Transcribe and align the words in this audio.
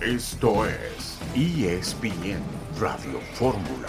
Esto 0.00 0.64
es 0.64 1.18
ESPN 1.34 2.40
Radio 2.78 3.20
Fórmula. 3.34 3.88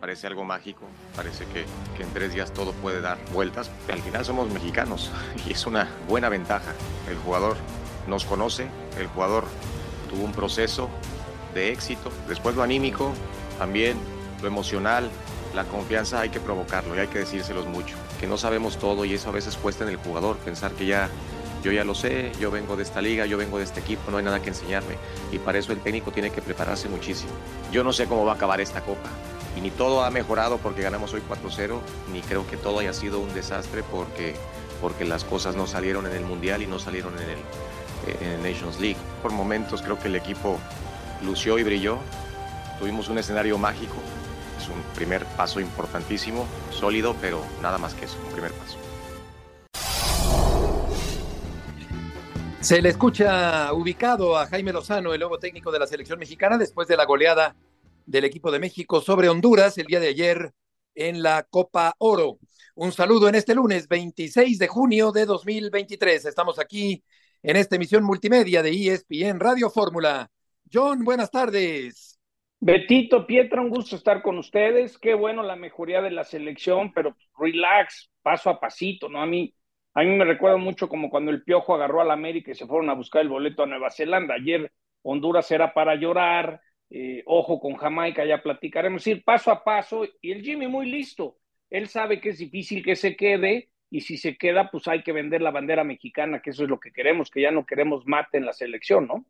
Parece 0.00 0.26
algo 0.26 0.44
mágico, 0.44 0.82
parece 1.14 1.44
que, 1.46 1.66
que, 1.96 2.02
en 2.02 2.12
tres 2.12 2.34
días 2.34 2.52
todo 2.52 2.72
puede 2.72 3.00
dar 3.00 3.18
vueltas. 3.32 3.70
Al 3.88 4.00
final 4.00 4.24
somos 4.24 4.52
mexicanos 4.52 5.12
y 5.46 5.52
es 5.52 5.66
una 5.66 5.88
buena 6.08 6.28
ventaja. 6.28 6.72
El 7.08 7.16
jugador 7.18 7.56
nos 8.08 8.24
conoce, 8.24 8.66
el 8.98 9.06
jugador 9.06 9.44
tuvo 10.10 10.24
un 10.24 10.32
proceso 10.32 10.90
de 11.54 11.70
éxito, 11.70 12.10
después 12.28 12.56
lo 12.56 12.64
anímico, 12.64 13.12
también 13.56 13.96
lo 14.42 14.48
emocional, 14.48 15.08
la 15.54 15.62
confianza 15.62 16.22
hay 16.22 16.30
que 16.30 16.40
provocarlo 16.40 16.96
y 16.96 16.98
hay 16.98 17.06
que 17.06 17.20
decírselos 17.20 17.66
mucho, 17.66 17.94
que 18.18 18.26
no 18.26 18.36
sabemos 18.36 18.78
todo 18.78 19.04
y 19.04 19.14
eso 19.14 19.28
a 19.28 19.32
veces 19.32 19.56
cuesta 19.56 19.84
en 19.84 19.90
el 19.90 19.96
jugador, 19.96 20.36
pensar 20.38 20.72
que 20.72 20.86
ya 20.86 21.08
yo 21.64 21.72
ya 21.72 21.82
lo 21.82 21.94
sé, 21.94 22.30
yo 22.38 22.50
vengo 22.50 22.76
de 22.76 22.82
esta 22.82 23.00
liga, 23.00 23.24
yo 23.24 23.38
vengo 23.38 23.56
de 23.56 23.64
este 23.64 23.80
equipo, 23.80 24.10
no 24.10 24.18
hay 24.18 24.24
nada 24.24 24.42
que 24.42 24.50
enseñarme 24.50 24.98
y 25.32 25.38
para 25.38 25.58
eso 25.58 25.72
el 25.72 25.80
técnico 25.80 26.12
tiene 26.12 26.30
que 26.30 26.42
prepararse 26.42 26.90
muchísimo. 26.90 27.32
Yo 27.72 27.82
no 27.82 27.90
sé 27.94 28.06
cómo 28.06 28.26
va 28.26 28.32
a 28.32 28.34
acabar 28.34 28.60
esta 28.60 28.82
copa 28.82 29.08
y 29.56 29.62
ni 29.62 29.70
todo 29.70 30.04
ha 30.04 30.10
mejorado 30.10 30.58
porque 30.58 30.82
ganamos 30.82 31.14
hoy 31.14 31.22
4-0, 31.26 31.80
ni 32.12 32.20
creo 32.20 32.46
que 32.46 32.58
todo 32.58 32.80
haya 32.80 32.92
sido 32.92 33.18
un 33.18 33.32
desastre 33.32 33.82
porque, 33.82 34.36
porque 34.82 35.06
las 35.06 35.24
cosas 35.24 35.56
no 35.56 35.66
salieron 35.66 36.06
en 36.06 36.12
el 36.12 36.24
Mundial 36.24 36.60
y 36.60 36.66
no 36.66 36.78
salieron 36.78 37.14
en 37.18 37.30
el, 37.30 37.38
Nations 38.42 38.78
League. 38.78 38.98
Por 39.22 39.32
momentos 39.32 39.80
creo 39.80 39.98
que 39.98 40.08
el 40.08 40.16
equipo 40.16 40.58
lució 41.24 41.58
y 41.58 41.62
brilló, 41.62 41.96
tuvimos 42.78 43.08
un 43.08 43.16
escenario 43.16 43.56
mágico, 43.56 43.94
es 44.60 44.68
un 44.68 44.82
primer 44.94 45.24
paso 45.24 45.60
importantísimo, 45.60 46.46
sólido, 46.70 47.16
pero 47.22 47.42
nada 47.62 47.78
más 47.78 47.94
que 47.94 48.04
eso, 48.04 48.18
un 48.22 48.32
primer 48.32 48.52
paso. 48.52 48.83
Se 52.64 52.80
le 52.80 52.88
escucha 52.88 53.70
ubicado 53.74 54.38
a 54.38 54.46
Jaime 54.46 54.72
Lozano, 54.72 55.12
el 55.12 55.20
nuevo 55.20 55.38
técnico 55.38 55.70
de 55.70 55.78
la 55.78 55.86
selección 55.86 56.18
mexicana, 56.18 56.56
después 56.56 56.88
de 56.88 56.96
la 56.96 57.04
goleada 57.04 57.54
del 58.06 58.24
equipo 58.24 58.50
de 58.50 58.58
México 58.58 59.02
sobre 59.02 59.28
Honduras 59.28 59.76
el 59.76 59.84
día 59.84 60.00
de 60.00 60.08
ayer 60.08 60.50
en 60.94 61.22
la 61.22 61.42
Copa 61.42 61.94
Oro. 61.98 62.38
Un 62.74 62.92
saludo 62.92 63.28
en 63.28 63.34
este 63.34 63.54
lunes 63.54 63.86
26 63.86 64.58
de 64.58 64.66
junio 64.66 65.12
de 65.12 65.26
2023. 65.26 66.24
Estamos 66.24 66.58
aquí 66.58 67.04
en 67.42 67.56
esta 67.56 67.76
emisión 67.76 68.02
multimedia 68.02 68.62
de 68.62 68.70
ESPN 68.70 69.40
Radio 69.40 69.68
Fórmula. 69.68 70.30
John, 70.72 71.04
buenas 71.04 71.30
tardes. 71.30 72.18
Betito, 72.60 73.26
Pietra, 73.26 73.60
un 73.60 73.68
gusto 73.68 73.94
estar 73.94 74.22
con 74.22 74.38
ustedes. 74.38 74.96
Qué 74.96 75.12
bueno 75.12 75.42
la 75.42 75.54
mejoría 75.54 76.00
de 76.00 76.12
la 76.12 76.24
selección, 76.24 76.94
pero 76.94 77.14
relax, 77.38 78.10
paso 78.22 78.48
a 78.48 78.58
pasito, 78.58 79.10
¿no? 79.10 79.20
A 79.20 79.26
mí 79.26 79.54
a 79.94 80.02
mí 80.02 80.10
me 80.10 80.24
recuerda 80.24 80.56
mucho 80.56 80.88
como 80.88 81.08
cuando 81.08 81.30
el 81.30 81.44
Piojo 81.44 81.74
agarró 81.74 82.00
al 82.00 82.10
América 82.10 82.50
y 82.50 82.56
se 82.56 82.66
fueron 82.66 82.90
a 82.90 82.94
buscar 82.94 83.22
el 83.22 83.28
boleto 83.28 83.62
a 83.62 83.66
Nueva 83.66 83.90
Zelanda. 83.90 84.34
Ayer 84.34 84.72
Honduras 85.02 85.48
era 85.52 85.72
para 85.72 85.94
llorar, 85.94 86.60
eh, 86.90 87.22
ojo 87.26 87.60
con 87.60 87.76
Jamaica, 87.76 88.24
ya 88.24 88.42
platicaremos, 88.42 89.06
ir 89.06 89.22
paso 89.22 89.52
a 89.52 89.62
paso. 89.62 90.04
Y 90.20 90.32
el 90.32 90.42
Jimmy 90.42 90.66
muy 90.66 90.90
listo. 90.90 91.38
Él 91.70 91.88
sabe 91.88 92.20
que 92.20 92.30
es 92.30 92.38
difícil 92.38 92.84
que 92.84 92.96
se 92.96 93.14
quede 93.14 93.70
y 93.88 94.00
si 94.00 94.18
se 94.18 94.36
queda, 94.36 94.68
pues 94.68 94.88
hay 94.88 95.04
que 95.04 95.12
vender 95.12 95.40
la 95.40 95.52
bandera 95.52 95.84
mexicana, 95.84 96.42
que 96.42 96.50
eso 96.50 96.64
es 96.64 96.68
lo 96.68 96.80
que 96.80 96.92
queremos, 96.92 97.30
que 97.30 97.42
ya 97.42 97.52
no 97.52 97.64
queremos 97.64 98.04
mate 98.04 98.38
en 98.38 98.46
la 98.46 98.52
selección, 98.52 99.06
¿no? 99.06 99.24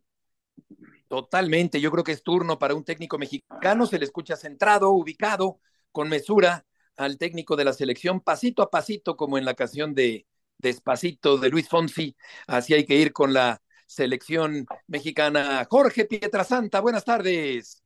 Totalmente, 1.09 1.79
yo 1.83 1.91
creo 1.91 2.05
que 2.05 2.12
es 2.12 2.23
turno 2.23 2.59
para 2.59 2.75
un 2.75 2.85
técnico 2.85 3.19
mexicano, 3.19 3.85
se 3.85 3.98
le 3.98 4.07
escucha 4.07 4.37
centrado, 4.37 4.92
ubicado, 4.92 5.61
con 5.92 6.09
mesura 6.09 6.65
al 6.97 7.19
técnico 7.19 7.57
de 7.57 7.65
la 7.65 7.75
selección, 7.75 8.20
pasito 8.20 8.62
a 8.62 8.70
pasito, 8.70 9.17
como 9.17 9.37
en 9.37 9.45
la 9.45 9.55
canción 9.55 9.95
de, 9.95 10.27
despacito 10.65 11.37
de 11.37 11.51
Luis 11.51 11.69
Fonsi. 11.69 12.17
Así 12.47 12.75
hay 12.75 12.84
que 12.84 12.97
ir 12.97 13.12
con 13.12 13.33
la 13.33 13.61
selección 13.87 14.67
mexicana. 14.89 15.65
Jorge 15.69 16.07
Pietrasanta, 16.07 16.81
buenas 16.81 17.05
tardes. 17.05 17.83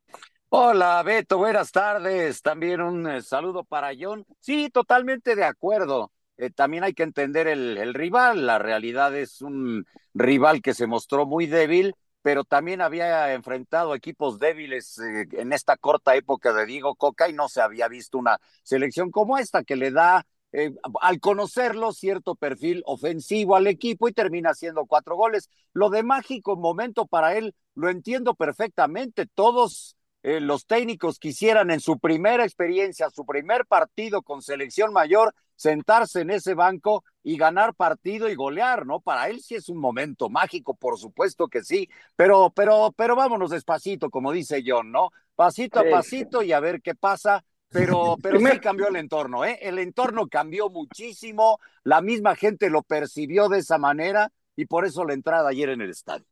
Hola 0.49 1.03
Beto, 1.03 1.39
buenas 1.39 1.73
tardes. 1.73 2.41
También 2.41 2.81
un 2.81 3.07
eh, 3.07 3.23
saludo 3.23 3.65
para 3.65 3.91
John. 3.99 4.25
Sí, 4.41 4.71
totalmente 4.71 5.35
de 5.35 5.45
acuerdo. 5.45 6.13
Eh, 6.39 6.51
también 6.51 6.85
hay 6.85 6.95
que 6.95 7.03
entender 7.03 7.49
el, 7.49 7.93
rival. 7.95 8.47
La 8.47 8.59
realidad 8.59 9.15
es 9.17 9.43
un 9.43 9.85
rival 10.15 10.63
que 10.63 10.73
se 10.73 10.87
mostró 10.87 11.27
muy 11.27 11.47
débil, 11.47 11.95
pero 12.23 12.45
también 12.45 12.81
había 12.81 13.35
enfrentado 13.35 13.95
equipos 13.95 14.39
débiles 14.39 14.99
eh, 15.01 15.27
en 15.33 15.53
esta 15.53 15.77
corta 15.77 16.15
época 16.15 16.53
de 16.53 16.65
Diego 16.65 16.95
Coca 16.95 17.29
y 17.29 17.33
no 17.33 17.49
se 17.49 17.61
había 17.61 17.89
visto 17.89 18.19
una 18.19 18.39
selección 18.63 19.11
como 19.11 19.37
esta 19.37 19.65
que 19.65 19.75
le 19.75 19.91
da 19.91 20.25
eh, 20.53 20.75
al 21.03 21.21
conocerlo, 21.21 21.93
cierto 21.93 22.35
perfil 22.35 22.83
ofensivo 22.87 23.57
al 23.57 23.67
equipo 23.67 24.09
y 24.09 24.13
termina 24.13 24.51
haciendo 24.51 24.87
cuatro 24.87 25.17
goles. 25.17 25.51
Lo 25.73 25.91
de 25.91 26.03
mágico 26.03 26.57
momento 26.57 27.07
para 27.07 27.37
él 27.37 27.55
lo 27.75 27.91
entiendo 27.91 28.35
perfectamente. 28.35 29.27
Todos 29.27 29.97
eh, 30.23 30.41
los 30.41 30.67
técnicos 30.67 31.19
quisieran 31.19 31.71
en 31.71 31.81
su 31.81 31.99
primera 31.99 32.45
experiencia, 32.45 33.11
su 33.11 33.25
primer 33.25 33.67
partido 33.67 34.23
con 34.23 34.43
selección 34.43 34.93
mayor, 34.93 35.35
sentarse 35.55 36.23
en 36.23 36.31
ese 36.31 36.55
banco 36.55 37.05
y 37.23 37.37
ganar 37.37 37.75
partido 37.75 38.29
y 38.29 38.35
golear, 38.35 38.87
¿no? 38.87 39.01
Para 39.01 39.29
él 39.29 39.41
sí 39.41 39.55
es 39.55 39.69
un 39.69 39.79
momento 39.79 40.31
mágico, 40.31 40.75
por 40.75 40.99
supuesto 40.99 41.49
que 41.49 41.63
sí, 41.63 41.89
pero, 42.17 42.51
pero, 42.55 42.93
pero 42.97 43.17
vámonos 43.17 43.51
despacito, 43.51 44.09
como 44.09 44.33
dice 44.33 44.63
John, 44.67 44.91
¿no? 44.93 45.11
Pasito 45.35 45.79
a 45.79 45.85
pasito 45.91 46.43
y 46.43 46.53
a 46.53 46.61
ver 46.61 46.81
qué 46.83 46.95
pasa 46.95 47.45
pero, 47.71 48.17
pero 48.23 48.39
sí 48.39 48.61
cambió 48.61 48.89
el 48.89 48.97
entorno, 48.97 49.45
¿eh? 49.45 49.59
El 49.63 49.79
entorno 49.79 50.29
cambió 50.29 50.71
muchísimo, 50.71 51.59
la 51.85 52.01
misma 52.01 52.35
gente 52.35 52.71
lo 52.71 52.83
percibió 52.83 53.49
de 53.49 53.59
esa 53.59 53.79
manera 53.79 54.31
y 54.57 54.67
por 54.67 54.85
eso 54.85 55.05
la 55.05 55.15
entrada 55.15 55.49
ayer 55.49 55.71
en 55.71 55.83
el 55.83 55.91
estadio. 55.91 56.27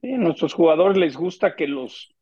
Sí, 0.00 0.12
a 0.12 0.18
nuestros 0.18 0.54
jugadores 0.54 0.96
les 0.96 1.16
gusta 1.16 1.56
que 1.56 1.66
los, 1.66 2.14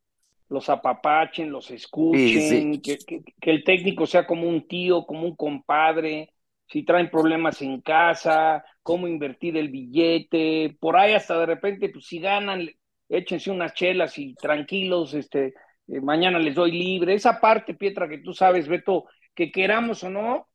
los 0.49 0.69
apapachen, 0.69 1.51
los 1.51 1.71
escuchen, 1.71 2.81
Que, 2.81 2.99
que, 2.99 3.23
que, 3.41 3.51
el 3.51 3.65
técnico 3.65 4.07
sea 4.07 4.27
como 4.27 4.49
un 4.49 4.67
tío, 4.69 5.05
como 5.05 5.27
un 5.27 5.37
compadre, 5.37 6.33
si 6.69 6.85
traen 6.85 7.11
problemas 7.11 7.61
en 7.63 7.81
casa, 7.81 8.65
cómo 8.83 9.07
invertir 9.07 9.57
el 9.57 9.69
billete, 9.69 10.77
por 10.81 10.97
ahí 10.97 11.13
hasta 11.13 11.39
de 11.39 11.47
repente, 11.47 11.89
pues 11.89 12.07
si 12.07 12.19
ganan, 12.19 12.69
échense 13.09 13.51
unas 13.51 13.75
chelas 13.75 14.19
y 14.19 14.35
tranquilos, 14.35 15.15
este, 15.15 15.55
eh, 15.89 16.01
mañana 16.01 16.39
les 16.39 16.55
doy 16.55 16.73
libre. 16.73 17.15
Esa 17.15 17.41
parte, 17.41 17.75
Pietra, 17.75 18.09
que 18.09 18.19
tú 18.19 18.33
sabes, 18.33 18.69
Beto, 18.69 19.05
que 19.35 19.51
queramos 19.51 20.03
o 20.05 20.11
no, 20.11 20.49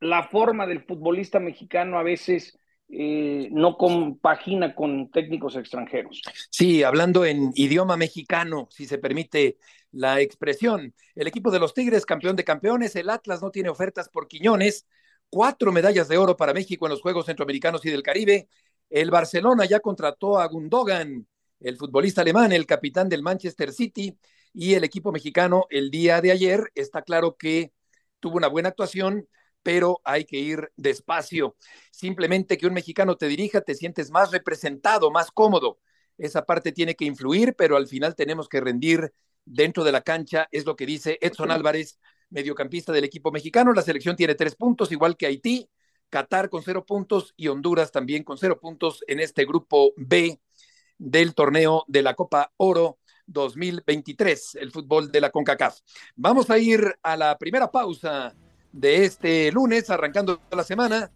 la 0.00 0.24
forma 0.24 0.66
del 0.66 0.84
futbolista 0.84 1.38
mexicano 1.40 1.98
a 1.98 2.02
veces 2.02 2.58
eh, 2.88 3.48
no 3.52 3.76
compagina 3.76 4.74
con 4.74 5.10
técnicos 5.10 5.56
extranjeros. 5.56 6.22
Sí, 6.50 6.82
hablando 6.82 7.24
en 7.24 7.52
idioma 7.54 7.96
mexicano, 7.96 8.66
si 8.70 8.86
se 8.86 8.98
permite 8.98 9.58
la 9.92 10.20
expresión. 10.20 10.94
El 11.14 11.28
equipo 11.28 11.50
de 11.50 11.60
los 11.60 11.74
Tigres, 11.74 12.06
campeón 12.06 12.36
de 12.36 12.44
campeones, 12.44 12.96
el 12.96 13.10
Atlas 13.10 13.42
no 13.42 13.50
tiene 13.50 13.68
ofertas 13.68 14.08
por 14.08 14.26
Quiñones, 14.26 14.86
cuatro 15.28 15.70
medallas 15.72 16.08
de 16.08 16.18
oro 16.18 16.36
para 16.36 16.52
México 16.52 16.86
en 16.86 16.90
los 16.90 17.00
Juegos 17.00 17.26
Centroamericanos 17.26 17.84
y 17.84 17.90
del 17.90 18.02
Caribe. 18.02 18.48
El 18.88 19.10
Barcelona 19.10 19.66
ya 19.66 19.80
contrató 19.80 20.38
a 20.40 20.46
Gundogan, 20.46 21.26
el 21.60 21.76
futbolista 21.76 22.22
alemán, 22.22 22.50
el 22.52 22.66
capitán 22.66 23.08
del 23.08 23.22
Manchester 23.22 23.72
City 23.72 24.16
y 24.52 24.74
el 24.74 24.84
equipo 24.84 25.12
mexicano 25.12 25.66
el 25.70 25.90
día 25.90 26.20
de 26.20 26.32
ayer 26.32 26.70
está 26.74 27.02
claro 27.02 27.36
que 27.36 27.72
tuvo 28.20 28.36
una 28.36 28.48
buena 28.48 28.70
actuación, 28.70 29.28
pero 29.62 30.00
hay 30.04 30.24
que 30.24 30.38
ir 30.38 30.72
despacio. 30.76 31.56
Simplemente 31.90 32.58
que 32.58 32.66
un 32.66 32.74
mexicano 32.74 33.16
te 33.16 33.26
dirija, 33.26 33.60
te 33.60 33.74
sientes 33.74 34.10
más 34.10 34.30
representado, 34.30 35.10
más 35.10 35.30
cómodo. 35.30 35.78
Esa 36.18 36.44
parte 36.44 36.72
tiene 36.72 36.94
que 36.94 37.04
influir, 37.04 37.54
pero 37.56 37.76
al 37.76 37.86
final 37.86 38.14
tenemos 38.14 38.48
que 38.48 38.60
rendir 38.60 39.12
dentro 39.44 39.84
de 39.84 39.92
la 39.92 40.02
cancha, 40.02 40.48
es 40.52 40.66
lo 40.66 40.76
que 40.76 40.86
dice 40.86 41.18
Edson 41.20 41.50
Álvarez, 41.50 41.98
mediocampista 42.28 42.92
del 42.92 43.04
equipo 43.04 43.32
mexicano. 43.32 43.72
La 43.72 43.82
selección 43.82 44.16
tiene 44.16 44.34
tres 44.34 44.54
puntos, 44.54 44.92
igual 44.92 45.16
que 45.16 45.26
Haití, 45.26 45.68
Qatar 46.10 46.50
con 46.50 46.62
cero 46.62 46.84
puntos 46.84 47.34
y 47.36 47.48
Honduras 47.48 47.92
también 47.92 48.24
con 48.24 48.36
cero 48.36 48.58
puntos 48.60 49.04
en 49.06 49.20
este 49.20 49.44
grupo 49.44 49.92
B 49.96 50.40
del 50.98 51.34
torneo 51.34 51.84
de 51.86 52.02
la 52.02 52.14
Copa 52.14 52.52
Oro 52.56 52.98
2023, 53.32 54.56
el 54.60 54.70
fútbol 54.70 55.10
de 55.10 55.20
la 55.20 55.30
CONCACAF. 55.30 55.78
Vamos 56.16 56.50
a 56.50 56.58
ir 56.58 56.94
a 57.02 57.16
la 57.16 57.38
primera 57.38 57.70
pausa 57.70 58.34
de 58.72 59.04
este 59.04 59.50
lunes, 59.52 59.90
arrancando 59.90 60.40
la 60.50 60.64
semana, 60.64 61.10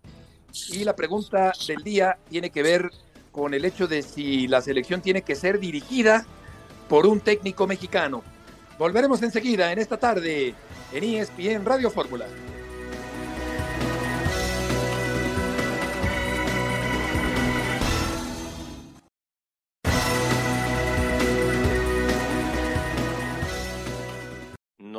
y 0.71 0.85
la 0.85 0.95
pregunta 0.95 1.53
del 1.67 1.83
día 1.83 2.19
tiene 2.29 2.51
que 2.51 2.63
ver 2.63 2.91
con 3.33 3.55
el 3.55 3.65
hecho 3.65 3.89
de 3.89 4.03
si 4.03 4.47
la 4.47 4.61
selección 4.61 5.03
tiene 5.03 5.23
que 5.23 5.35
ser 5.35 5.59
dirigida 5.59 6.27
por 6.89 7.07
un 7.07 7.21
técnico 7.21 7.67
mexicano. 7.67 8.23
Volveremos 8.79 9.23
enseguida 9.23 9.73
en 9.73 9.79
esta 9.79 9.97
tarde 9.97 10.55
en 10.93 11.05
ESPN 11.05 11.65
Radio 11.65 11.91
Fórmula. 11.91 12.27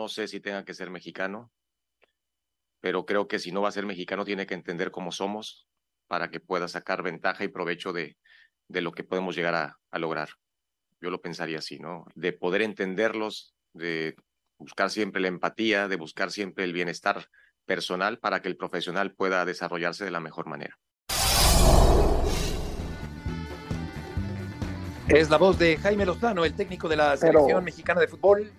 No 0.06 0.10
sé 0.10 0.28
si 0.28 0.40
tenga 0.40 0.64
que 0.64 0.76
ser 0.76 0.92
mexicano, 0.92 1.52
pero 2.80 3.08
creo 3.08 3.28
que 3.28 3.40
si 3.40 3.52
no 3.52 3.64
va 3.64 3.70
a 3.70 3.72
ser 3.72 3.88
mexicano 3.88 4.24
tiene 4.24 4.46
que 4.46 4.54
entender 4.54 4.92
cómo 4.92 5.12
somos 5.12 5.68
para 6.08 6.30
que 6.30 6.40
pueda 6.40 6.68
sacar 6.68 7.02
ventaja 7.02 7.44
y 7.44 7.48
provecho 7.48 7.92
de, 7.92 8.16
de 8.68 8.82
lo 8.82 8.92
que 8.92 9.04
podemos 9.04 9.36
llegar 9.36 9.56
a, 9.56 9.80
a 9.90 9.98
lograr. 9.98 10.30
Yo 11.02 11.10
lo 11.10 11.22
pensaría 11.22 11.58
así, 11.58 11.80
¿no? 11.80 12.06
De 12.14 12.34
poder 12.34 12.62
entenderlos, 12.62 13.56
de 13.74 14.16
buscar 14.60 14.92
siempre 14.92 15.24
la 15.24 15.30
empatía, 15.30 15.88
de 15.88 15.96
buscar 15.96 16.30
siempre 16.30 16.66
el 16.66 16.74
bienestar 16.74 17.28
personal 17.66 18.20
para 18.20 18.44
que 18.44 18.48
el 18.48 18.58
profesional 18.58 19.16
pueda 19.16 19.44
desarrollarse 19.44 20.06
de 20.06 20.12
la 20.12 20.20
mejor 20.20 20.46
manera. 20.46 20.78
Es 25.08 25.32
la 25.32 25.38
voz 25.38 25.58
de 25.58 25.78
Jaime 25.78 26.06
Lozano, 26.06 26.46
el 26.46 26.56
técnico 26.56 26.88
de 26.88 26.96
la 26.96 27.18
selección 27.18 27.64
mexicana 27.64 28.02
de 28.02 28.08
fútbol, 28.08 28.52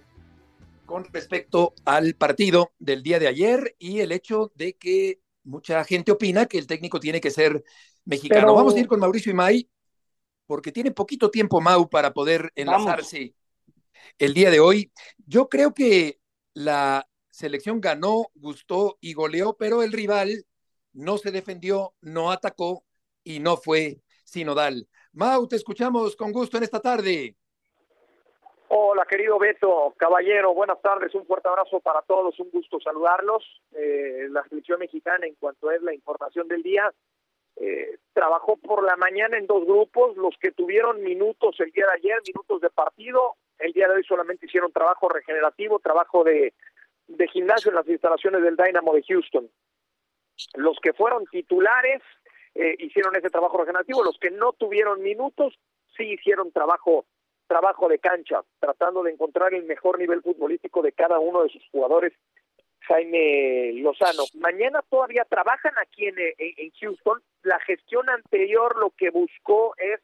con 0.86 1.04
respecto 1.12 1.74
al 1.84 2.14
partido 2.14 2.72
del 2.78 3.02
día 3.02 3.18
de 3.18 3.28
ayer 3.28 3.76
y 3.78 4.00
el 4.00 4.12
hecho 4.12 4.52
de 4.54 4.74
que 4.76 5.20
mucha 5.42 5.84
gente 5.84 6.12
opina 6.12 6.46
que 6.46 6.58
el 6.58 6.66
técnico 6.66 7.00
tiene 7.00 7.20
que 7.20 7.30
ser 7.30 7.64
mexicano. 8.04 8.54
Vamos 8.54 8.74
a 8.74 8.80
ir 8.80 8.86
con 8.86 9.00
Mauricio 9.00 9.32
Imay, 9.32 9.68
porque 10.46 10.72
tiene 10.72 10.92
poquito 10.92 11.30
tiempo 11.30 11.60
Mau 11.60 11.88
para 11.90 12.12
poder 12.12 12.52
enlazarse 12.54 13.34
el 14.18 14.32
día 14.32 14.50
de 14.50 14.60
hoy. 14.60 14.92
Yo 15.26 15.48
creo 15.48 15.74
que 15.74 16.20
la 16.54 17.08
selección 17.30 17.80
ganó, 17.80 18.30
gustó 18.34 18.96
y 19.00 19.12
goleó, 19.12 19.56
pero 19.56 19.82
el 19.82 19.92
rival 19.92 20.46
no 20.92 21.18
se 21.18 21.30
defendió, 21.30 21.94
no 22.00 22.30
atacó 22.30 22.84
y 23.22 23.40
no 23.40 23.56
fue 23.56 24.00
sinodal. 24.24 24.88
Mau, 25.12 25.46
te 25.46 25.56
escuchamos 25.56 26.16
con 26.16 26.32
gusto 26.32 26.56
en 26.56 26.62
esta 26.62 26.80
tarde. 26.80 27.36
Hola, 28.78 29.06
querido 29.06 29.38
Beto, 29.38 29.94
caballero, 29.96 30.52
buenas 30.52 30.82
tardes, 30.82 31.14
un 31.14 31.24
fuerte 31.24 31.48
abrazo 31.48 31.80
para 31.80 32.02
todos, 32.02 32.38
un 32.38 32.50
gusto 32.50 32.78
saludarlos. 32.78 33.42
Eh, 33.74 34.26
la 34.28 34.46
selección 34.50 34.80
mexicana, 34.80 35.26
en 35.26 35.34
cuanto 35.36 35.70
es 35.70 35.80
la 35.80 35.94
información 35.94 36.46
del 36.46 36.62
día, 36.62 36.92
eh, 37.56 37.96
trabajó 38.12 38.58
por 38.58 38.84
la 38.84 38.94
mañana 38.96 39.38
en 39.38 39.46
dos 39.46 39.64
grupos, 39.64 40.14
los 40.18 40.36
que 40.38 40.52
tuvieron 40.52 41.02
minutos 41.02 41.58
el 41.60 41.70
día 41.70 41.86
de 41.86 41.92
ayer, 41.94 42.20
minutos 42.26 42.60
de 42.60 42.68
partido, 42.68 43.36
el 43.60 43.72
día 43.72 43.88
de 43.88 43.94
hoy 43.94 44.04
solamente 44.04 44.44
hicieron 44.44 44.70
trabajo 44.72 45.08
regenerativo, 45.08 45.78
trabajo 45.78 46.22
de, 46.22 46.52
de 47.06 47.28
gimnasio 47.28 47.70
en 47.70 47.76
las 47.76 47.88
instalaciones 47.88 48.42
del 48.42 48.56
Dynamo 48.56 48.92
de 48.92 49.02
Houston. 49.08 49.50
Los 50.52 50.78
que 50.82 50.92
fueron 50.92 51.24
titulares 51.28 52.02
eh, 52.54 52.74
hicieron 52.80 53.16
ese 53.16 53.30
trabajo 53.30 53.56
regenerativo. 53.56 54.04
Los 54.04 54.18
que 54.18 54.30
no 54.30 54.52
tuvieron 54.52 55.02
minutos 55.02 55.58
sí 55.96 56.12
hicieron 56.12 56.52
trabajo 56.52 57.06
trabajo 57.46 57.88
de 57.88 57.98
cancha, 57.98 58.42
tratando 58.58 59.02
de 59.02 59.12
encontrar 59.12 59.54
el 59.54 59.64
mejor 59.64 59.98
nivel 59.98 60.22
futbolístico 60.22 60.82
de 60.82 60.92
cada 60.92 61.18
uno 61.18 61.42
de 61.42 61.50
sus 61.50 61.62
jugadores. 61.70 62.12
Jaime 62.80 63.72
Lozano. 63.74 64.24
Mañana 64.34 64.80
todavía 64.88 65.24
trabajan 65.24 65.72
aquí 65.82 66.06
en, 66.06 66.14
en, 66.18 66.70
Houston. 66.80 67.20
La 67.42 67.58
gestión 67.60 68.08
anterior 68.08 68.76
lo 68.78 68.90
que 68.90 69.10
buscó 69.10 69.74
es 69.76 70.00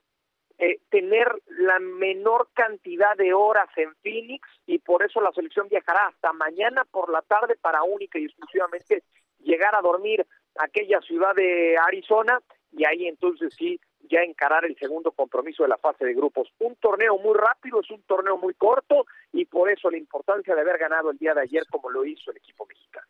eh, 0.59 0.81
tener 0.91 1.29
la 1.47 1.79
menor 1.79 2.49
cantidad 2.55 3.17
de 3.17 3.35
horas 3.35 3.69
en 3.77 3.94
Phoenix 4.03 4.49
y 4.67 4.79
por 4.79 5.03
eso 5.03 5.21
la 5.21 5.33
selección 5.33 5.69
viajará 5.69 6.09
hasta 6.09 6.33
mañana 6.33 6.85
por 6.91 7.11
la 7.11 7.23
tarde 7.23 7.56
para 7.61 7.83
única 7.83 8.19
y 8.19 8.25
exclusivamente 8.25 9.03
llegar 9.39 9.75
a 9.75 9.81
dormir 9.81 10.27
aquella 10.56 11.00
ciudad 11.00 11.35
de 11.35 11.77
Arizona 11.79 12.41
y 12.73 12.85
ahí 12.85 13.06
entonces 13.06 13.55
sí 13.56 13.81
ya 14.08 14.20
encarar 14.20 14.64
el 14.64 14.76
segundo 14.76 15.12
compromiso 15.12 15.62
de 15.62 15.69
la 15.69 15.78
fase 15.78 16.04
de 16.04 16.14
grupos. 16.14 16.52
Un 16.58 16.76
torneo 16.76 17.19
muy 17.19 17.34
rápido, 17.34 17.81
es 17.81 17.90
un 17.90 18.02
torneo 18.02 18.37
muy 18.37 18.54
corto 18.54 19.06
y 19.32 19.44
por 19.44 19.70
eso 19.70 19.90
la 19.90 19.99
importancia 19.99 20.54
de 20.54 20.60
haber 20.60 20.78
ganado 20.78 21.10
el 21.10 21.19
día 21.19 21.34
de 21.34 21.43
ayer 21.43 21.64
como 21.70 21.90
lo 21.90 22.04
hizo 22.04 22.31
el 22.31 22.37
equipo 22.38 22.66
mexicano. 22.66 23.06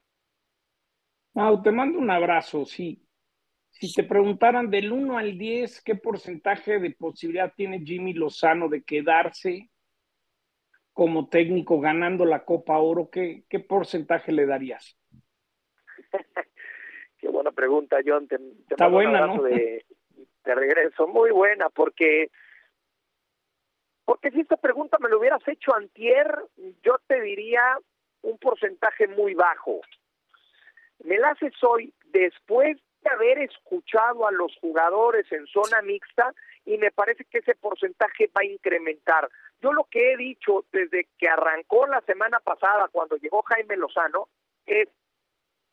Mau, 1.34 1.62
te 1.62 1.70
mando 1.70 1.98
un 1.98 2.10
abrazo, 2.10 2.64
sí. 2.64 3.02
Si 3.70 3.92
te 3.92 4.04
preguntaran 4.04 4.70
del 4.70 4.92
1 4.92 5.16
al 5.16 5.38
10, 5.38 5.82
¿qué 5.82 5.94
porcentaje 5.94 6.78
de 6.78 6.90
posibilidad 6.90 7.52
tiene 7.54 7.80
Jimmy 7.80 8.12
Lozano 8.12 8.68
de 8.68 8.82
quedarse 8.82 9.70
como 10.92 11.28
técnico 11.28 11.80
ganando 11.80 12.26
la 12.26 12.44
Copa 12.44 12.78
Oro? 12.78 13.08
¿Qué, 13.10 13.44
qué 13.48 13.60
porcentaje 13.60 14.30
le 14.30 14.44
darías? 14.44 14.98
Qué 17.22 17.28
buena 17.28 17.52
pregunta, 17.52 17.98
John. 18.04 18.26
Te, 18.26 18.36
Está 18.68 18.88
buena, 18.88 19.26
¿no? 19.28 19.42
de, 19.44 19.86
regreso. 20.44 21.06
Muy 21.06 21.30
buena, 21.30 21.68
porque 21.70 22.30
porque 24.04 24.30
si 24.30 24.40
esta 24.40 24.56
pregunta 24.56 24.98
me 25.00 25.08
lo 25.08 25.18
hubieras 25.18 25.46
hecho 25.46 25.74
antier, 25.74 26.26
yo 26.82 26.98
te 27.06 27.20
diría 27.20 27.78
un 28.22 28.36
porcentaje 28.38 29.06
muy 29.08 29.34
bajo. 29.34 29.80
Me 31.04 31.18
la 31.18 31.30
haces 31.30 31.54
hoy 31.62 31.94
después 32.06 32.78
de 33.02 33.10
haber 33.10 33.38
escuchado 33.38 34.26
a 34.26 34.32
los 34.32 34.56
jugadores 34.60 35.30
en 35.32 35.46
zona 35.46 35.82
mixta 35.82 36.32
y 36.64 36.78
me 36.78 36.90
parece 36.90 37.24
que 37.24 37.38
ese 37.38 37.54
porcentaje 37.54 38.28
va 38.36 38.42
a 38.42 38.44
incrementar. 38.44 39.28
Yo 39.60 39.72
lo 39.72 39.84
que 39.84 40.12
he 40.12 40.16
dicho 40.16 40.64
desde 40.72 41.08
que 41.18 41.28
arrancó 41.28 41.86
la 41.86 42.00
semana 42.02 42.38
pasada 42.40 42.88
cuando 42.92 43.16
llegó 43.16 43.42
Jaime 43.42 43.76
Lozano 43.76 44.28
es 44.66 44.88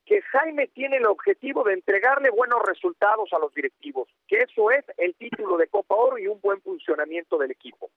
que 0.10 0.24
Jaime 0.24 0.66
tiene 0.66 0.98
el 0.98 1.06
objetivo 1.06 1.64
de 1.64 1.74
entregarle 1.74 2.32
buenos 2.32 2.64
resultados 2.66 3.32
a 3.32 3.38
los 3.38 3.54
directivos, 3.54 4.10
que 4.28 4.40
eso 4.40 4.72
es 4.72 4.84
el 4.98 5.14
título 5.14 5.56
de 5.56 5.68
Copa 5.68 5.94
Oro 5.94 6.18
y 6.18 6.26
un 6.26 6.42
buen 6.42 6.60
funcionamiento 6.62 7.38
del 7.38 7.52
equipo. 7.52 7.92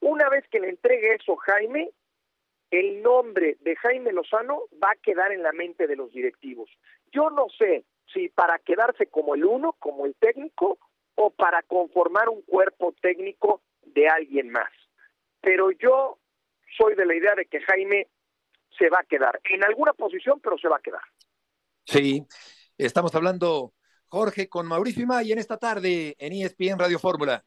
Una 0.00 0.30
vez 0.30 0.48
que 0.48 0.60
le 0.60 0.70
entregue 0.70 1.12
eso 1.12 1.36
Jaime, 1.36 1.90
el 2.70 3.02
nombre 3.02 3.58
de 3.60 3.76
Jaime 3.76 4.12
Lozano 4.12 4.62
va 4.82 4.92
a 4.92 5.02
quedar 5.02 5.30
en 5.30 5.42
la 5.42 5.52
mente 5.52 5.86
de 5.86 5.96
los 5.96 6.10
directivos. 6.10 6.70
Yo 7.12 7.28
no 7.28 7.48
sé 7.58 7.84
si 8.14 8.30
para 8.30 8.58
quedarse 8.58 9.04
como 9.08 9.34
el 9.34 9.44
uno, 9.44 9.74
como 9.78 10.06
el 10.06 10.14
técnico, 10.14 10.78
o 11.16 11.28
para 11.28 11.60
conformar 11.64 12.30
un 12.30 12.40
cuerpo 12.42 12.94
técnico 13.02 13.60
de 13.82 14.08
alguien 14.08 14.48
más. 14.48 14.72
Pero 15.42 15.70
yo 15.70 16.16
soy 16.78 16.94
de 16.94 17.04
la 17.04 17.14
idea 17.14 17.34
de 17.34 17.44
que 17.44 17.60
Jaime 17.60 18.06
se 18.78 18.88
va 18.88 19.00
a 19.00 19.06
quedar 19.06 19.38
en 19.44 19.64
alguna 19.64 19.92
posición, 19.92 20.40
pero 20.40 20.56
se 20.56 20.68
va 20.68 20.76
a 20.76 20.82
quedar. 20.82 21.02
Sí, 21.86 22.26
estamos 22.76 23.14
hablando, 23.14 23.72
Jorge, 24.08 24.48
con 24.48 24.66
Mauricio 24.66 25.04
Imay 25.04 25.30
en 25.30 25.38
esta 25.38 25.56
tarde 25.56 26.16
en 26.18 26.32
ESPN 26.32 26.80
Radio 26.80 26.98
Fórmula. 26.98 27.44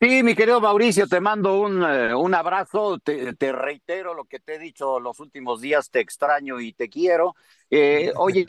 Sí, 0.00 0.22
mi 0.22 0.34
querido 0.34 0.62
Mauricio, 0.62 1.06
te 1.06 1.20
mando 1.20 1.60
un, 1.60 1.82
eh, 1.82 2.14
un 2.14 2.34
abrazo, 2.34 2.98
te, 2.98 3.52
reitero 3.52 4.14
lo 4.14 4.24
que 4.24 4.40
te 4.40 4.54
he 4.54 4.58
dicho 4.58 4.98
los 4.98 5.20
últimos 5.20 5.60
días, 5.60 5.90
te 5.90 6.00
extraño 6.00 6.58
y 6.58 6.72
te 6.72 6.88
quiero. 6.88 7.34
Eh, 7.68 8.12
oye, 8.16 8.46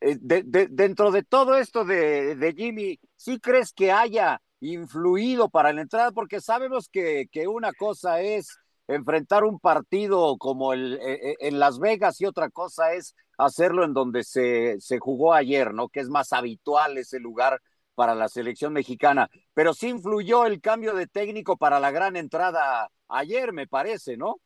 eh, 0.00 0.18
dentro 0.20 1.10
de 1.10 1.24
todo 1.24 1.56
esto 1.56 1.84
de, 1.84 2.36
de, 2.36 2.52
Jimmy, 2.52 3.00
¿sí 3.16 3.40
crees 3.40 3.72
que 3.72 3.90
haya 3.90 4.40
influido 4.60 5.48
para 5.48 5.72
la 5.72 5.82
entrada? 5.82 6.12
Porque 6.12 6.40
sabemos 6.40 6.88
que, 6.88 7.26
que 7.32 7.48
una 7.48 7.72
cosa 7.72 8.20
es 8.20 8.56
enfrentar 8.88 9.44
un 9.44 9.60
partido 9.60 10.36
como 10.38 10.72
el, 10.72 10.98
en 11.00 11.58
Las 11.58 11.78
Vegas 11.78 12.20
y 12.20 12.26
otra 12.26 12.50
cosa 12.50 12.94
es 12.94 13.14
hacerlo 13.36 13.84
en 13.84 13.94
donde 13.94 14.24
se, 14.24 14.80
se 14.80 14.98
jugó 14.98 15.34
ayer, 15.34 15.72
¿no? 15.72 15.88
Que 15.88 16.00
es 16.00 16.08
más 16.08 16.32
habitual 16.32 16.98
ese 16.98 17.20
lugar 17.20 17.60
para 17.94 18.14
la 18.14 18.28
selección 18.28 18.72
mexicana. 18.72 19.28
Pero 19.54 19.74
sí 19.74 19.88
influyó 19.88 20.46
el 20.46 20.60
cambio 20.60 20.94
de 20.94 21.06
técnico 21.06 21.56
para 21.56 21.80
la 21.80 21.90
gran 21.90 22.16
entrada 22.16 22.88
ayer, 23.08 23.52
me 23.52 23.66
parece, 23.66 24.16
¿no? 24.16 24.36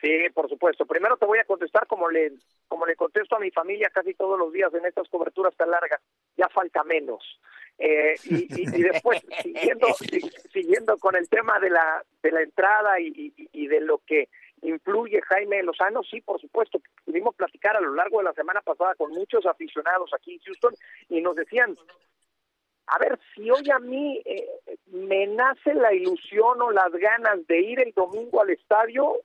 Sí, 0.00 0.08
por 0.32 0.48
supuesto. 0.48 0.86
Primero 0.86 1.16
te 1.16 1.26
voy 1.26 1.38
a 1.40 1.44
contestar 1.44 1.86
como 1.88 2.08
le, 2.08 2.32
como 2.68 2.86
le 2.86 2.94
contesto 2.94 3.34
a 3.34 3.40
mi 3.40 3.50
familia 3.50 3.90
casi 3.92 4.14
todos 4.14 4.38
los 4.38 4.52
días 4.52 4.72
en 4.72 4.86
estas 4.86 5.08
coberturas 5.08 5.54
tan 5.56 5.70
largas. 5.70 6.00
Ya 6.36 6.48
falta 6.48 6.84
menos. 6.84 7.22
Eh, 7.78 8.16
y, 8.24 8.60
y, 8.60 8.82
después, 8.82 9.22
siguiendo, 9.42 9.86
siguiendo 10.52 10.98
con 10.98 11.14
el 11.16 11.28
tema 11.28 11.60
de 11.60 11.70
la, 11.70 12.04
de 12.22 12.32
la 12.32 12.42
entrada 12.42 12.98
y, 13.00 13.32
y 13.36 13.66
de 13.68 13.80
lo 13.80 13.98
que 13.98 14.28
influye 14.62 15.20
Jaime 15.22 15.62
Lozano, 15.62 16.02
sí, 16.02 16.20
por 16.20 16.40
supuesto. 16.40 16.80
Pudimos 17.04 17.34
platicar 17.34 17.76
a 17.76 17.80
lo 17.80 17.94
largo 17.94 18.18
de 18.18 18.24
la 18.24 18.32
semana 18.32 18.60
pasada 18.62 18.94
con 18.94 19.12
muchos 19.12 19.46
aficionados 19.46 20.12
aquí 20.12 20.34
en 20.34 20.40
Houston 20.40 20.74
y 21.08 21.20
nos 21.20 21.36
decían, 21.36 21.76
a 22.86 22.98
ver, 22.98 23.18
si 23.34 23.50
hoy 23.50 23.70
a 23.70 23.78
mí 23.78 24.20
eh, 24.24 24.48
me 24.86 25.26
nace 25.26 25.74
la 25.74 25.92
ilusión 25.92 26.60
o 26.62 26.70
las 26.70 26.90
ganas 26.92 27.46
de 27.46 27.60
ir 27.60 27.80
el 27.80 27.92
domingo 27.92 28.40
al 28.40 28.50
estadio, 28.50 29.16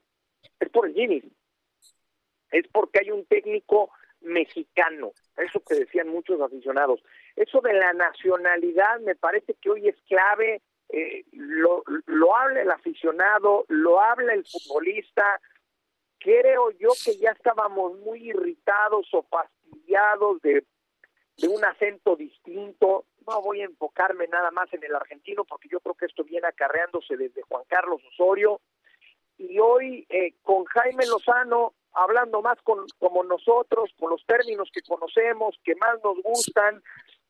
es 0.60 0.69
por 0.69 0.88
el 0.88 0.93
Jimmy. 0.93 1.24
Es 2.51 2.67
porque 2.67 3.00
hay 3.00 3.12
un 3.12 3.25
técnico 3.25 3.89
mexicano, 4.22 5.12
eso 5.38 5.62
que 5.62 5.75
decían 5.75 6.10
muchos 6.10 6.39
aficionados. 6.41 7.03
Eso 7.35 7.61
de 7.61 7.73
la 7.73 7.93
nacionalidad 7.93 8.99
me 9.01 9.15
parece 9.15 9.55
que 9.55 9.69
hoy 9.69 9.87
es 9.87 9.95
clave 10.07 10.61
eh, 10.89 11.25
lo, 11.31 11.83
lo 12.05 12.35
habla 12.35 12.61
el 12.61 12.69
aficionado, 12.69 13.65
lo 13.67 13.99
habla 13.99 14.33
el 14.33 14.45
futbolista. 14.45 15.41
Creo 16.19 16.69
yo 16.71 16.89
que 17.03 17.17
ya 17.17 17.31
estábamos 17.31 17.97
muy 17.99 18.29
irritados 18.29 19.07
o 19.13 19.23
fastidiados 19.23 20.39
de, 20.41 20.63
de 21.37 21.47
un 21.47 21.65
acento 21.65 22.15
distinto. 22.15 23.05
No 23.27 23.41
voy 23.41 23.61
a 23.61 23.65
enfocarme 23.65 24.27
nada 24.27 24.51
más 24.51 24.71
en 24.73 24.83
el 24.83 24.95
argentino 24.95 25.45
porque 25.45 25.67
yo 25.67 25.79
creo 25.79 25.95
que 25.95 26.05
esto 26.05 26.23
viene 26.23 26.47
acarreándose 26.47 27.17
desde 27.17 27.41
Juan 27.41 27.63
Carlos 27.67 28.01
Osorio. 28.11 28.61
Y 29.39 29.57
hoy 29.59 30.05
eh, 30.09 30.35
con 30.43 30.63
Jaime 30.65 31.07
Lozano, 31.07 31.73
hablando 31.93 32.43
más 32.43 32.61
con, 32.61 32.85
como 32.99 33.23
nosotros, 33.23 33.89
con 33.97 34.11
los 34.11 34.23
términos 34.27 34.69
que 34.71 34.83
conocemos, 34.83 35.59
que 35.63 35.75
más 35.75 35.99
nos 36.03 36.21
gustan, 36.21 36.83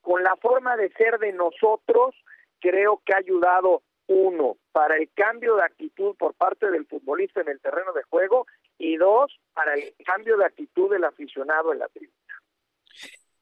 con 0.03 0.21
la 0.21 0.35
forma 0.35 0.75
de 0.77 0.91
ser 0.91 1.17
de 1.17 1.31
nosotros, 1.31 2.13
creo 2.59 3.01
que 3.03 3.13
ha 3.13 3.17
ayudado 3.17 3.81
uno, 4.07 4.57
para 4.73 4.97
el 4.97 5.09
cambio 5.13 5.55
de 5.55 5.63
actitud 5.63 6.15
por 6.17 6.33
parte 6.35 6.69
del 6.69 6.85
futbolista 6.85 7.41
en 7.41 7.47
el 7.47 7.61
terreno 7.61 7.93
de 7.93 8.03
juego 8.03 8.45
y 8.77 8.97
dos, 8.97 9.31
para 9.53 9.75
el 9.75 9.95
cambio 10.05 10.37
de 10.37 10.45
actitud 10.45 10.91
del 10.91 11.05
aficionado 11.05 11.71
en 11.71 11.79
la 11.79 11.87
tribuna. 11.87 12.13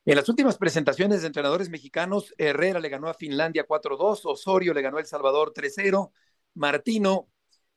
En 0.06 0.15
las 0.15 0.30
últimas 0.30 0.58
presentaciones 0.58 1.22
de 1.22 1.27
entrenadores 1.27 1.70
mexicanos, 1.70 2.34
Herrera 2.38 2.80
le 2.80 2.89
ganó 2.89 3.08
a 3.10 3.15
Finlandia 3.15 3.65
4-2, 3.65 4.22
Osorio 4.25 4.74
le 4.74 4.82
ganó 4.82 4.98
a 4.98 5.01
El 5.01 5.08
Salvador 5.08 5.51
3-0, 5.53 6.12
Martino 6.53 7.27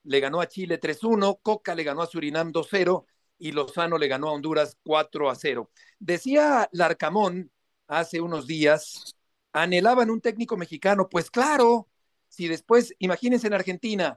le 0.05 0.21
ganó 0.21 0.43
a 0.43 0.47
Chile 0.47 0.79
3-1, 0.79 1.41
Coca 1.43 1.75
le 1.75 1.85
ganó 1.85 2.03
a 2.03 2.07
Surinam 2.07 2.53
2-0 2.53 3.07
y 3.39 3.53
Lozano 3.53 3.99
le 3.99 4.09
ganó 4.09 4.29
a 4.29 4.33
Honduras 4.33 4.79
4-0. 4.85 5.69
Decía 5.99 6.69
Larcamón 6.73 7.51
hace 7.87 8.21
unos 8.21 8.47
días, 8.47 9.17
anhelaban 9.53 10.11
un 10.11 10.21
técnico 10.21 10.57
mexicano, 10.57 11.09
pues 11.09 11.31
claro, 11.31 11.89
si 12.29 12.49
después, 12.49 12.95
imagínense 12.99 13.47
en 13.47 13.55
Argentina, 13.55 14.17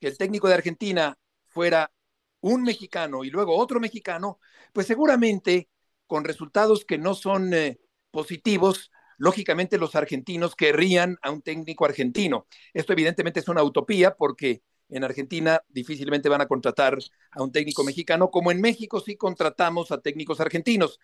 que 0.00 0.08
el 0.08 0.18
técnico 0.18 0.48
de 0.48 0.54
Argentina 0.54 1.16
fuera 1.46 1.90
un 2.40 2.62
mexicano 2.62 3.24
y 3.24 3.30
luego 3.30 3.56
otro 3.56 3.80
mexicano, 3.80 4.38
pues 4.72 4.86
seguramente 4.86 5.68
con 6.06 6.24
resultados 6.24 6.84
que 6.84 6.98
no 6.98 7.14
son 7.14 7.54
eh, 7.54 7.78
positivos, 8.10 8.90
lógicamente 9.16 9.78
los 9.78 9.94
argentinos 9.94 10.54
querrían 10.54 11.16
a 11.22 11.30
un 11.30 11.42
técnico 11.42 11.84
argentino. 11.84 12.46
Esto 12.72 12.92
evidentemente 12.92 13.40
es 13.40 13.48
una 13.48 13.62
utopía 13.62 14.14
porque 14.14 14.62
en 14.88 15.04
Argentina 15.04 15.62
difícilmente 15.68 16.28
van 16.28 16.42
a 16.42 16.46
contratar 16.46 16.98
a 17.30 17.42
un 17.42 17.52
técnico 17.52 17.84
mexicano, 17.84 18.30
como 18.30 18.52
en 18.52 18.60
México 18.60 19.00
sí 19.00 19.16
contratamos 19.16 19.90
a 19.90 20.00
técnicos 20.00 20.40
argentinos. 20.40 21.00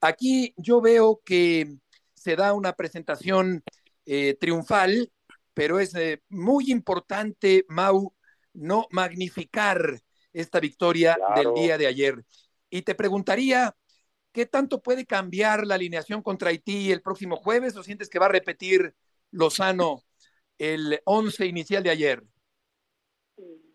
Aquí 0.00 0.54
yo 0.56 0.80
veo 0.80 1.20
que 1.24 1.76
se 2.14 2.36
da 2.36 2.52
una 2.52 2.72
presentación 2.72 3.62
eh, 4.06 4.36
triunfal 4.40 5.10
pero 5.54 5.78
es 5.78 5.94
eh, 5.94 6.22
muy 6.28 6.70
importante, 6.70 7.66
Mau, 7.68 8.14
no 8.54 8.86
magnificar 8.90 10.00
esta 10.32 10.60
victoria 10.60 11.18
del 11.34 11.52
día 11.54 11.76
de 11.76 11.86
ayer. 11.86 12.24
Y 12.70 12.82
te 12.82 12.94
preguntaría, 12.94 13.76
¿qué 14.32 14.46
tanto 14.46 14.82
puede 14.82 15.04
cambiar 15.04 15.66
la 15.66 15.74
alineación 15.74 16.22
contra 16.22 16.50
Haití 16.50 16.90
el 16.92 17.02
próximo 17.02 17.36
jueves 17.36 17.76
o 17.76 17.82
sientes 17.82 18.08
que 18.08 18.18
va 18.18 18.26
a 18.26 18.30
repetir 18.30 18.94
Lozano 19.32 20.02
el 20.56 21.00
11 21.04 21.46
inicial 21.46 21.82
de 21.82 21.90
ayer? 21.90 22.24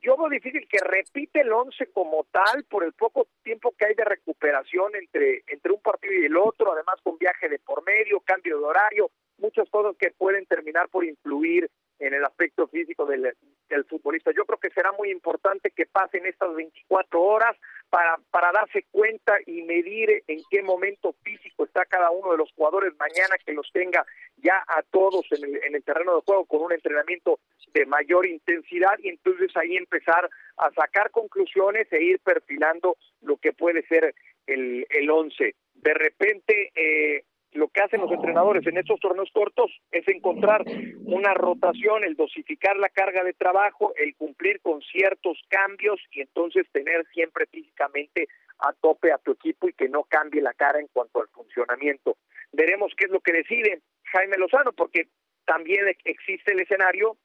Yo 0.06 0.16
veo 0.18 0.30
difícil 0.30 0.68
que 0.68 0.78
repite 0.86 1.42
el 1.42 1.52
11 1.52 1.88
como 1.88 2.26
tal 2.26 2.64
por 2.66 2.84
el 2.84 2.94
poco 2.94 3.28
tiempo 3.42 3.74
que 3.76 3.88
hay 3.88 3.96
de 3.96 4.06
recuperación 4.06 4.96
entre, 4.96 5.44
entre 5.48 5.72
un 5.72 5.82
partido 5.82 6.14
y 6.14 6.26
el 6.26 6.38
otro, 6.38 6.74
además 6.74 6.98
con 7.02 7.18
viaje 7.18 7.50
de 7.50 7.58
por 7.58 7.84
medio, 7.84 8.20
cambio 8.20 8.60
de 8.60 8.66
horario, 8.66 9.10
muchas 9.40 9.68
cosas 9.72 9.96
que 9.98 10.12
pueden 10.12 10.46
terminar 10.46 10.90
por 10.90 11.06
influir 11.06 11.72
en 11.98 12.14
el 12.14 12.24
aspecto 12.24 12.68
físico 12.68 13.08
del, 13.08 13.36
del, 13.68 13.86
futbolista. 13.86 14.30
Yo 14.32 14.46
creo 14.46 14.60
que 14.60 14.70
será 14.70 14.92
muy 14.92 15.10
importante 15.10 15.72
que 15.72 15.88
pasen 15.88 16.28
estas 16.28 16.54
24 16.54 17.20
horas 17.20 17.58
para, 17.96 18.18
para 18.30 18.52
darse 18.52 18.84
cuenta 18.92 19.38
y 19.46 19.62
medir 19.62 20.22
en 20.28 20.42
qué 20.50 20.62
momento 20.62 21.16
físico 21.24 21.64
está 21.64 21.86
cada 21.86 22.12
uno 22.12 22.34
de 22.34 22.38
los 22.40 22.52
jugadores 22.52 22.94
mañana, 23.00 23.38
que 23.46 23.54
los 23.54 23.72
tenga 23.72 24.06
ya 24.36 24.62
a 24.68 24.82
todos 24.92 25.26
en 25.32 25.46
el, 25.46 25.64
en 25.64 25.76
el 25.76 25.82
terreno 25.82 26.16
de 26.16 26.22
juego 26.26 26.44
con 26.44 26.62
un 26.64 26.74
entrenamiento 26.74 27.40
de 27.74 27.86
mayor 27.86 28.26
intensidad 28.26 29.00
y 29.00 29.08
entonces 29.08 29.50
ahí 29.56 29.78
empezar 29.78 30.30
a 30.58 30.72
sacar 30.72 31.10
conclusiones 31.12 31.88
e 31.94 32.04
ir 32.04 32.20
perfilando 32.20 32.98
lo 33.22 33.38
que 33.38 33.54
puede 33.54 33.88
ser 33.88 34.14
el, 34.46 34.86
el 34.90 35.10
once. 35.10 35.56
De 35.76 35.94
repente, 35.94 36.74
eh, 36.76 37.24
lo 37.56 37.70
que 37.70 37.82
hacen 37.82 38.02
los 38.02 38.12
entrenadores 38.12 38.66
en 38.68 38.78
estos 38.78 39.00
torneos 39.00 39.30
cortos 39.34 39.72
es 39.92 40.08
encontrar 40.08 40.64
una 41.06 41.34
rotación, 41.34 42.04
el 42.04 42.16
dosificar 42.16 42.78
la 42.78 42.90
carga 42.90 43.24
de 43.24 43.34
trabajo, 43.34 43.94
el 43.96 44.16
cumplir 44.16 44.60
con 44.62 44.82
ciertos 44.82 45.40
cambios 45.48 46.00
y 46.12 46.22
entonces 46.22 46.68
tener 46.72 47.06
siempre 47.14 47.46
físicamente 47.48 48.28
a 48.60 48.74
tope 48.74 49.12
a 49.12 49.18
tu 49.18 49.32
equipo 49.32 49.70
y 49.70 49.74
que 49.74 49.90
no 49.90 50.04
cambie 50.04 50.42
la 50.42 50.54
cara 50.54 50.80
en 50.80 50.88
cuanto 50.88 51.22
al 51.22 51.30
funcionamiento. 51.30 52.18
Veremos 52.52 52.94
qué 52.98 53.06
es 53.06 53.12
lo 53.12 53.22
que 53.22 53.34
decide 53.34 53.82
Jaime 54.12 54.38
Lozano, 54.38 54.74
porque 54.74 55.08
también 55.46 55.86
existe 56.04 56.52
el 56.52 56.60
escenario 56.60 57.18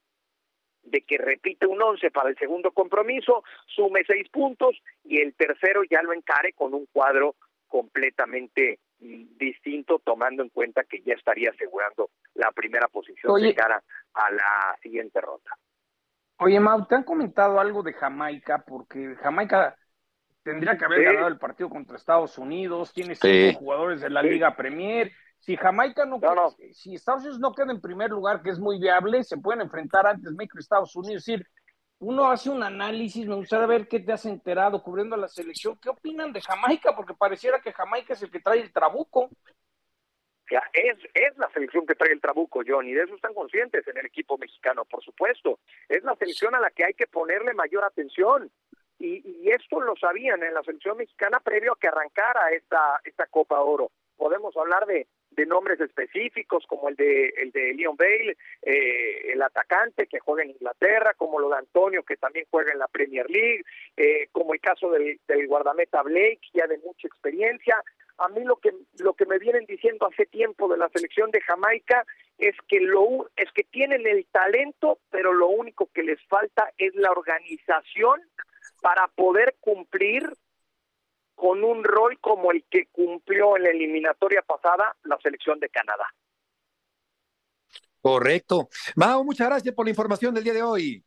de 0.83 1.03
que 1.03 1.19
repite 1.19 1.67
un 1.67 1.83
once 1.83 2.11
para 2.11 2.31
el 2.31 2.39
segundo 2.39 2.71
compromiso, 2.71 3.43
sume 3.67 4.03
seis 4.07 4.29
puntos 4.29 4.81
y 5.05 5.21
el 5.21 5.35
tercero 5.35 5.83
ya 5.91 6.03
lo 6.03 6.13
encare 6.13 6.53
con 6.53 6.73
un 6.73 6.87
cuadro 6.87 7.35
completamente 7.69 8.79
distinto 9.01 9.99
tomando 10.05 10.43
en 10.43 10.51
cuenta 10.51 10.85
que 10.85 11.03
ya 11.03 11.15
estaría 11.15 11.51
asegurando 11.51 12.11
la 12.35 12.53
primera 12.53 12.87
posición 12.89 13.41
de 13.41 13.55
cara 13.55 13.83
a 14.15 14.31
la 14.31 14.77
siguiente 14.83 15.21
ronda. 15.21 15.51
Oye, 16.39 16.61
Mau, 16.61 16.87
¿te 16.87 16.95
han 16.95 17.05
comentado 17.05 17.61
algo 17.61 17.83
de 17.83 17.93
Jamaica? 17.93 18.65
Porque 18.67 19.15
Jamaica 19.17 19.77
tendría 20.43 20.77
que 20.77 20.85
haber 20.85 21.05
ganado 21.05 21.29
el 21.29 21.39
partido 21.39 21.69
contra 21.69 21.97
Estados 21.97 22.39
Unidos, 22.39 22.93
tiene 22.93 23.15
cinco 23.15 23.59
jugadores 23.59 24.01
de 24.01 24.11
la 24.11 24.23
Liga 24.23 24.57
Premier. 24.57 25.13
Si 25.39 25.57
Jamaica 25.57 26.05
no, 26.05 26.21
si 26.73 26.95
Estados 26.95 27.23
Unidos 27.23 27.41
no 27.41 27.53
queda 27.55 27.73
en 27.73 27.81
primer 27.81 28.11
lugar, 28.11 28.43
que 28.43 28.51
es 28.51 28.59
muy 28.59 28.79
viable, 28.79 29.25
se 29.25 29.39
pueden 29.39 29.63
enfrentar 29.63 30.07
antes 30.07 30.33
México 30.33 30.59
y 30.59 30.61
Estados 30.61 30.95
Unidos. 30.97 31.23
Es 31.23 31.27
decir, 31.27 31.47
uno 32.01 32.31
hace 32.31 32.49
un 32.49 32.63
análisis, 32.63 33.27
me 33.27 33.35
gustaría 33.35 33.67
ver 33.67 33.87
qué 33.87 34.01
te 34.01 34.13
has 34.13 34.25
enterado 34.25 34.83
cubriendo 34.83 35.17
la 35.17 35.29
selección. 35.29 35.79
¿Qué 35.79 35.91
opinan 35.91 36.33
de 36.33 36.41
Jamaica? 36.41 36.97
Porque 36.97 37.13
pareciera 37.13 37.61
que 37.61 37.73
Jamaica 37.73 38.15
es 38.15 38.23
el 38.23 38.31
que 38.31 38.41
trae 38.41 38.61
el 38.61 38.73
trabuco. 38.73 39.29
Es, 40.73 40.99
es 41.15 41.37
la 41.37 41.49
selección 41.51 41.87
que 41.87 41.95
trae 41.95 42.13
el 42.13 42.21
trabuco, 42.21 42.63
John, 42.67 42.89
y 42.89 42.93
de 42.93 43.05
eso 43.05 43.15
están 43.15 43.35
conscientes 43.35 43.87
en 43.87 43.99
el 43.99 44.07
equipo 44.07 44.39
mexicano, 44.39 44.85
por 44.87 45.05
supuesto. 45.05 45.61
Es 45.89 46.03
la 46.03 46.17
selección 46.17 46.55
a 46.55 46.61
la 46.61 46.71
que 46.71 46.87
hay 46.87 46.95
que 46.95 47.07
ponerle 47.07 47.53
mayor 47.53 47.85
atención. 47.85 48.51
Y, 48.99 49.43
y 49.43 49.51
esto 49.51 49.81
lo 49.81 49.95
sabían 49.97 50.43
en 50.43 50.55
la 50.55 50.63
selección 50.63 50.97
mexicana 50.97 51.39
previo 51.41 51.73
a 51.73 51.79
que 51.79 51.89
arrancara 51.89 52.51
esta, 52.51 52.99
esta 53.05 53.27
Copa 53.27 53.61
Oro. 53.61 53.93
Podemos 54.17 54.57
hablar 54.57 54.87
de, 54.87 55.07
de 55.41 55.47
nombres 55.47 55.81
específicos 55.81 56.65
como 56.67 56.91
el 56.91 56.97
de 56.97 57.29
el 57.39 57.51
de 57.51 57.73
Leon 57.73 57.97
Bale, 57.97 58.37
eh, 58.63 59.33
el 59.33 59.41
atacante 59.41 60.07
que 60.07 60.21
juega 60.21 60.43
en 60.43 60.51
Inglaterra, 60.51 61.15
como 61.17 61.41
lo 61.41 61.49
de 61.49 61.57
Antonio 61.57 62.03
que 62.03 62.19
también 62.19 62.45
juega 62.51 62.73
en 62.73 62.79
la 62.79 62.89
Premier 62.89 63.29
League, 63.31 63.63
eh, 63.97 64.29
como 64.33 64.53
el 64.53 64.61
caso 64.61 64.91
del, 64.91 65.19
del 65.27 65.47
guardameta 65.47 66.03
Blake 66.03 66.41
ya 66.53 66.67
de 66.67 66.79
mucha 66.79 67.09
experiencia. 67.09 67.83
A 68.19 68.29
mí 68.29 68.45
lo 68.45 68.57
que 68.57 68.71
lo 68.99 69.15
que 69.15 69.25
me 69.25 69.39
vienen 69.39 69.65
diciendo 69.65 70.07
hace 70.07 70.27
tiempo 70.27 70.69
de 70.69 70.77
la 70.77 70.91
selección 70.91 71.31
de 71.31 71.41
Jamaica 71.41 72.05
es 72.37 72.55
que 72.69 72.81
lo 72.81 73.31
es 73.37 73.51
que 73.53 73.65
tienen 73.65 74.07
el 74.07 74.27
talento, 74.27 74.99
pero 75.11 75.33
lo 75.33 75.49
único 75.49 75.89
que 75.95 76.03
les 76.03 76.21
falta 76.27 76.71
es 76.77 76.95
la 76.95 77.13
organización 77.13 78.21
para 78.83 79.09
poder 79.09 79.55
cumplir 79.61 80.23
con 81.41 81.65
un 81.65 81.83
rol 81.83 82.19
como 82.21 82.53
el 82.53 82.67
que 82.69 82.89
cumplió 82.93 83.57
en 83.57 83.63
la 83.63 83.71
eliminatoria 83.71 84.43
pasada 84.43 84.95
la 85.05 85.17
selección 85.23 85.59
de 85.59 85.71
Canadá. 85.71 86.07
Correcto. 88.03 88.69
Mao, 88.95 89.25
muchas 89.25 89.49
gracias 89.49 89.75
por 89.75 89.87
la 89.87 89.91
información 89.91 90.35
del 90.35 90.45
día 90.45 90.53
de 90.53 90.63
hoy. 90.63 91.03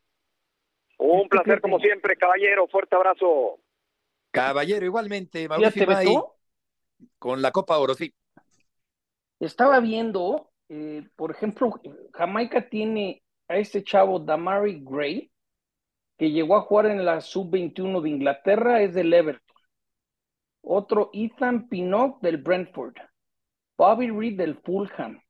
Un 0.97 1.29
placer 1.29 1.61
como 1.61 1.77
siempre, 1.77 2.15
caballero. 2.15 2.67
Fuerte 2.67 2.95
abrazo. 2.95 3.59
Caballero, 4.31 4.83
igualmente. 4.83 5.47
Mauricio 5.47 6.33
con 7.19 7.43
la 7.43 7.51
Copa 7.51 7.77
Oro, 7.77 7.93
sí. 7.93 8.11
Estaba 9.39 9.79
viendo, 9.81 10.49
eh, 10.67 11.07
por 11.15 11.29
ejemplo, 11.29 11.79
Jamaica 12.13 12.69
tiene 12.69 13.21
a 13.47 13.57
este 13.57 13.83
chavo 13.83 14.17
Damari 14.17 14.79
Gray, 14.83 15.31
que 16.17 16.31
llegó 16.31 16.55
a 16.55 16.61
jugar 16.61 16.87
en 16.87 17.05
la 17.05 17.21
sub-21 17.21 18.01
de 18.01 18.09
Inglaterra, 18.09 18.81
es 18.81 18.95
del 18.95 19.13
Everton 19.13 19.52
otro 20.63 21.09
Ethan 21.13 21.67
Pinot 21.67 22.21
del 22.21 22.37
Brentford, 22.37 22.95
Bobby 23.77 24.09
Reed 24.09 24.37
del 24.37 24.55
Fulham, 24.55 25.21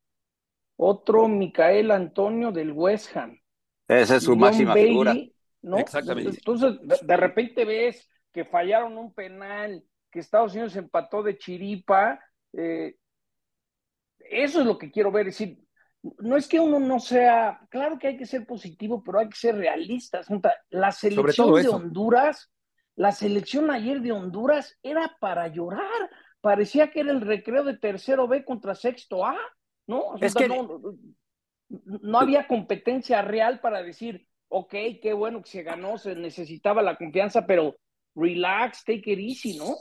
otro 0.76 1.28
Micael 1.28 1.90
Antonio 1.90 2.52
del 2.52 2.72
West 2.72 3.16
Ham. 3.16 3.38
Esa 3.88 4.16
es 4.16 4.24
su 4.24 4.36
máxima 4.36 4.74
figura. 4.74 5.14
¿no? 5.62 5.78
Exactamente. 5.78 6.30
Entonces, 6.30 6.78
de, 7.02 7.16
repente 7.16 7.64
ves 7.64 8.08
que 8.32 8.44
fallaron 8.44 8.96
un 8.96 9.12
penal, 9.12 9.84
que 10.10 10.20
Estados 10.20 10.52
Unidos 10.52 10.76
empató 10.76 11.22
de 11.22 11.36
chiripa. 11.36 12.20
Eh, 12.52 12.96
eso 14.18 14.60
es 14.60 14.66
lo 14.66 14.78
que 14.78 14.90
quiero 14.90 15.10
ver. 15.10 15.28
Es 15.28 15.38
decir, 15.38 15.58
no 16.18 16.36
es 16.36 16.46
que 16.46 16.60
uno 16.60 16.78
no 16.78 17.00
sea, 17.00 17.60
claro 17.70 17.98
que 17.98 18.08
hay 18.08 18.16
que 18.16 18.26
ser 18.26 18.46
positivo, 18.46 19.02
pero 19.02 19.18
hay 19.18 19.28
que 19.28 19.36
ser 19.36 19.56
realistas. 19.56 20.28
La 20.70 20.92
selección 20.92 21.54
de 21.54 21.68
Honduras 21.68 22.50
la 22.96 23.12
selección 23.12 23.70
ayer 23.70 24.00
de 24.00 24.12
Honduras 24.12 24.78
era 24.82 25.16
para 25.20 25.48
llorar. 25.48 26.10
Parecía 26.40 26.90
que 26.90 27.00
era 27.00 27.10
el 27.10 27.20
recreo 27.20 27.64
de 27.64 27.76
tercero 27.76 28.28
B 28.28 28.44
contra 28.44 28.74
sexto 28.74 29.24
A, 29.24 29.36
¿no? 29.86 30.16
es 30.20 30.34
que 30.34 30.48
no, 30.48 32.18
había 32.18 32.46
competencia 32.46 33.22
real 33.22 33.60
para 33.60 33.82
decir, 33.82 34.28
ok, 34.48 34.74
qué 35.02 35.12
bueno 35.14 35.42
que 35.42 35.50
se 35.50 35.62
ganó, 35.62 35.98
se 35.98 36.14
necesitaba 36.14 36.82
la 36.82 36.96
confianza, 36.96 37.46
pero 37.46 37.76
relax, 38.14 38.84
take 38.84 39.12
it 39.12 39.18
easy, 39.18 39.56
¿no? 39.56 39.74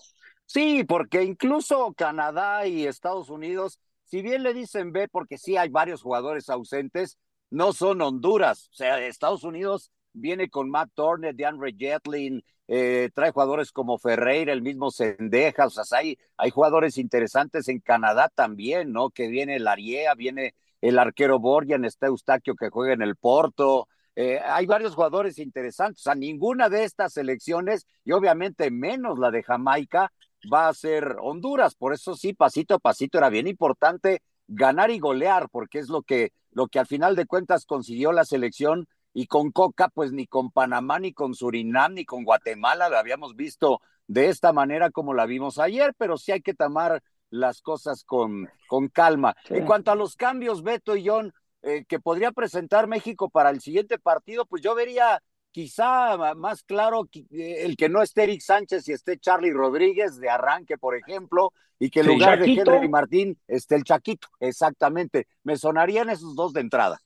Sí, 0.46 0.84
porque 0.84 1.24
incluso 1.24 1.93
Canadá 1.93 2.65
y 2.67 2.86
Estados 2.86 3.29
Unidos, 3.29 3.79
si 4.03 4.22
bien 4.22 4.43
le 4.43 4.53
dicen 4.53 4.91
B, 4.91 5.08
porque 5.08 5.38
sí 5.38 5.58
hay 5.58 5.70
varios 5.70 6.01
jugadores 6.01 6.50
ausentes, 6.50 7.17
no 7.50 7.74
son 7.74 8.01
Honduras. 8.01 8.70
O 8.72 8.75
sea, 8.75 9.00
Estados 9.05 9.43
Unidos 9.43 9.91
viene 10.13 10.50
con 10.50 10.70
Matt 10.70 10.91
Turner, 10.93 11.36
DeAndre 11.36 11.74
Jetlin, 11.77 12.43
eh, 12.67 13.10
trae 13.13 13.32
jugadores 13.32 13.72
como 13.72 13.98
Ferreira, 13.98 14.53
el 14.53 14.62
mismo 14.62 14.89
Sendejas, 14.91 15.77
o 15.77 15.84
sea, 15.84 16.00
hay, 16.00 16.17
hay 16.38 16.50
jugadores 16.50 16.98
interesantes 16.98 17.67
en 17.67 17.79
Canadá 17.79 18.32
también, 18.34 18.93
¿no? 18.93 19.10
Que 19.10 19.27
viene 19.27 19.58
el 19.58 19.67
Ariea, 19.67 20.15
viene 20.15 20.55
el 20.82 20.98
arquero 20.98 21.39
Borjan, 21.39 21.86
está 21.86 22.08
Eustaquio 22.08 22.55
que 22.55 22.70
juega 22.70 22.93
en 22.93 23.01
el 23.01 23.15
Porto, 23.15 23.88
eh, 24.15 24.39
hay 24.43 24.65
varios 24.65 24.96
jugadores 24.96 25.39
interesantes, 25.39 26.01
o 26.01 26.03
sea, 26.03 26.15
ninguna 26.15 26.70
de 26.70 26.84
estas 26.84 27.13
selecciones, 27.13 27.88
y 28.05 28.12
obviamente 28.12 28.70
menos 28.72 29.17
la 29.17 29.32
de 29.32 29.43
Jamaica, 29.43 30.12
va 30.51 30.67
a 30.67 30.74
ser 30.74 31.15
Honduras, 31.22 31.75
por 31.75 31.93
eso 31.93 32.15
sí, 32.15 32.34
pasito 32.34 32.75
a 32.75 32.79
pasito 32.79 33.17
era 33.17 33.29
bien 33.29 33.48
importante 33.48 34.22
ganar 34.48 34.91
y 34.91 35.00
golear, 35.00 35.50
porque 35.50 35.79
es 35.79 35.89
lo 35.89 36.03
que, 36.03 36.32
lo 36.51 36.67
que 36.67 36.79
al 36.79 36.88
final 36.88 37.15
de 37.15 37.25
cuentas 37.25 37.65
consiguió 37.65 38.12
la 38.12 38.25
selección 38.25 38.88
y 39.13 39.27
con 39.27 39.51
Coca, 39.51 39.89
pues 39.89 40.12
ni 40.12 40.27
con 40.27 40.51
Panamá, 40.51 41.00
ni 41.00 41.13
con 41.13 41.36
Surinam, 41.36 41.93
ni 41.93 42.05
con 42.05 42.24
Guatemala 42.24 42.89
la 42.89 43.00
habíamos 43.00 43.36
visto 43.36 43.82
de 44.08 44.29
esta 44.29 44.51
manera 44.53 44.89
como 44.89 45.13
la 45.13 45.25
vimos 45.25 45.60
ayer, 45.60 45.93
pero 45.98 46.17
sí 46.17 46.32
hay 46.32 46.41
que 46.41 46.53
tomar 46.53 47.03
las 47.29 47.62
cosas 47.62 48.03
con, 48.03 48.50
con 48.67 48.89
calma. 48.89 49.36
En 49.50 49.65
cuanto 49.65 49.91
a 49.91 49.96
los 49.96 50.15
cambios, 50.15 50.63
Beto 50.63 50.96
y 50.96 51.08
John, 51.08 51.34
eh, 51.62 51.86
que 51.88 52.00
podría 52.00 52.32
presentar 52.32 52.88
México 52.88 53.29
para 53.29 53.50
el 53.50 53.62
siguiente 53.62 53.98
partido, 53.98 54.46
pues 54.46 54.62
yo 54.62 54.75
vería 54.75 55.22
quizá 55.51 56.36
más 56.36 56.63
claro 56.63 57.08
eh, 57.13 57.62
el 57.62 57.77
que 57.77 57.89
no 57.89 58.01
esté 58.01 58.24
Eric 58.24 58.41
Sánchez 58.41 58.88
y 58.88 58.93
esté 58.93 59.17
Charlie 59.20 59.53
Rodríguez 59.53 60.20
de 60.20 60.29
arranque, 60.29 60.77
por 60.77 60.96
ejemplo, 60.96 61.53
y 61.79 61.89
que 61.89 62.01
en 62.01 62.08
lugar 62.08 62.39
de 62.39 62.51
Henry 62.51 62.89
Martín 62.89 63.39
esté 63.48 63.75
el 63.75 63.84
Chaquito, 63.84 64.27
exactamente. 64.39 65.27
Me 65.43 65.58
sonarían 65.58 66.10
esos 66.10 66.36
dos 66.36 66.53
de 66.53 66.62
entrada. 66.62 67.00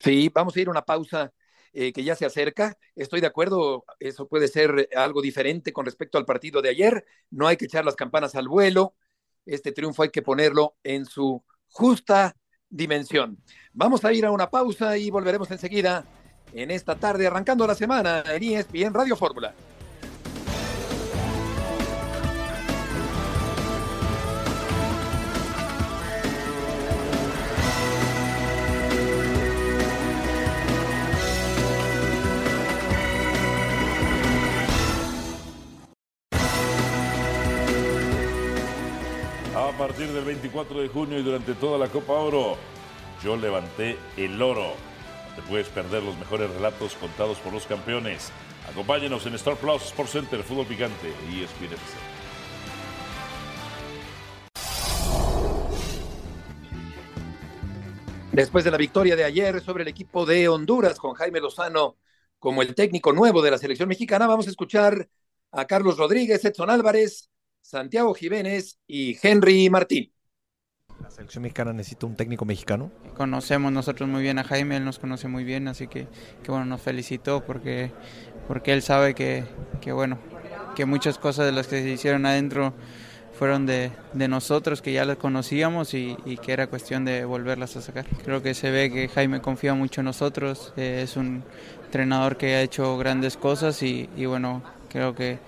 Sí, 0.00 0.30
vamos 0.32 0.56
a 0.56 0.60
ir 0.60 0.68
a 0.68 0.70
una 0.70 0.82
pausa 0.82 1.32
eh, 1.72 1.92
que 1.92 2.04
ya 2.04 2.14
se 2.14 2.26
acerca. 2.26 2.76
Estoy 2.96 3.20
de 3.20 3.26
acuerdo, 3.26 3.84
eso 4.00 4.28
puede 4.28 4.48
ser 4.48 4.88
algo 4.96 5.22
diferente 5.22 5.72
con 5.72 5.84
respecto 5.84 6.18
al 6.18 6.24
partido 6.24 6.62
de 6.62 6.70
ayer. 6.70 7.04
No 7.30 7.46
hay 7.46 7.56
que 7.56 7.66
echar 7.66 7.84
las 7.84 7.96
campanas 7.96 8.34
al 8.34 8.48
vuelo. 8.48 8.94
Este 9.46 9.72
triunfo 9.72 10.02
hay 10.02 10.10
que 10.10 10.22
ponerlo 10.22 10.76
en 10.82 11.06
su 11.06 11.42
justa 11.70 12.36
dimensión. 12.68 13.38
Vamos 13.72 14.04
a 14.04 14.12
ir 14.12 14.26
a 14.26 14.30
una 14.30 14.50
pausa 14.50 14.98
y 14.98 15.10
volveremos 15.10 15.50
enseguida 15.50 16.04
en 16.52 16.70
esta 16.70 16.96
tarde, 16.96 17.26
arrancando 17.26 17.66
la 17.66 17.74
semana 17.74 18.24
en 18.26 18.42
ESPN 18.42 18.94
Radio 18.94 19.16
Fórmula. 19.16 19.54
Partir 39.98 40.14
del 40.14 40.24
24 40.26 40.80
de 40.80 40.88
junio 40.88 41.18
y 41.18 41.24
durante 41.24 41.54
toda 41.54 41.76
la 41.76 41.88
Copa 41.88 42.12
Oro, 42.12 42.56
yo 43.20 43.36
levanté 43.36 43.98
el 44.16 44.40
oro. 44.40 44.74
te 45.34 45.42
puedes 45.42 45.66
perder 45.70 46.04
los 46.04 46.16
mejores 46.16 46.48
relatos 46.50 46.94
contados 46.94 47.38
por 47.38 47.52
los 47.52 47.66
campeones. 47.66 48.30
Acompáñenos 48.70 49.26
en 49.26 49.34
Star 49.34 49.56
Plus 49.56 49.82
Sports 49.86 50.12
Center, 50.12 50.44
Fútbol 50.44 50.66
Picante 50.66 51.12
y 51.32 51.42
ESPN 51.42 51.74
Después 58.30 58.62
de 58.62 58.70
la 58.70 58.76
victoria 58.76 59.16
de 59.16 59.24
ayer 59.24 59.60
sobre 59.60 59.82
el 59.82 59.88
equipo 59.88 60.24
de 60.24 60.46
Honduras 60.46 61.00
con 61.00 61.14
Jaime 61.14 61.40
Lozano 61.40 61.96
como 62.38 62.62
el 62.62 62.76
técnico 62.76 63.12
nuevo 63.12 63.42
de 63.42 63.50
la 63.50 63.58
selección 63.58 63.88
mexicana, 63.88 64.28
vamos 64.28 64.46
a 64.46 64.50
escuchar 64.50 65.08
a 65.50 65.64
Carlos 65.64 65.96
Rodríguez, 65.98 66.44
Edson 66.44 66.70
Álvarez, 66.70 67.30
Santiago 67.68 68.14
Jiménez 68.14 68.78
y 68.86 69.18
Henry 69.22 69.68
Martín. 69.68 70.10
La 71.02 71.10
selección 71.10 71.42
mexicana 71.42 71.74
necesita 71.74 72.06
un 72.06 72.16
técnico 72.16 72.46
mexicano. 72.46 72.90
Conocemos 73.14 73.70
nosotros 73.70 74.08
muy 74.08 74.22
bien 74.22 74.38
a 74.38 74.44
Jaime, 74.44 74.78
él 74.78 74.86
nos 74.86 74.98
conoce 74.98 75.28
muy 75.28 75.44
bien, 75.44 75.68
así 75.68 75.86
que, 75.86 76.06
bueno, 76.46 76.64
nos 76.64 76.80
felicitó 76.80 77.44
porque, 77.44 77.92
porque 78.46 78.72
él 78.72 78.80
sabe 78.80 79.14
que, 79.14 79.44
que, 79.82 79.92
bueno, 79.92 80.18
que 80.76 80.86
muchas 80.86 81.18
cosas 81.18 81.44
de 81.44 81.52
las 81.52 81.66
que 81.66 81.82
se 81.82 81.90
hicieron 81.90 82.24
adentro 82.24 82.72
fueron 83.38 83.66
de, 83.66 83.92
de 84.14 84.28
nosotros, 84.28 84.80
que 84.80 84.94
ya 84.94 85.04
las 85.04 85.18
conocíamos 85.18 85.92
y, 85.92 86.16
que 86.42 86.52
era 86.54 86.68
cuestión 86.68 87.04
de 87.04 87.26
volverlas 87.26 87.76
a 87.76 87.82
sacar. 87.82 88.06
Creo 88.24 88.42
que 88.42 88.54
se 88.54 88.70
ve 88.70 88.90
que 88.90 89.08
Jaime 89.08 89.42
confía 89.42 89.74
mucho 89.74 90.00
en 90.00 90.06
nosotros, 90.06 90.72
eh, 90.78 91.02
es 91.02 91.18
un 91.18 91.44
entrenador 91.84 92.38
que 92.38 92.54
ha 92.54 92.62
hecho 92.62 92.96
grandes 92.96 93.36
cosas 93.36 93.82
y, 93.82 94.08
y 94.16 94.24
bueno, 94.24 94.62
creo 94.88 95.14
que, 95.14 95.38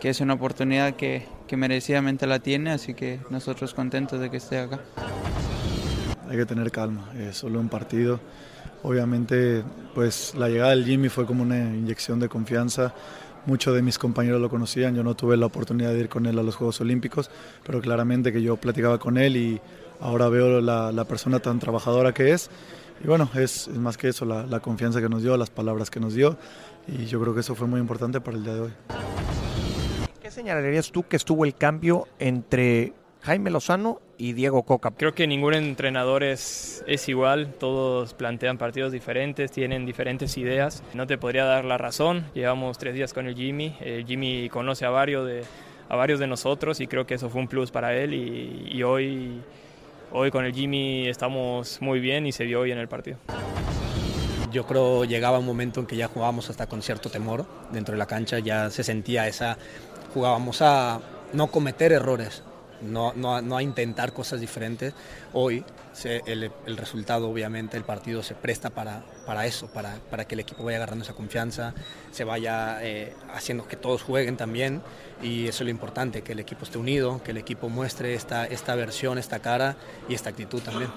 que 0.00 0.08
es 0.08 0.22
una 0.22 0.32
oportunidad 0.32 0.96
que, 0.96 1.35
que 1.46 1.56
merecidamente 1.56 2.26
la 2.26 2.38
tiene, 2.38 2.70
así 2.70 2.94
que 2.94 3.20
nosotros 3.30 3.74
contentos 3.74 4.20
de 4.20 4.30
que 4.30 4.38
esté 4.38 4.58
acá. 4.58 4.80
Hay 6.28 6.36
que 6.36 6.46
tener 6.46 6.70
calma, 6.70 7.10
es 7.18 7.36
solo 7.36 7.60
un 7.60 7.68
partido. 7.68 8.20
Obviamente, 8.82 9.62
pues 9.94 10.34
la 10.36 10.48
llegada 10.48 10.70
del 10.70 10.84
Jimmy 10.84 11.08
fue 11.08 11.26
como 11.26 11.42
una 11.42 11.58
inyección 11.58 12.20
de 12.20 12.28
confianza. 12.28 12.94
Muchos 13.46 13.74
de 13.74 13.82
mis 13.82 13.98
compañeros 13.98 14.40
lo 14.40 14.50
conocían, 14.50 14.94
yo 14.96 15.04
no 15.04 15.14
tuve 15.14 15.36
la 15.36 15.46
oportunidad 15.46 15.92
de 15.92 16.00
ir 16.00 16.08
con 16.08 16.26
él 16.26 16.38
a 16.38 16.42
los 16.42 16.56
Juegos 16.56 16.80
Olímpicos, 16.80 17.30
pero 17.64 17.80
claramente 17.80 18.32
que 18.32 18.42
yo 18.42 18.56
platicaba 18.56 18.98
con 18.98 19.18
él 19.18 19.36
y 19.36 19.60
ahora 20.00 20.28
veo 20.28 20.60
la, 20.60 20.90
la 20.90 21.04
persona 21.04 21.38
tan 21.38 21.60
trabajadora 21.60 22.12
que 22.12 22.32
es. 22.32 22.50
Y 23.04 23.06
bueno, 23.06 23.30
es, 23.34 23.68
es 23.68 23.78
más 23.78 23.96
que 23.96 24.08
eso, 24.08 24.24
la, 24.24 24.46
la 24.46 24.60
confianza 24.60 25.00
que 25.00 25.08
nos 25.08 25.22
dio, 25.22 25.36
las 25.36 25.50
palabras 25.50 25.90
que 25.90 26.00
nos 26.00 26.14
dio, 26.14 26.36
y 26.88 27.06
yo 27.06 27.20
creo 27.20 27.34
que 27.34 27.40
eso 27.40 27.54
fue 27.54 27.68
muy 27.68 27.78
importante 27.78 28.20
para 28.20 28.36
el 28.36 28.42
día 28.42 28.54
de 28.54 28.60
hoy 28.60 28.72
señalarías 30.36 30.92
tú 30.92 31.02
que 31.08 31.16
estuvo 31.16 31.46
el 31.46 31.54
cambio 31.54 32.08
entre 32.18 32.92
Jaime 33.22 33.50
Lozano 33.50 34.02
y 34.18 34.34
Diego 34.34 34.64
Coca? 34.64 34.90
Creo 34.90 35.14
que 35.14 35.26
ningún 35.26 35.54
entrenador 35.54 36.22
es, 36.22 36.84
es 36.86 37.08
igual, 37.08 37.54
todos 37.58 38.12
plantean 38.12 38.58
partidos 38.58 38.92
diferentes, 38.92 39.50
tienen 39.50 39.86
diferentes 39.86 40.36
ideas. 40.36 40.82
No 40.92 41.06
te 41.06 41.16
podría 41.16 41.46
dar 41.46 41.64
la 41.64 41.78
razón, 41.78 42.26
llevamos 42.34 42.76
tres 42.76 42.94
días 42.94 43.14
con 43.14 43.26
el 43.26 43.34
Jimmy, 43.34 43.76
el 43.80 44.04
Jimmy 44.04 44.50
conoce 44.50 44.84
a 44.84 44.90
varios 44.90 45.26
de, 45.26 45.42
a 45.88 45.96
varios 45.96 46.20
de 46.20 46.26
nosotros 46.26 46.80
y 46.80 46.86
creo 46.86 47.06
que 47.06 47.14
eso 47.14 47.30
fue 47.30 47.40
un 47.40 47.48
plus 47.48 47.70
para 47.70 47.96
él 47.96 48.12
y, 48.12 48.68
y 48.76 48.82
hoy, 48.82 49.40
hoy 50.12 50.30
con 50.30 50.44
el 50.44 50.52
Jimmy 50.52 51.08
estamos 51.08 51.80
muy 51.80 51.98
bien 51.98 52.26
y 52.26 52.32
se 52.32 52.44
vio 52.44 52.60
hoy 52.60 52.72
en 52.72 52.78
el 52.78 52.88
partido. 52.88 53.16
Yo 54.52 54.64
creo 54.64 55.04
llegaba 55.04 55.38
un 55.38 55.44
momento 55.44 55.80
en 55.80 55.86
que 55.86 55.96
ya 55.96 56.08
jugábamos 56.08 56.48
hasta 56.50 56.66
con 56.66 56.80
cierto 56.80 57.10
temor 57.10 57.46
dentro 57.72 57.92
de 57.92 57.98
la 57.98 58.06
cancha, 58.06 58.38
ya 58.38 58.70
se 58.70 58.84
sentía 58.84 59.26
esa 59.26 59.58
jugábamos 60.16 60.62
a 60.62 60.98
no 61.34 61.48
cometer 61.48 61.92
errores, 61.92 62.42
no, 62.80 63.12
a 63.36 63.62
intentar 63.62 64.14
cosas 64.14 64.40
diferentes. 64.40 64.94
Hoy 65.34 65.62
el, 66.04 66.50
el, 66.64 66.76
resultado, 66.78 67.28
obviamente, 67.28 67.76
el 67.76 67.84
partido 67.84 68.22
se 68.22 68.34
presta 68.34 68.70
para, 68.70 69.04
para 69.26 69.44
eso, 69.44 69.66
para, 69.66 69.96
para, 70.10 70.24
que 70.24 70.34
el 70.34 70.40
equipo 70.40 70.64
vaya 70.64 70.78
agarrando 70.78 71.04
esa 71.04 71.12
confianza, 71.12 71.74
se 72.12 72.24
vaya 72.24 72.78
eh, 72.80 73.12
haciendo 73.34 73.68
que 73.68 73.76
todos 73.76 74.02
jueguen 74.02 74.38
también. 74.38 74.80
Y 75.22 75.48
eso 75.48 75.64
es 75.64 75.66
lo 75.66 75.70
importante, 75.70 76.22
que 76.22 76.32
el 76.32 76.40
equipo 76.40 76.64
esté 76.64 76.78
unido, 76.78 77.22
que 77.22 77.32
el 77.32 77.36
equipo 77.36 77.68
muestre 77.68 78.14
esta, 78.14 78.46
esta 78.46 78.74
versión, 78.74 79.18
esta 79.18 79.40
cara 79.40 79.76
y 80.08 80.14
esta 80.14 80.30
actitud 80.30 80.62
también. 80.62 80.90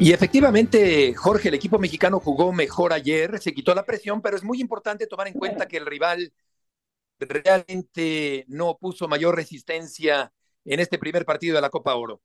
Y 0.00 0.14
efectivamente, 0.14 1.14
Jorge, 1.14 1.48
el 1.48 1.54
equipo 1.54 1.78
mexicano 1.78 2.20
jugó 2.20 2.54
mejor 2.54 2.94
ayer, 2.94 3.38
se 3.38 3.52
quitó 3.52 3.74
la 3.74 3.84
presión, 3.84 4.22
pero 4.22 4.34
es 4.34 4.42
muy 4.42 4.58
importante 4.58 5.06
tomar 5.06 5.28
en 5.28 5.34
cuenta 5.34 5.68
que 5.68 5.76
el 5.76 5.84
rival 5.84 6.32
realmente 7.18 8.46
no 8.48 8.78
puso 8.78 9.08
mayor 9.08 9.36
resistencia 9.36 10.32
en 10.64 10.80
este 10.80 10.98
primer 10.98 11.26
partido 11.26 11.54
de 11.54 11.60
la 11.60 11.68
Copa 11.68 11.94
Oro. 11.96 12.22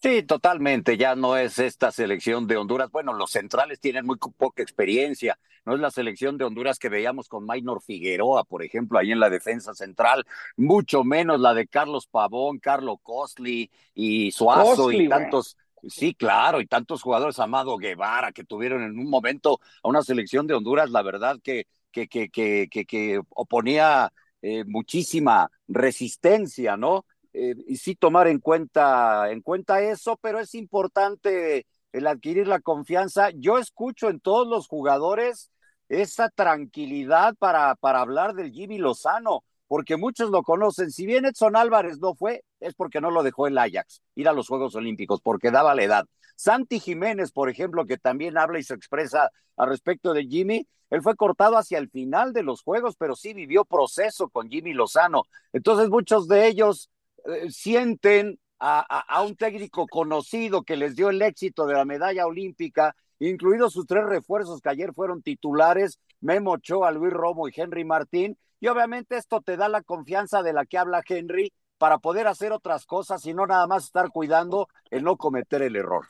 Sí, 0.00 0.22
totalmente. 0.22 0.96
Ya 0.96 1.16
no 1.16 1.36
es 1.36 1.58
esta 1.58 1.90
selección 1.90 2.46
de 2.46 2.56
Honduras. 2.56 2.92
Bueno, 2.92 3.12
los 3.12 3.32
centrales 3.32 3.80
tienen 3.80 4.06
muy 4.06 4.16
poca 4.16 4.62
experiencia. 4.62 5.36
No 5.66 5.74
es 5.74 5.80
la 5.80 5.90
selección 5.90 6.38
de 6.38 6.44
Honduras 6.44 6.78
que 6.78 6.88
veíamos 6.88 7.28
con 7.28 7.44
Maynor 7.44 7.82
Figueroa, 7.82 8.44
por 8.44 8.62
ejemplo, 8.62 9.00
ahí 9.00 9.10
en 9.10 9.18
la 9.18 9.30
defensa 9.30 9.74
central. 9.74 10.24
Mucho 10.56 11.02
menos 11.02 11.40
la 11.40 11.54
de 11.54 11.66
Carlos 11.66 12.06
Pavón, 12.06 12.60
Carlos 12.60 12.98
Costly 13.02 13.68
y 13.94 14.30
Suazo 14.30 14.92
y 14.92 15.08
tantos. 15.08 15.56
Sí, 15.88 16.14
claro, 16.14 16.60
y 16.60 16.66
tantos 16.66 17.02
jugadores, 17.02 17.38
Amado 17.38 17.76
Guevara, 17.76 18.32
que 18.32 18.44
tuvieron 18.44 18.82
en 18.82 18.98
un 18.98 19.08
momento 19.08 19.60
a 19.82 19.88
una 19.88 20.02
selección 20.02 20.46
de 20.46 20.54
Honduras, 20.54 20.90
la 20.90 21.02
verdad 21.02 21.38
que, 21.42 21.66
que, 21.90 22.08
que, 22.08 22.28
que, 22.30 22.68
que, 22.68 23.20
oponía 23.30 24.12
eh, 24.42 24.64
muchísima 24.64 25.50
resistencia, 25.68 26.76
¿no? 26.76 27.04
Eh, 27.32 27.54
y 27.66 27.76
sí 27.76 27.94
tomar 27.94 28.26
en 28.28 28.40
cuenta, 28.40 29.30
en 29.30 29.40
cuenta 29.40 29.80
eso, 29.82 30.18
pero 30.20 30.40
es 30.40 30.54
importante 30.54 31.66
el 31.92 32.06
adquirir 32.06 32.46
la 32.46 32.60
confianza. 32.60 33.30
Yo 33.30 33.58
escucho 33.58 34.08
en 34.08 34.20
todos 34.20 34.46
los 34.46 34.66
jugadores 34.68 35.50
esa 35.88 36.28
tranquilidad 36.28 37.34
para, 37.36 37.74
para 37.74 38.00
hablar 38.00 38.34
del 38.34 38.52
Jimmy 38.52 38.78
Lozano. 38.78 39.44
Porque 39.70 39.96
muchos 39.96 40.30
lo 40.30 40.42
conocen. 40.42 40.90
Si 40.90 41.06
bien 41.06 41.26
Edson 41.26 41.54
Álvarez 41.54 42.00
no 42.00 42.16
fue, 42.16 42.42
es 42.58 42.74
porque 42.74 43.00
no 43.00 43.12
lo 43.12 43.22
dejó 43.22 43.46
el 43.46 43.56
Ajax 43.56 44.02
ir 44.16 44.28
a 44.28 44.32
los 44.32 44.48
Juegos 44.48 44.74
Olímpicos, 44.74 45.20
porque 45.20 45.52
daba 45.52 45.76
la 45.76 45.84
edad. 45.84 46.06
Santi 46.34 46.80
Jiménez, 46.80 47.30
por 47.30 47.48
ejemplo, 47.48 47.86
que 47.86 47.96
también 47.96 48.36
habla 48.36 48.58
y 48.58 48.64
se 48.64 48.74
expresa 48.74 49.30
al 49.56 49.68
respecto 49.68 50.12
de 50.12 50.26
Jimmy, 50.26 50.66
él 50.90 51.02
fue 51.02 51.14
cortado 51.14 51.56
hacia 51.56 51.78
el 51.78 51.88
final 51.88 52.32
de 52.32 52.42
los 52.42 52.62
Juegos, 52.62 52.96
pero 52.98 53.14
sí 53.14 53.32
vivió 53.32 53.64
proceso 53.64 54.28
con 54.28 54.50
Jimmy 54.50 54.72
Lozano. 54.72 55.22
Entonces 55.52 55.88
muchos 55.88 56.26
de 56.26 56.48
ellos 56.48 56.90
eh, 57.26 57.48
sienten 57.52 58.40
a, 58.58 59.22
un 59.24 59.36
técnico 59.36 59.86
conocido 59.86 60.64
que 60.64 60.76
les 60.76 60.96
dio 60.96 61.10
el 61.10 61.22
éxito 61.22 61.66
de 61.66 61.74
la 61.74 61.84
medalla 61.84 62.26
olímpica, 62.26 62.96
incluidos 63.20 63.74
sus 63.74 63.86
tres 63.86 64.04
refuerzos 64.04 64.60
que 64.60 64.68
ayer 64.68 64.92
fueron 64.94 65.22
titulares, 65.22 66.00
Memo 66.20 66.54
Ochoa, 66.54 66.90
Luis 66.90 67.12
Romo 67.12 67.46
y 67.46 67.52
Henry 67.54 67.84
Martín, 67.84 68.36
y 68.60 68.68
obviamente 68.68 69.16
esto 69.16 69.40
te 69.40 69.56
da 69.56 69.68
la 69.68 69.82
confianza 69.82 70.42
de 70.42 70.52
la 70.52 70.66
que 70.66 70.78
habla 70.78 71.02
Henry 71.06 71.52
para 71.78 71.98
poder 71.98 72.26
hacer 72.26 72.52
otras 72.52 72.84
cosas 72.84 73.24
y 73.26 73.32
no 73.32 73.46
nada 73.46 73.66
más 73.66 73.84
estar 73.84 74.10
cuidando 74.10 74.68
el 74.90 75.02
no 75.02 75.16
cometer 75.16 75.62
el 75.62 75.76
error. 75.76 76.06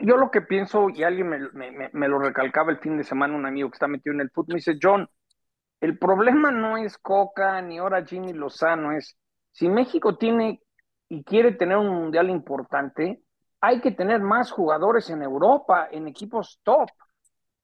Yo, 0.00 0.16
lo, 0.16 0.30
que 0.30 0.40
pienso, 0.40 0.88
y 0.88 1.02
alguien 1.02 1.28
me, 1.28 2.08
lo 2.08 2.18
recalcaba 2.18 2.70
el 2.70 2.78
fin 2.78 2.96
de 2.96 3.04
semana, 3.04 3.34
un 3.34 3.44
amigo 3.44 3.70
que 3.70 3.74
está 3.74 3.86
metido 3.86 4.14
en 4.14 4.22
el 4.22 4.30
fútbol, 4.30 4.54
me 4.54 4.56
dice, 4.56 4.78
John, 4.80 5.08
el 5.80 5.98
problema 5.98 6.50
no 6.50 6.78
es 6.78 6.96
Coca 6.96 7.60
ni 7.60 7.78
ahora 7.78 8.04
Jimmy 8.04 8.32
Lozano, 8.32 8.92
es 8.92 9.16
si 9.52 9.68
México 9.68 10.16
tiene 10.16 10.62
y 11.08 11.22
quiere 11.22 11.52
tener 11.52 11.76
un 11.76 11.88
mundial 11.88 12.30
importante, 12.30 13.22
hay 13.60 13.80
que 13.80 13.90
tener 13.90 14.20
más 14.20 14.50
jugadores 14.50 15.08
en 15.10 15.22
Europa, 15.22 15.88
en 15.90 16.08
equipos 16.08 16.60
top. 16.62 16.88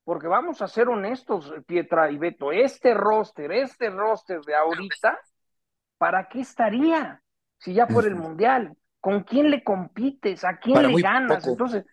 Porque 0.04 0.26
vamos 0.26 0.60
a 0.62 0.68
ser 0.68 0.88
honestos, 0.88 1.52
Pietra 1.66 2.10
y 2.10 2.18
Beto, 2.18 2.50
este 2.50 2.92
roster, 2.94 3.52
este 3.52 3.88
roster 3.90 4.40
de 4.40 4.54
ahorita, 4.54 5.18
¿para 5.96 6.28
qué 6.28 6.40
estaría 6.40 7.22
si 7.58 7.74
ya 7.74 7.86
fuera 7.86 8.08
el 8.08 8.16
Mundial? 8.16 8.76
¿Con 9.00 9.22
quién 9.22 9.50
le 9.50 9.62
compites? 9.62 10.44
¿A 10.44 10.58
quién 10.58 10.82
le 10.82 11.00
ganas? 11.00 11.46
Entonces, 11.46 11.84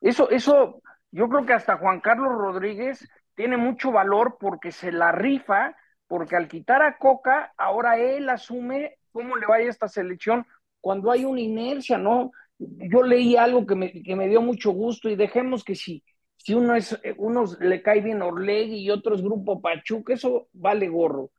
eso, 0.00 0.30
eso, 0.30 0.82
yo 1.10 1.28
creo 1.28 1.44
que 1.44 1.52
hasta 1.52 1.76
Juan 1.76 2.00
Carlos 2.00 2.32
Rodríguez 2.32 3.06
tiene 3.34 3.56
mucho 3.56 3.92
valor 3.92 4.36
porque 4.40 4.72
se 4.72 4.90
la 4.90 5.12
rifa, 5.12 5.76
porque 6.06 6.36
al 6.36 6.48
quitar 6.48 6.82
a 6.82 6.96
Coca, 6.96 7.52
ahora 7.56 7.98
él 7.98 8.28
asume 8.30 8.98
cómo 9.12 9.36
le 9.36 9.46
vaya 9.46 9.66
a 9.66 9.70
esta 9.70 9.88
selección 9.88 10.46
cuando 10.80 11.10
hay 11.10 11.24
una 11.24 11.40
inercia, 11.40 11.98
¿no? 11.98 12.30
Yo 12.58 13.02
leí 13.02 13.36
algo 13.36 13.66
que 13.66 13.74
me, 13.74 13.92
que 14.02 14.16
me 14.16 14.26
dio 14.26 14.40
mucho 14.40 14.70
gusto 14.70 15.08
y 15.08 15.16
dejemos 15.16 15.62
que 15.64 15.74
si 15.74 16.02
si 16.48 16.54
uno 16.54 16.74
es, 16.74 16.98
eh, 17.02 17.14
unos 17.18 17.60
le 17.60 17.82
cae 17.82 18.00
bien 18.00 18.22
Orlegui 18.22 18.78
y 18.78 18.90
otro 18.90 19.14
es 19.14 19.20
Grupo 19.20 19.60
Pachuca, 19.60 20.14
eso 20.14 20.48
vale 20.54 20.88
gorro. 20.88 21.30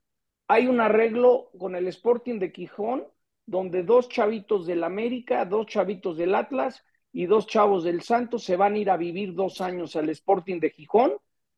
Hay 0.48 0.67
un 0.67 0.80
arreglo 0.80 1.50
con 1.58 1.76
el 1.76 1.88
Sporting 1.88 2.38
de 2.38 2.52
Quijón, 2.52 3.08
donde 3.48 3.82
dos 3.82 4.08
chavitos 4.08 4.67
del 4.67 4.84
América, 4.84 5.45
dos 5.45 5.65
chavitos 5.65 6.15
del 6.15 6.36
Atlas 6.36 6.84
y 7.12 7.26
dos 7.26 7.48
chavos 7.48 7.84
del 7.84 8.04
Santos 8.04 8.43
se 8.43 8.56
van 8.56 8.76
a 8.76 8.78
ir 8.78 8.91
a 8.91 8.98
vivir 8.98 9.34
dos 9.34 9.62
años 9.62 9.95
al 9.95 10.10
Sporting 10.10 10.60
de 10.60 10.69
Gijón, 10.69 11.13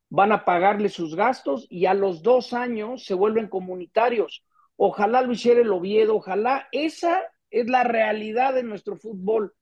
van 0.08 0.32
a 0.32 0.46
pagarle 0.46 0.88
sus 0.88 1.14
gastos 1.14 1.66
y 1.68 1.84
a 1.84 1.92
los 1.92 2.22
dos 2.22 2.54
años 2.54 3.04
se 3.04 3.12
vuelven 3.12 3.48
comunitarios. 3.48 4.46
Ojalá 4.76 5.20
lo 5.20 5.32
hiciera 5.32 5.60
el 5.60 5.72
Oviedo, 5.72 6.16
ojalá 6.16 6.68
esa 6.72 7.20
es 7.50 7.68
la 7.68 7.84
realidad 7.84 8.54
de 8.54 8.62
nuestro 8.62 8.96
fútbol 8.96 9.52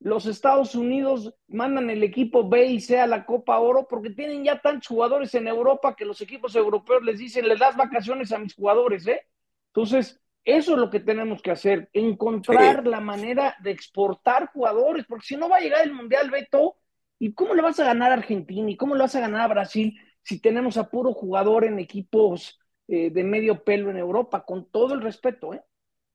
los 0.00 0.24
Estados 0.24 0.74
Unidos 0.74 1.34
mandan 1.48 1.90
el 1.90 2.02
equipo 2.02 2.48
B 2.48 2.66
y 2.66 2.80
C 2.80 2.98
a 2.98 3.06
la 3.06 3.26
Copa 3.26 3.58
Oro 3.58 3.86
porque 3.88 4.10
tienen 4.10 4.42
ya 4.42 4.58
tantos 4.58 4.88
jugadores 4.88 5.34
en 5.34 5.46
Europa 5.46 5.94
que 5.94 6.06
los 6.06 6.20
equipos 6.22 6.56
europeos 6.56 7.02
les 7.02 7.18
dicen, 7.18 7.46
le 7.46 7.56
das 7.56 7.76
vacaciones 7.76 8.32
a 8.32 8.38
mis 8.38 8.54
jugadores, 8.54 9.06
¿eh? 9.06 9.20
Entonces, 9.66 10.18
eso 10.42 10.72
es 10.72 10.78
lo 10.78 10.88
que 10.88 11.00
tenemos 11.00 11.42
que 11.42 11.50
hacer, 11.50 11.90
encontrar 11.92 12.86
la 12.86 13.00
manera 13.00 13.56
de 13.62 13.72
exportar 13.72 14.50
jugadores, 14.52 15.04
porque 15.06 15.26
si 15.26 15.36
no 15.36 15.50
va 15.50 15.58
a 15.58 15.60
llegar 15.60 15.84
el 15.84 15.92
Mundial, 15.92 16.30
Beto, 16.30 16.76
¿y 17.18 17.34
cómo 17.34 17.54
le 17.54 17.60
vas 17.60 17.78
a 17.78 17.84
ganar 17.84 18.10
a 18.10 18.14
Argentina? 18.14 18.70
¿Y 18.70 18.76
cómo 18.76 18.94
le 18.94 19.02
vas 19.02 19.14
a 19.14 19.20
ganar 19.20 19.42
a 19.42 19.48
Brasil 19.48 20.00
si 20.22 20.40
tenemos 20.40 20.78
a 20.78 20.88
puro 20.88 21.12
jugador 21.12 21.64
en 21.64 21.78
equipos 21.78 22.58
eh, 22.88 23.10
de 23.10 23.22
medio 23.22 23.62
pelo 23.62 23.90
en 23.90 23.98
Europa? 23.98 24.46
Con 24.46 24.70
todo 24.70 24.94
el 24.94 25.02
respeto, 25.02 25.52
¿eh? 25.52 25.62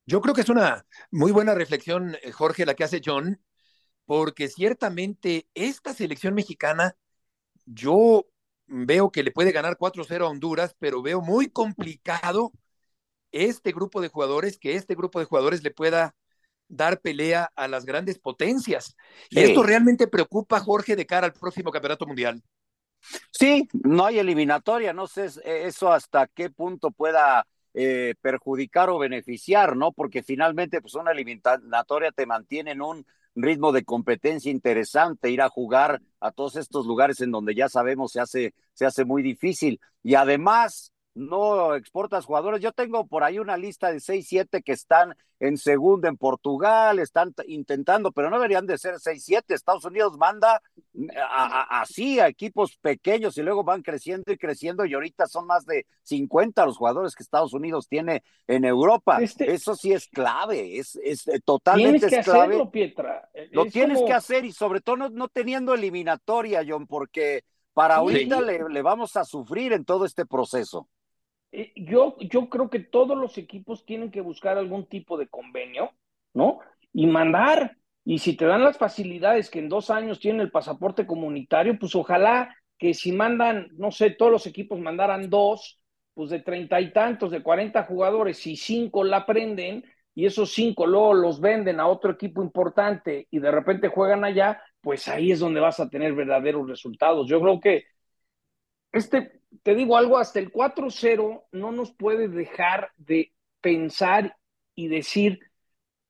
Yo 0.07 0.21
creo 0.21 0.33
que 0.33 0.41
es 0.41 0.49
una 0.49 0.85
muy 1.11 1.31
buena 1.31 1.53
reflexión, 1.53 2.15
eh, 2.23 2.31
Jorge, 2.31 2.65
la 2.65 2.73
que 2.73 2.83
hace 2.83 3.01
John, 3.03 3.39
porque 4.05 4.47
ciertamente 4.47 5.47
esta 5.53 5.93
selección 5.93 6.33
mexicana, 6.33 6.95
yo 7.65 8.25
veo 8.67 9.11
que 9.11 9.23
le 9.23 9.31
puede 9.31 9.51
ganar 9.51 9.77
4-0 9.77 10.25
a 10.25 10.29
Honduras, 10.29 10.75
pero 10.79 11.01
veo 11.01 11.21
muy 11.21 11.49
complicado 11.49 12.51
este 13.31 13.71
grupo 13.71 14.01
de 14.01 14.07
jugadores, 14.07 14.57
que 14.57 14.75
este 14.75 14.95
grupo 14.95 15.19
de 15.19 15.25
jugadores 15.25 15.63
le 15.63 15.71
pueda 15.71 16.15
dar 16.67 16.99
pelea 17.01 17.51
a 17.55 17.67
las 17.67 17.85
grandes 17.85 18.17
potencias. 18.17 18.95
Y 19.29 19.39
esto 19.39 19.61
realmente 19.61 20.07
preocupa, 20.07 20.59
Jorge, 20.59 20.95
de 20.95 21.05
cara 21.05 21.27
al 21.27 21.33
próximo 21.33 21.71
Campeonato 21.71 22.07
Mundial. 22.07 22.41
Sí, 23.31 23.67
no 23.73 24.05
hay 24.05 24.17
eliminatoria, 24.17 24.93
no 24.93 25.05
sé 25.05 25.29
eso 25.43 25.91
hasta 25.91 26.27
qué 26.27 26.49
punto 26.49 26.89
pueda 26.89 27.45
eh, 27.73 28.15
perjudicar 28.21 28.89
o 28.89 28.97
beneficiar, 28.97 29.75
¿no? 29.75 29.91
Porque 29.91 30.23
finalmente, 30.23 30.81
pues 30.81 30.95
una 30.95 31.11
eliminatoria 31.11 32.11
te 32.11 32.25
mantiene 32.25 32.71
en 32.71 32.81
un 32.81 33.05
ritmo 33.35 33.71
de 33.71 33.83
competencia 33.83 34.51
interesante, 34.51 35.29
ir 35.29 35.41
a 35.41 35.49
jugar 35.49 36.01
a 36.19 36.31
todos 36.31 36.55
estos 36.55 36.85
lugares 36.85 37.19
en 37.21 37.31
donde 37.31 37.53
ya 37.53 37.69
sabemos 37.69 38.13
se 38.13 38.21
hace, 38.21 38.53
se 38.73 38.85
hace 38.85 39.05
muy 39.05 39.21
difícil. 39.21 39.79
Y 40.03 40.15
además, 40.15 40.91
no 41.15 41.75
exportas 41.75 42.25
jugadores. 42.25 42.61
Yo 42.61 42.73
tengo 42.73 43.07
por 43.07 43.23
ahí 43.23 43.39
una 43.39 43.57
lista 43.57 43.91
de 43.91 43.99
seis, 44.01 44.27
siete 44.27 44.61
que 44.61 44.73
están 44.73 45.15
en 45.39 45.57
segunda 45.57 46.07
en 46.09 46.17
Portugal, 46.17 46.99
están 46.99 47.33
intentando, 47.47 48.11
pero 48.11 48.29
no 48.29 48.37
deberían 48.37 48.65
de 48.65 48.77
ser 48.77 48.99
seis, 48.99 49.23
siete. 49.23 49.53
Estados 49.53 49.85
Unidos 49.85 50.17
manda 50.17 50.61
así 51.69 52.19
a, 52.19 52.27
equipos 52.27 52.77
pequeños 52.77 53.37
y 53.37 53.43
luego 53.43 53.63
van 53.63 53.81
creciendo 53.81 54.31
y 54.31 54.37
creciendo 54.37 54.85
y 54.85 54.93
ahorita 54.93 55.27
son 55.27 55.47
más 55.47 55.65
de 55.65 55.85
50 56.03 56.65
los 56.65 56.77
jugadores 56.77 57.15
que 57.15 57.23
Estados 57.23 57.53
Unidos 57.53 57.87
tiene 57.87 58.23
en 58.47 58.65
Europa. 58.65 59.19
Este 59.21 59.53
Eso 59.53 59.75
sí 59.75 59.93
es 59.93 60.07
clave, 60.07 60.77
es, 60.77 60.97
es 61.01 61.27
eh, 61.27 61.39
totalmente 61.43 62.07
tienes 62.07 62.17
que 62.17 62.23
clave. 62.23 62.55
Hacerlo, 62.55 62.71
Pietra. 62.71 63.29
Lo 63.51 63.65
tienes 63.65 64.01
que 64.01 64.13
hacer 64.13 64.43
y 64.43 64.51
sobre 64.51 64.81
todo 64.81 65.09
no, 65.09 65.27
teniendo 65.29 65.73
eliminatoria, 65.73 66.63
John, 66.67 66.87
porque 66.87 67.43
para 67.73 67.95
ahorita 67.95 68.41
le 68.41 68.81
vamos 68.81 69.15
a 69.15 69.23
sufrir 69.23 69.71
en 69.73 69.85
todo 69.85 70.05
este 70.05 70.25
proceso. 70.25 70.89
Eh, 71.57 71.71
yo, 71.75 72.17
yo 72.19 72.49
creo 72.49 72.69
que 72.69 72.79
todos 72.79 73.17
los 73.17 73.37
equipos 73.37 73.85
tienen 73.85 74.11
que 74.11 74.19
buscar 74.19 74.57
algún 74.57 74.87
tipo 74.87 75.17
de 75.17 75.27
convenio, 75.27 75.91
¿no? 76.33 76.59
Y 76.91 77.07
mandar. 77.07 77.77
Y 78.03 78.19
si 78.19 78.35
te 78.35 78.45
dan 78.45 78.63
las 78.63 78.77
facilidades 78.77 79.49
que 79.49 79.59
en 79.59 79.69
dos 79.69 79.89
años 79.89 80.19
tienen 80.19 80.41
el 80.41 80.51
pasaporte 80.51 81.07
comunitario, 81.07 81.79
pues 81.79 81.95
ojalá 81.95 82.53
que 82.77 82.93
si 82.93 83.13
mandan, 83.13 83.69
no 83.77 83.89
sé, 83.91 84.11
todos 84.11 84.31
los 84.33 84.45
equipos 84.47 84.79
mandaran 84.79 85.29
dos, 85.29 85.79
pues 86.13 86.29
de 86.29 86.39
treinta 86.39 86.81
y 86.81 86.91
tantos, 86.91 87.31
de 87.31 87.41
cuarenta 87.41 87.83
jugadores, 87.83 88.45
y 88.47 88.57
cinco 88.57 89.05
la 89.05 89.17
aprenden, 89.17 89.85
y 90.13 90.25
esos 90.25 90.53
cinco 90.53 90.85
luego 90.85 91.13
los 91.13 91.39
venden 91.39 91.79
a 91.79 91.87
otro 91.87 92.11
equipo 92.11 92.43
importante 92.43 93.27
y 93.31 93.39
de 93.39 93.51
repente 93.51 93.87
juegan 93.87 94.25
allá, 94.25 94.61
pues 94.81 95.07
ahí 95.07 95.31
es 95.31 95.39
donde 95.39 95.61
vas 95.61 95.79
a 95.79 95.89
tener 95.89 96.13
verdaderos 96.13 96.67
resultados. 96.67 97.27
Yo 97.27 97.39
creo 97.41 97.59
que 97.59 97.85
este, 98.91 99.41
te 99.63 99.75
digo 99.75 99.97
algo, 99.97 100.17
hasta 100.17 100.39
el 100.39 100.51
4-0 100.51 101.45
no 101.51 101.71
nos 101.71 101.91
puede 101.91 102.27
dejar 102.27 102.91
de 102.97 103.33
pensar 103.61 104.37
y 104.75 104.87
decir 104.87 105.39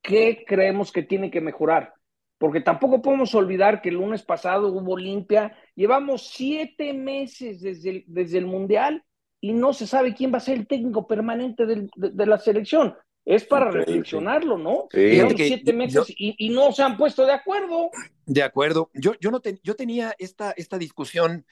qué 0.02 0.44
creemos 0.46 0.92
que 0.92 1.02
tiene 1.02 1.30
que 1.30 1.40
mejorar. 1.40 1.94
Porque 2.38 2.60
tampoco 2.60 3.00
podemos 3.00 3.34
olvidar 3.34 3.80
que 3.80 3.88
el 3.88 3.94
lunes 3.94 4.22
pasado 4.22 4.68
hubo 4.68 4.96
limpia. 4.96 5.56
Llevamos 5.74 6.28
siete 6.28 6.92
meses 6.92 7.62
desde 7.62 7.90
el, 7.90 8.04
desde 8.06 8.38
el 8.38 8.46
Mundial 8.46 9.02
y 9.40 9.52
no 9.52 9.72
se 9.72 9.86
sabe 9.86 10.14
quién 10.14 10.32
va 10.32 10.38
a 10.38 10.40
ser 10.40 10.58
el 10.58 10.66
técnico 10.66 11.06
permanente 11.06 11.64
de, 11.64 12.26
la 12.26 12.38
selección. 12.38 12.94
Es 13.24 13.44
para 13.44 13.70
reflexionarlo, 13.70 14.58
¿no? 14.58 14.86
Sí. 14.90 15.20
siete 15.36 15.72
meses 15.72 16.04
y, 16.16 16.48
no 16.50 16.72
se 16.72 16.82
han 16.82 16.96
puesto 16.96 17.24
de 17.24 17.32
acuerdo. 17.32 17.90
De 18.24 18.42
acuerdo. 18.42 18.90
Yo, 18.94 19.14
yo, 19.18 19.30
no 19.30 19.40
yo 19.62 19.74
tenía 19.74 20.14
esta, 20.18 20.52
esta 20.52 20.78
discusión 20.78 21.44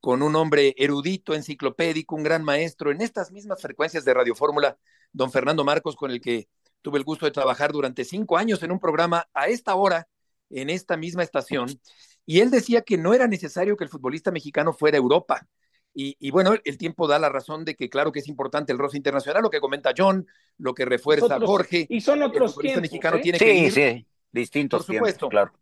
con 0.00 0.22
un 0.22 0.36
hombre 0.36 0.74
erudito, 0.76 1.34
enciclopédico, 1.34 2.14
un 2.14 2.22
gran 2.22 2.44
maestro 2.44 2.90
en 2.90 3.00
estas 3.00 3.32
mismas 3.32 3.60
frecuencias 3.60 4.04
de 4.04 4.14
Radio 4.14 4.34
Fórmula, 4.34 4.78
don 5.12 5.30
Fernando 5.30 5.64
Marcos, 5.64 5.96
con 5.96 6.10
el 6.10 6.20
que 6.20 6.48
tuve 6.82 6.98
el 6.98 7.04
gusto 7.04 7.26
de 7.26 7.32
trabajar 7.32 7.72
durante 7.72 8.04
cinco 8.04 8.36
años 8.36 8.62
en 8.62 8.70
un 8.70 8.78
programa 8.78 9.28
a 9.34 9.48
esta 9.48 9.74
hora, 9.74 10.08
en 10.50 10.70
esta 10.70 10.96
misma 10.96 11.22
estación, 11.22 11.80
y 12.24 12.40
él 12.40 12.50
decía 12.50 12.82
que 12.82 12.98
no 12.98 13.14
era 13.14 13.26
necesario 13.26 13.76
que 13.76 13.84
el 13.84 13.90
futbolista 13.90 14.30
mexicano 14.30 14.72
fuera 14.72 14.96
a 14.96 15.00
Europa. 15.00 15.46
Y, 15.98 16.30
bueno, 16.30 16.52
el 16.62 16.76
tiempo 16.76 17.08
da 17.08 17.18
la 17.18 17.30
razón 17.30 17.64
de 17.64 17.74
que 17.74 17.88
claro 17.88 18.12
que 18.12 18.18
es 18.18 18.28
importante 18.28 18.70
el 18.70 18.78
roce 18.78 18.98
internacional, 18.98 19.42
lo 19.42 19.48
que 19.48 19.60
comenta 19.60 19.94
John, 19.96 20.26
lo 20.58 20.74
que 20.74 20.84
refuerza 20.84 21.40
Jorge. 21.40 21.86
Y 21.88 22.02
son 22.02 22.22
otros 22.22 22.50
el 22.50 22.54
futbolista 22.54 22.80
mexicano 22.82 23.16
¿eh? 23.16 23.20
tiene 23.22 23.38
que 23.38 23.54
ir. 23.54 23.72
Sí, 23.72 24.06
distintos 24.30 24.84
Por 24.84 24.94
supuesto, 24.94 25.30
claro. 25.30 25.52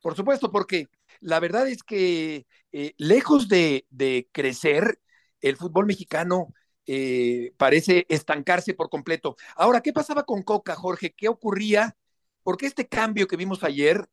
Por 0.00 0.16
supuesto, 0.16 0.50
porque 0.50 0.88
la 1.20 1.40
verdad 1.40 1.68
es 1.68 1.82
que 1.82 2.46
eh, 2.72 2.94
lejos 2.96 3.48
de, 3.48 3.86
crecer, 4.32 5.00
el 5.40 5.56
fútbol 5.56 5.86
mexicano 5.86 6.54
eh, 6.86 7.52
parece 7.58 8.06
estancarse 8.08 8.74
por 8.74 8.88
completo. 8.88 9.36
Ahora, 9.56 9.80
¿qué 9.82 9.92
pasaba 9.92 10.24
con 10.24 10.42
Coca, 10.42 10.74
Jorge? 10.74 11.12
¿Qué 11.14 11.28
ocurría? 11.28 11.96
Porque 12.42 12.66
este 12.66 12.88
cambio 12.88 13.26
que 13.28 13.36
vimos 13.36 13.62
ayer, 13.64 14.06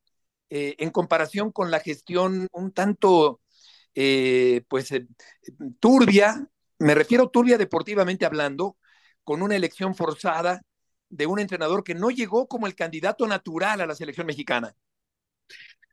eh, 0.49 0.75
en 0.79 0.91
comparación 0.91 1.51
con 1.51 1.71
la 1.71 1.79
gestión 1.79 2.47
un 2.51 2.71
tanto, 2.73 3.41
pues, 3.93 4.89
turbia, 5.79 6.47
me 6.79 6.95
refiero 6.95 7.29
turbia 7.29 7.57
deportivamente 7.57 8.25
hablando, 8.25 8.77
con 9.23 9.41
una 9.41 9.55
elección 9.55 9.95
forzada 9.95 10.61
de 11.09 11.25
un 11.27 11.39
entrenador 11.39 11.83
que 11.83 11.95
no 11.95 12.09
llegó 12.11 12.47
como 12.47 12.67
el 12.67 12.75
candidato 12.75 13.27
natural 13.27 13.81
a 13.81 13.87
la 13.87 13.95
selección 13.95 14.27
mexicana. 14.27 14.75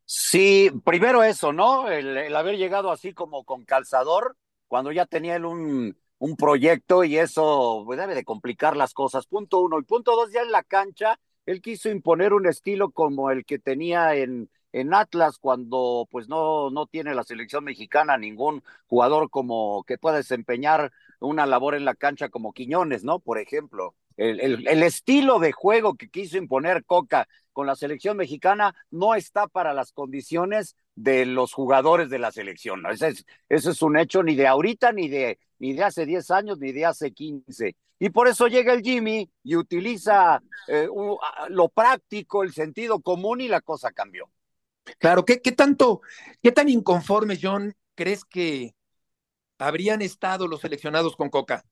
Sí, 0.07 0.71
primero 0.85 1.23
eso, 1.23 1.53
¿no? 1.53 1.89
El, 1.89 2.35
haber 2.37 2.57
llegado 2.57 2.91
así 2.91 3.15
como 3.15 3.45
con 3.45 3.65
calzador, 3.65 4.37
cuando 4.69 4.93
ya 4.93 5.07
tenía 5.07 5.37
él 5.37 5.47
un, 5.47 5.97
un 6.19 6.37
proyecto 6.37 7.05
y 7.05 7.17
eso 7.19 7.83
pues, 7.87 7.99
debe 7.99 8.15
de 8.15 8.25
complicar 8.25 8.77
las 8.77 8.93
cosas. 8.93 9.27
Punto 9.27 9.61
uno. 9.61 9.79
Y 9.79 9.83
punto 9.85 10.15
dos, 10.15 10.31
ya 10.33 10.43
en 10.43 10.53
la 10.53 10.63
cancha, 10.63 11.19
él 11.47 11.63
quiso 11.63 11.89
imponer 11.89 12.33
un 12.35 12.47
estilo 12.47 12.91
como 12.91 13.31
el 13.31 13.45
que 13.47 13.59
tenía 13.59 14.15
en, 14.15 14.51
en 14.73 14.93
Atlas 14.93 15.39
cuando 15.39 16.07
pues 16.11 16.29
no, 16.29 16.71
no 16.71 16.87
tiene 16.87 17.15
la 17.15 17.25
selección 17.25 17.65
mexicana 17.65 18.19
ningún 18.19 18.63
jugador 18.87 19.31
como 19.31 19.85
que 19.85 19.99
pueda 19.99 20.17
desempeñar 20.17 20.93
una 21.21 21.47
labor 21.47 21.75
en 21.75 21.85
la 21.85 21.95
cancha 21.95 22.29
como 22.29 22.53
Quiñones, 22.53 23.05
¿no? 23.05 23.21
Por 23.21 23.39
ejemplo. 23.39 23.95
El, 24.17 24.41
el, 24.41 24.69
el, 24.69 24.83
estilo 24.83 25.39
de 25.39 25.53
juego 25.53 25.95
que 25.97 26.09
quiso 26.09 26.39
imponer 26.39 26.85
Coca 26.85 27.27
con 27.53 27.67
la 27.67 27.75
selección 27.75 28.17
mexicana 28.17 28.75
no 28.91 29.15
está 29.15 29.49
para 29.49 29.73
las 29.75 29.93
condiciones 29.93 30.77
de 30.95 31.27
los 31.27 31.53
jugadores 31.53 32.11
de 32.11 32.19
la 32.19 32.31
selección. 32.31 32.83
¿no? 32.83 32.91
Ese, 32.91 33.09
es, 33.09 33.27
ese 33.49 33.71
es 33.71 33.83
un 33.83 33.99
hecho 33.99 34.23
ni 34.23 34.35
de 34.35 34.47
ahorita, 34.47 34.93
ni 34.93 35.09
de, 35.09 35.39
ni 35.59 35.73
de 35.73 35.85
hace 35.85 36.07
10 36.07 36.31
años, 36.31 36.59
ni 36.59 36.73
de 36.73 36.87
hace 36.87 37.13
15. 37.13 37.77
Y 37.99 38.11
por 38.11 38.29
eso 38.29 38.49
llega 38.49 38.73
el 38.73 38.83
Jimmy 38.83 39.31
y 39.43 39.57
utiliza 39.57 40.43
eh, 40.69 40.89
lo 41.49 41.69
práctico, 41.69 42.43
el 42.43 42.53
sentido 42.53 43.01
común 43.01 43.41
y 43.41 43.49
la 43.49 43.61
cosa 43.61 43.93
cambió. 43.93 44.31
Claro, 44.99 45.25
¿qué, 45.25 45.41
qué 45.41 45.53
tanto, 45.53 46.03
qué 46.43 46.53
tan 46.53 46.69
inconformes, 46.69 47.39
John, 47.43 47.75
crees 47.95 48.25
que 48.25 48.75
habrían 49.59 50.03
estado 50.03 50.47
los 50.47 50.61
seleccionados 50.61 51.17
con 51.17 51.31
Coca? 51.31 51.65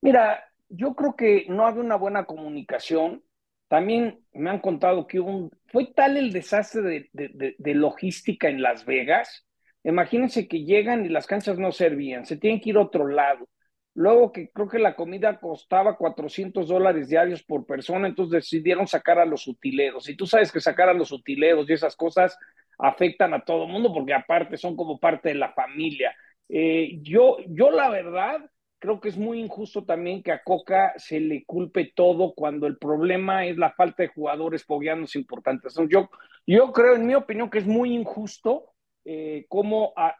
Mira, 0.00 0.42
yo 0.68 0.94
creo 0.94 1.16
que 1.16 1.46
no 1.48 1.66
había 1.66 1.82
una 1.82 1.96
buena 1.96 2.24
comunicación 2.24 3.22
también 3.68 4.20
me 4.32 4.50
han 4.50 4.60
contado 4.60 5.06
que 5.06 5.20
un, 5.20 5.50
fue 5.66 5.86
tal 5.86 6.16
el 6.16 6.32
desastre 6.32 7.10
de, 7.12 7.74
logística 7.74 8.48
en 8.48 8.62
Las 8.62 8.84
Vegas. 8.84 9.46
Imagínense 9.82 10.46
que 10.48 10.64
llegan 10.64 11.04
y 11.04 11.08
las 11.08 11.26
canchas 11.26 11.58
no 11.58 11.72
servían, 11.72 12.24
se 12.24 12.36
tienen 12.36 12.60
que 12.60 12.70
ir 12.70 12.76
a 12.76 12.82
otro 12.82 13.08
lado. 13.08 13.48
Luego 13.94 14.32
que 14.32 14.50
creo 14.50 14.68
que 14.68 14.78
la 14.78 14.94
comida 14.96 15.40
costaba 15.40 15.96
400 15.96 16.68
dólares 16.68 17.08
diarios 17.08 17.42
por 17.42 17.66
persona, 17.66 18.08
entonces 18.08 18.42
decidieron 18.42 18.86
sacar 18.86 19.18
a 19.18 19.24
los 19.24 19.46
utileros. 19.48 20.08
Y 20.08 20.16
tú 20.16 20.26
sabes 20.26 20.52
que 20.52 20.60
sacar 20.60 20.88
a 20.88 20.94
los 20.94 21.12
utileros 21.12 21.68
y 21.68 21.72
esas 21.72 21.96
cosas 21.96 22.36
afectan 22.78 23.34
a 23.34 23.44
todo 23.44 23.64
el 23.64 23.72
mundo 23.72 23.92
porque 23.92 24.14
aparte 24.14 24.56
son 24.56 24.76
como 24.76 25.00
parte 25.00 25.30
de 25.30 25.36
la 25.36 25.52
familia. 25.52 26.14
Eh, 26.48 26.98
yo, 27.02 27.38
yo 27.48 27.70
la 27.70 27.88
verdad, 27.88 28.38
creo 28.84 29.00
que 29.00 29.08
es 29.08 29.16
muy 29.16 29.40
injusto 29.40 29.84
también 29.84 30.22
que 30.22 30.30
a 30.30 30.42
Coca 30.42 30.92
se 30.98 31.18
le 31.18 31.46
culpe 31.46 31.90
todo 31.96 32.34
cuando 32.34 32.66
el 32.66 32.76
problema 32.76 33.46
es 33.46 33.56
la 33.56 33.72
falta 33.72 34.02
de 34.02 34.10
jugadores 34.10 34.62
fogueanos 34.64 35.16
importantes. 35.16 35.74
Yo, 35.88 36.10
yo 36.46 36.70
creo, 36.70 36.96
en 36.96 37.06
mi 37.06 37.14
opinión, 37.14 37.48
que 37.48 37.58
es 37.58 37.66
muy 37.66 37.94
injusto 37.94 38.74
eh, 39.06 39.46
cómo 39.48 39.94
a, 39.96 40.14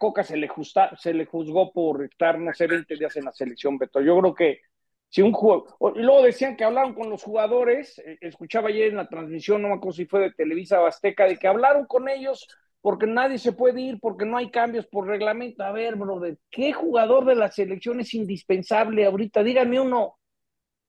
Coca 0.00 0.24
se 0.24 0.36
le, 0.36 0.48
justa, 0.48 0.90
se 0.96 1.14
le 1.14 1.24
juzgó 1.24 1.72
por 1.72 2.04
estar, 2.04 2.36
no 2.36 2.52
sé, 2.52 2.66
20 2.66 2.96
días 2.96 3.16
en 3.16 3.26
la 3.26 3.32
selección, 3.32 3.78
Beto. 3.78 4.00
Yo 4.00 4.18
creo 4.18 4.34
que 4.34 4.60
si 5.08 5.22
un 5.22 5.32
juego. 5.32 5.76
Y 5.94 6.00
luego 6.00 6.22
decían 6.22 6.56
que 6.56 6.64
hablaron 6.64 6.94
con 6.94 7.10
los 7.10 7.22
jugadores, 7.22 7.96
eh, 8.00 8.18
escuchaba 8.22 8.70
ayer 8.70 8.88
en 8.88 8.96
la 8.96 9.08
transmisión, 9.08 9.62
no 9.62 9.68
me 9.68 9.74
acuerdo 9.74 9.92
si 9.92 10.06
fue 10.06 10.18
de 10.18 10.32
Televisa 10.32 10.80
o 10.80 10.86
Azteca, 10.86 11.26
de 11.26 11.36
que 11.36 11.46
hablaron 11.46 11.86
con 11.86 12.08
ellos 12.08 12.48
porque 12.80 13.06
nadie 13.06 13.38
se 13.38 13.52
puede 13.52 13.80
ir, 13.80 14.00
porque 14.00 14.24
no 14.24 14.36
hay 14.36 14.50
cambios 14.50 14.86
por 14.86 15.06
reglamento. 15.06 15.62
A 15.62 15.72
ver, 15.72 15.96
brother, 15.96 16.38
¿qué 16.50 16.72
jugador 16.72 17.26
de 17.26 17.34
la 17.34 17.50
selección 17.50 18.00
es 18.00 18.14
indispensable 18.14 19.04
ahorita? 19.04 19.42
Dígame 19.42 19.80
uno, 19.80 20.18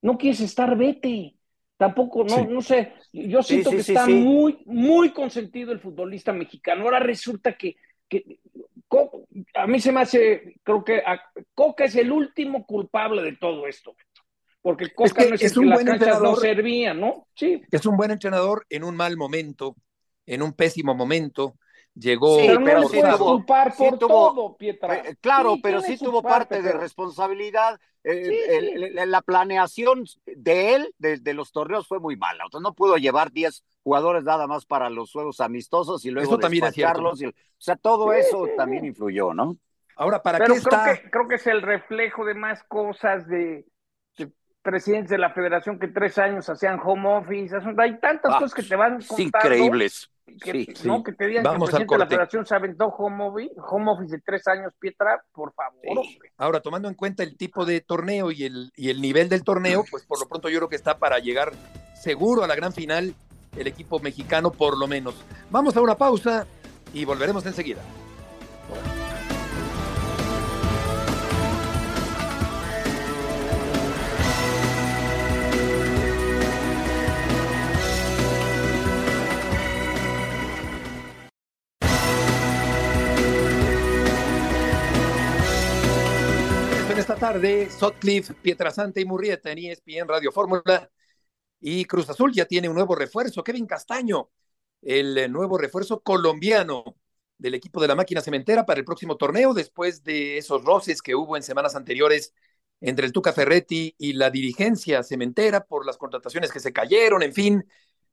no 0.01 0.17
quieres 0.17 0.41
estar, 0.41 0.77
vete. 0.77 1.35
Tampoco, 1.77 2.23
no, 2.23 2.45
no 2.45 2.61
sé, 2.61 2.93
yo 3.11 3.41
siento 3.41 3.71
que 3.71 3.77
está 3.77 4.05
muy, 4.05 4.59
muy 4.65 5.09
consentido 5.09 5.71
el 5.71 5.79
futbolista 5.79 6.31
mexicano. 6.31 6.83
Ahora 6.83 6.99
resulta 6.99 7.57
que, 7.57 7.75
que 8.07 8.23
a 9.55 9.65
mí 9.65 9.79
se 9.79 9.91
me 9.91 10.01
hace, 10.01 10.57
creo 10.61 10.83
que 10.83 11.01
Coca 11.55 11.85
es 11.85 11.95
el 11.95 12.11
último 12.11 12.67
culpable 12.67 13.23
de 13.23 13.35
todo 13.35 13.65
esto. 13.65 13.95
Porque 14.61 14.93
Coca 14.93 15.25
no 15.25 15.33
es, 15.33 15.41
el 15.41 15.53
que 15.53 15.65
las 15.65 15.83
canchas 15.83 16.21
no 16.21 16.35
servían, 16.35 16.99
¿no? 16.99 17.27
Sí. 17.33 17.63
Es 17.71 17.83
un 17.87 17.97
buen 17.97 18.11
entrenador 18.11 18.63
en 18.69 18.83
un 18.83 18.95
mal 18.95 19.17
momento, 19.17 19.75
en 20.27 20.43
un 20.43 20.53
pésimo 20.53 20.93
momento, 20.93 21.55
llegó. 21.95 22.39
Sí, 22.39 22.47
pero, 22.63 22.83
sí 22.87 23.01
tuvo, 23.01 23.45
por 23.45 23.97
todo, 23.97 24.57
Pietra. 24.57 24.97
Eh, 24.97 25.15
claro, 25.19 25.55
pero 25.61 25.81
sí 25.81 25.97
tuvo 25.97 26.21
parte, 26.21 26.61
de 26.61 26.73
responsabilidad. 26.73 27.79
Eh, 28.03 29.05
la 29.05 29.21
planeación 29.21 30.05
de 30.25 30.75
él, 30.75 30.95
de, 30.97 31.33
los 31.33 31.51
torneos, 31.51 31.87
fue 31.87 31.99
muy 31.99 32.15
mala. 32.15 32.45
O 32.45 32.49
sea, 32.49 32.59
no 32.59 32.73
pudo 32.73 32.97
llevar 32.97 33.31
10 33.31 33.63
jugadores 33.83 34.23
nada 34.23 34.47
más 34.47 34.65
para 34.65 34.89
los 34.89 35.11
juegos 35.11 35.39
amistosos 35.39 36.05
y 36.05 36.11
luego 36.11 36.37
despacharlos. 36.37 37.21
o 37.21 37.33
sea, 37.57 37.75
todo 37.75 38.13
eso 38.13 38.47
también 38.57 38.85
influyó, 38.85 39.33
¿no? 39.33 39.57
Ahora, 39.95 40.23
¿para 40.23 40.39
pero 40.39 40.55
qué 40.55 40.61
creo 40.61 40.83
Que, 40.83 41.11
creo 41.11 41.27
que 41.27 41.35
es 41.35 41.47
el 41.47 41.61
reflejo 41.61 42.25
de 42.25 42.33
más 42.33 42.63
cosas 42.63 43.27
de, 43.27 43.65
presidentes 44.61 45.09
de 45.09 45.17
la 45.17 45.31
federación 45.31 45.79
que 45.79 45.87
tres 45.87 46.17
años 46.17 46.49
hacían 46.49 46.79
home 46.83 47.17
office. 47.17 47.55
Hay 47.77 47.99
tantas 47.99 48.33
ah, 48.33 48.39
cosas 48.39 48.53
que 48.53 48.63
te 48.63 48.75
van 48.75 48.99
contando. 49.01 49.23
Increíbles 49.23 50.11
que, 50.39 50.73
¿no? 50.83 51.03
que 51.03 51.13
te 51.13 51.27
digan 51.27 51.43
Vamos 51.43 51.69
que 51.69 51.77
el 51.77 51.85
presidente 51.85 51.93
de 51.93 51.99
la 51.99 52.07
federación 52.07 52.45
se 52.45 52.55
aventó 52.55 52.85
home 52.87 53.23
office, 53.23 53.53
home 53.57 53.91
office 53.91 54.15
de 54.15 54.21
tres 54.21 54.47
años, 54.47 54.73
Pietra, 54.79 55.23
por 55.31 55.53
favor. 55.53 56.05
Ahora, 56.37 56.61
tomando 56.61 56.87
en 56.87 56.95
cuenta 56.95 57.23
el 57.23 57.37
tipo 57.37 57.65
de 57.65 57.81
torneo 57.81 58.31
y 58.31 58.43
el, 58.43 58.71
y 58.75 58.89
el 58.89 59.01
nivel 59.01 59.29
del 59.29 59.43
torneo, 59.43 59.83
pues 59.89 60.05
por 60.05 60.19
lo 60.19 60.27
pronto 60.27 60.49
yo 60.49 60.59
creo 60.59 60.69
que 60.69 60.75
está 60.75 60.97
para 60.97 61.19
llegar 61.19 61.51
seguro 61.95 62.43
a 62.43 62.47
la 62.47 62.55
gran 62.55 62.73
final 62.73 63.13
el 63.57 63.67
equipo 63.67 63.99
mexicano, 63.99 64.51
por 64.51 64.77
lo 64.77 64.87
menos. 64.87 65.15
Vamos 65.49 65.75
a 65.75 65.81
una 65.81 65.95
pausa 65.95 66.47
y 66.93 67.05
volveremos 67.05 67.45
enseguida. 67.45 67.81
Tarde, 87.21 87.69
Sotcliffe, 87.69 88.33
Pietrasanta 88.33 88.99
y 88.99 89.05
Murrieta 89.05 89.51
en 89.51 89.59
ESPN 89.59 90.07
Radio 90.07 90.31
Fórmula. 90.31 90.89
Y 91.59 91.85
Cruz 91.85 92.09
Azul 92.09 92.33
ya 92.33 92.45
tiene 92.45 92.67
un 92.67 92.73
nuevo 92.73 92.95
refuerzo, 92.95 93.43
Kevin 93.43 93.67
Castaño, 93.67 94.31
el 94.81 95.31
nuevo 95.31 95.59
refuerzo 95.59 96.01
colombiano 96.01 96.83
del 97.37 97.53
equipo 97.53 97.79
de 97.79 97.89
la 97.89 97.93
máquina 97.93 98.21
cementera 98.21 98.65
para 98.65 98.79
el 98.79 98.85
próximo 98.85 99.17
torneo, 99.17 99.53
después 99.53 100.03
de 100.03 100.39
esos 100.39 100.63
roces 100.63 101.03
que 101.03 101.13
hubo 101.13 101.37
en 101.37 101.43
semanas 101.43 101.75
anteriores 101.75 102.33
entre 102.79 103.05
el 103.05 103.11
Tuca 103.11 103.33
Ferretti 103.33 103.93
y 103.99 104.13
la 104.13 104.31
dirigencia 104.31 105.03
cementera 105.03 105.63
por 105.63 105.85
las 105.85 105.97
contrataciones 105.97 106.51
que 106.51 106.59
se 106.59 106.73
cayeron, 106.73 107.21
en 107.21 107.33
fin, 107.33 107.63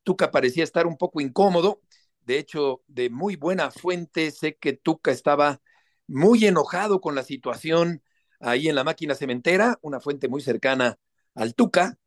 Tuca 0.03 0.31
parecía 0.31 0.64
estar 0.64 0.87
un 0.87 0.99
poco 0.99 1.23
incómodo. 1.23 1.81
De 2.27 2.38
hecho, 2.38 2.83
de 2.87 3.09
muy 3.09 3.37
buena 3.37 3.71
fuente, 3.71 4.31
sé 4.33 4.57
que 4.57 4.75
Tuca 4.75 5.12
estaba 5.12 5.62
muy 6.07 6.44
enojado 6.44 7.01
con 7.01 7.14
la 7.14 7.23
situación 7.23 8.03
ahí 8.40 8.68
en 8.68 8.74
la 8.74 8.85
máquina 8.85 9.14
cementera, 9.14 9.79
una 9.83 10.01
fuente 10.01 10.29
muy 10.29 10.40
cercana 10.40 10.98
al 11.35 11.55
Tuca, 11.55 11.98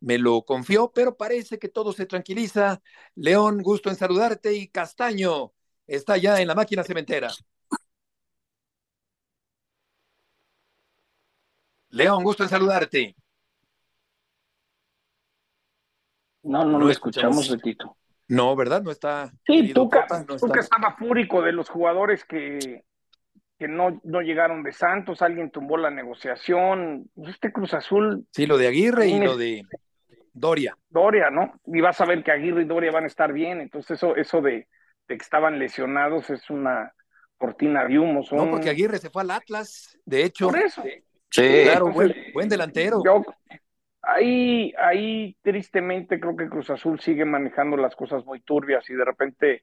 me 0.00 0.18
lo 0.18 0.42
confió, 0.44 0.92
pero 0.92 1.16
parece 1.16 1.58
que 1.58 1.68
todo 1.68 1.92
se 1.92 2.06
tranquiliza. 2.06 2.80
León, 3.14 3.62
gusto 3.62 3.90
en 3.90 3.96
saludarte 3.96 4.54
y 4.54 4.68
Castaño 4.68 5.52
está 5.86 6.16
ya 6.16 6.40
en 6.40 6.48
la 6.48 6.54
máquina 6.54 6.84
cementera. 6.84 7.30
León, 11.90 12.22
gusto 12.22 12.42
en 12.42 12.48
saludarte. 12.48 13.16
No, 16.42 16.64
no, 16.64 16.78
lo 16.78 16.90
escuchamos, 16.90 17.56
Tito. 17.62 17.96
No, 18.28 18.54
¿verdad? 18.54 18.82
No 18.82 18.90
está. 18.90 19.32
Sí, 19.46 19.72
Tuca, 19.72 20.06
Tuca 20.38 20.60
estaba 20.60 20.96
fúrico 20.96 21.42
de 21.42 21.52
los 21.52 21.68
jugadores 21.68 22.24
que, 22.24 22.84
que 23.58 23.68
no, 23.68 24.00
no 24.04 24.20
llegaron 24.20 24.62
de 24.62 24.72
Santos, 24.72 25.22
alguien 25.22 25.50
tumbó 25.50 25.76
la 25.76 25.90
negociación. 25.90 27.10
Este 27.26 27.52
Cruz 27.52 27.74
Azul. 27.74 28.26
Sí, 28.30 28.46
lo 28.46 28.58
de 28.58 28.68
Aguirre 28.68 29.08
y 29.08 29.20
lo 29.20 29.36
de 29.36 29.62
Doria. 30.32 30.76
Doria, 30.90 31.30
¿no? 31.30 31.54
Y 31.66 31.80
vas 31.80 32.00
a 32.00 32.06
ver 32.06 32.22
que 32.22 32.32
Aguirre 32.32 32.62
y 32.62 32.66
Doria 32.66 32.92
van 32.92 33.04
a 33.04 33.08
estar 33.08 33.32
bien. 33.32 33.60
Entonces, 33.60 33.92
eso, 33.92 34.16
eso 34.16 34.42
de, 34.42 34.68
que 35.08 35.14
estaban 35.14 35.58
lesionados 35.58 36.28
es 36.30 36.50
una 36.50 36.92
cortina 37.38 37.84
de 37.86 37.98
humo. 37.98 38.22
No, 38.32 38.50
porque 38.50 38.70
Aguirre 38.70 38.98
se 38.98 39.10
fue 39.10 39.22
al 39.22 39.30
Atlas, 39.30 39.98
de 40.04 40.24
hecho. 40.24 40.48
Por 40.48 40.58
eso. 40.58 40.82
Sí. 41.30 41.62
Claro, 41.64 41.90
buen, 41.90 42.14
buen 42.32 42.48
delantero. 42.48 43.02
Yo, 43.04 43.22
ahí, 44.02 44.72
ahí 44.78 45.36
tristemente 45.42 46.20
creo 46.20 46.36
que 46.36 46.48
Cruz 46.48 46.70
Azul 46.70 47.00
sigue 47.00 47.24
manejando 47.24 47.76
las 47.76 47.96
cosas 47.96 48.24
muy 48.24 48.40
turbias 48.40 48.88
y 48.88 48.94
de 48.94 49.04
repente 49.04 49.60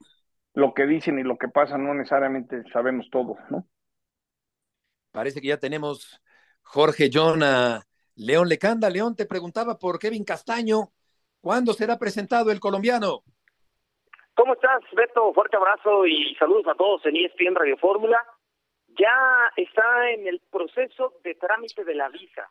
lo 0.54 0.72
que 0.74 0.86
dicen 0.86 1.18
y 1.18 1.22
lo 1.22 1.36
que 1.36 1.48
pasa 1.48 1.78
no 1.78 1.94
necesariamente 1.94 2.62
sabemos 2.72 3.08
todo, 3.10 3.36
¿no? 3.50 3.66
Parece 5.14 5.40
que 5.40 5.46
ya 5.46 5.58
tenemos 5.58 6.20
Jorge 6.64 7.08
John 7.12 7.44
a 7.44 7.82
León 8.16 8.48
Lecanda. 8.48 8.90
León 8.90 9.14
te 9.14 9.26
preguntaba 9.26 9.78
por 9.78 10.00
Kevin 10.00 10.24
Castaño. 10.24 10.90
¿Cuándo 11.40 11.72
será 11.72 11.96
presentado 12.00 12.50
el 12.50 12.58
colombiano? 12.58 13.22
¿Cómo 14.34 14.54
estás, 14.54 14.82
Beto? 14.92 15.32
Fuerte 15.32 15.56
abrazo 15.56 16.04
y 16.04 16.34
saludos 16.34 16.66
a 16.66 16.74
todos 16.74 17.06
en 17.06 17.14
ESPN 17.14 17.54
Radio 17.54 17.76
Fórmula. 17.76 18.20
Ya 18.88 19.52
está 19.56 20.10
en 20.10 20.26
el 20.26 20.40
proceso 20.50 21.14
de 21.22 21.36
trámite 21.36 21.84
de 21.84 21.94
la 21.94 22.08
visa 22.08 22.50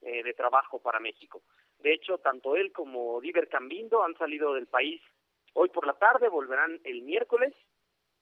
eh, 0.00 0.22
de 0.22 0.34
trabajo 0.34 0.80
para 0.80 1.00
México. 1.00 1.42
De 1.80 1.94
hecho, 1.94 2.18
tanto 2.18 2.54
él 2.54 2.70
como 2.70 3.20
Diver 3.20 3.48
Cambindo 3.48 4.04
han 4.04 4.16
salido 4.16 4.54
del 4.54 4.68
país 4.68 5.02
hoy 5.54 5.68
por 5.70 5.84
la 5.84 5.94
tarde, 5.94 6.28
volverán 6.28 6.78
el 6.84 7.02
miércoles, 7.02 7.52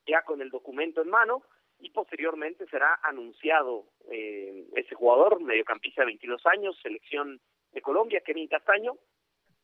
ya 0.06 0.22
con 0.22 0.40
el 0.40 0.48
documento 0.48 1.02
en 1.02 1.10
mano, 1.10 1.42
y 1.82 1.90
posteriormente 1.90 2.64
será 2.66 3.00
anunciado 3.02 3.86
eh, 4.08 4.66
ese 4.76 4.94
jugador, 4.94 5.42
mediocampista 5.42 6.02
de 6.02 6.06
22 6.06 6.46
años, 6.46 6.78
selección 6.80 7.40
de 7.72 7.82
Colombia, 7.82 8.22
Kevin 8.24 8.46
Castaño, 8.46 8.96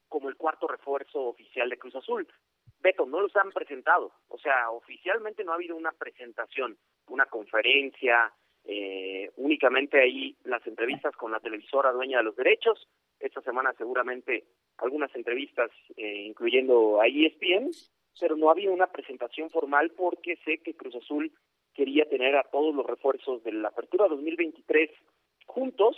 como 0.09 0.29
el 0.29 0.37
cuarto 0.37 0.67
refuerzo 0.67 1.21
oficial 1.27 1.71
de 1.71 1.79
Cruz 1.79 1.95
Azul. 1.95 2.27
Beto, 2.81 3.07
no 3.07 3.21
los 3.21 3.35
han 3.37 3.53
presentado, 3.53 4.13
o 4.29 4.39
sea, 4.39 4.71
oficialmente 4.71 5.45
no 5.45 5.53
ha 5.53 5.57
habido 5.57 5.77
una 5.77 5.93
presentación, 5.93 6.77
una 7.07 7.27
conferencia, 7.27 8.33
eh, 8.65 9.31
únicamente 9.37 10.01
ahí 10.01 10.37
las 10.45 10.67
entrevistas 10.67 11.15
con 11.15 11.31
la 11.31 11.41
televisora 11.41 11.93
dueña 11.93 12.19
de 12.19 12.25
los 12.25 12.37
derechos, 12.37 12.89
esta 13.21 13.41
semana 13.43 13.73
seguramente 13.79 14.45
algunas 14.79 15.15
entrevistas, 15.15 15.71
eh, 15.97 16.25
incluyendo 16.27 17.01
a 17.01 17.07
ESPN, 17.07 17.71
pero 18.21 18.37
no 18.37 18.51
había 18.51 18.71
una 18.71 18.89
presentación 18.89 19.51
formal 19.51 19.93
porque 19.97 20.37
sé 20.45 20.59
que 20.59 20.75
Cruz 20.75 20.97
Azul 20.97 21.33
quería 21.79 22.09
tener 22.09 22.35
a 22.35 22.43
todos 22.43 22.75
los 22.75 22.85
refuerzos 22.85 23.45
de 23.45 23.53
la 23.53 23.69
apertura 23.69 24.09
2023 24.09 24.91
juntos 25.47 25.97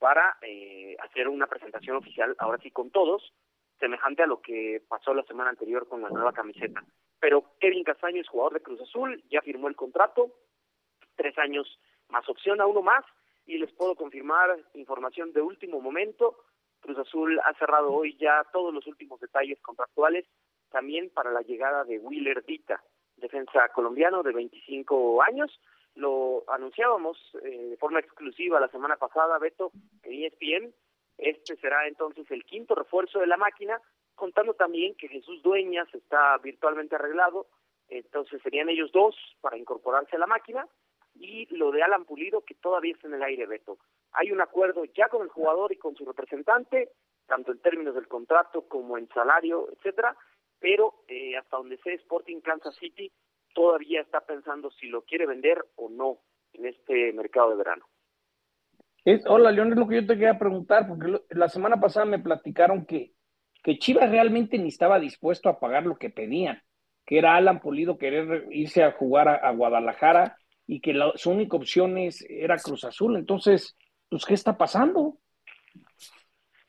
para 0.00 0.36
eh, 0.42 0.96
hacer 0.98 1.28
una 1.28 1.46
presentación 1.46 1.96
oficial, 1.96 2.34
ahora 2.40 2.58
sí 2.60 2.72
con 2.72 2.90
todos, 2.90 3.32
semejante 3.78 4.24
a 4.24 4.26
lo 4.26 4.42
que 4.42 4.82
pasó 4.88 5.14
la 5.14 5.22
semana 5.22 5.50
anterior 5.50 5.86
con 5.86 6.02
la 6.02 6.08
nueva 6.08 6.32
camiseta. 6.32 6.82
Pero 7.20 7.44
Kevin 7.60 7.84
Castaño 7.84 8.20
es 8.20 8.28
jugador 8.28 8.54
de 8.54 8.62
Cruz 8.62 8.80
Azul, 8.80 9.22
ya 9.30 9.40
firmó 9.42 9.68
el 9.68 9.76
contrato, 9.76 10.32
tres 11.14 11.38
años 11.38 11.78
más 12.08 12.28
opción 12.28 12.60
a 12.60 12.66
uno 12.66 12.82
más, 12.82 13.04
y 13.46 13.56
les 13.58 13.70
puedo 13.70 13.94
confirmar 13.94 14.58
información 14.74 15.32
de 15.32 15.42
último 15.42 15.80
momento. 15.80 16.38
Cruz 16.80 16.98
Azul 16.98 17.38
ha 17.44 17.54
cerrado 17.54 17.92
hoy 17.92 18.16
ya 18.16 18.44
todos 18.52 18.74
los 18.74 18.84
últimos 18.88 19.20
detalles 19.20 19.60
contractuales, 19.60 20.26
también 20.70 21.08
para 21.10 21.30
la 21.30 21.42
llegada 21.42 21.84
de 21.84 22.00
Willer 22.00 22.44
Dita, 22.44 22.82
defensa 23.20 23.68
colombiano 23.74 24.22
de 24.22 24.32
25 24.32 25.22
años. 25.22 25.60
Lo 25.94 26.44
anunciábamos 26.48 27.18
eh, 27.42 27.68
de 27.70 27.76
forma 27.76 28.00
exclusiva 28.00 28.60
la 28.60 28.68
semana 28.68 28.96
pasada, 28.96 29.38
Beto, 29.38 29.72
en 30.02 30.24
ESPN. 30.24 30.74
Este 31.18 31.56
será 31.56 31.86
entonces 31.86 32.30
el 32.30 32.44
quinto 32.44 32.74
refuerzo 32.74 33.18
de 33.18 33.26
la 33.26 33.36
máquina, 33.36 33.80
contando 34.14 34.54
también 34.54 34.94
que 34.96 35.08
Jesús 35.08 35.42
Dueñas 35.42 35.88
está 35.94 36.38
virtualmente 36.38 36.94
arreglado, 36.94 37.46
entonces 37.88 38.40
serían 38.42 38.68
ellos 38.68 38.90
dos 38.92 39.14
para 39.40 39.58
incorporarse 39.58 40.16
a 40.16 40.20
la 40.20 40.26
máquina, 40.26 40.66
y 41.14 41.46
lo 41.54 41.70
de 41.70 41.82
Alan 41.82 42.04
Pulido 42.04 42.42
que 42.42 42.54
todavía 42.54 42.94
está 42.94 43.08
en 43.08 43.14
el 43.14 43.22
aire, 43.22 43.46
Beto. 43.46 43.78
Hay 44.12 44.32
un 44.32 44.40
acuerdo 44.40 44.84
ya 44.86 45.08
con 45.08 45.22
el 45.22 45.28
jugador 45.28 45.72
y 45.72 45.76
con 45.76 45.94
su 45.94 46.04
representante, 46.04 46.90
tanto 47.26 47.52
en 47.52 47.60
términos 47.60 47.94
del 47.94 48.08
contrato 48.08 48.62
como 48.62 48.96
en 48.96 49.08
salario, 49.08 49.68
etcétera, 49.72 50.16
pero 50.60 51.02
eh, 51.08 51.36
hasta 51.36 51.56
donde 51.56 51.78
sé 51.78 51.94
Sporting 51.94 52.40
Kansas 52.40 52.76
City 52.76 53.10
todavía 53.54 54.02
está 54.02 54.20
pensando 54.20 54.70
si 54.70 54.86
lo 54.86 55.02
quiere 55.02 55.26
vender 55.26 55.64
o 55.76 55.88
no 55.88 56.18
en 56.52 56.66
este 56.66 57.12
mercado 57.12 57.50
de 57.50 57.56
verano. 57.56 57.86
hola, 59.26 59.50
León, 59.50 59.72
es 59.72 59.78
lo 59.78 59.88
que 59.88 59.96
yo 59.96 60.06
te 60.06 60.14
quería 60.14 60.38
preguntar, 60.38 60.86
porque 60.86 61.20
la 61.30 61.48
semana 61.48 61.80
pasada 61.80 62.06
me 62.06 62.18
platicaron 62.18 62.86
que, 62.86 63.12
que 63.62 63.78
Chivas 63.78 64.10
realmente 64.10 64.58
ni 64.58 64.68
estaba 64.68 65.00
dispuesto 65.00 65.48
a 65.48 65.58
pagar 65.58 65.86
lo 65.86 65.96
que 65.96 66.10
pedían, 66.10 66.62
que 67.06 67.18
era 67.18 67.36
Alan 67.36 67.60
Pulido 67.60 67.98
querer 67.98 68.46
irse 68.50 68.84
a 68.84 68.92
jugar 68.92 69.28
a, 69.28 69.50
Guadalajara 69.52 70.36
y 70.66 70.80
que 70.80 70.92
la, 70.92 71.12
su 71.16 71.30
única 71.30 71.56
opción 71.56 71.98
es, 71.98 72.24
era 72.28 72.56
Cruz 72.58 72.84
Azul. 72.84 73.16
Entonces, 73.16 73.76
pues, 74.08 74.24
¿qué 74.24 74.34
está 74.34 74.56
pasando? 74.56 75.18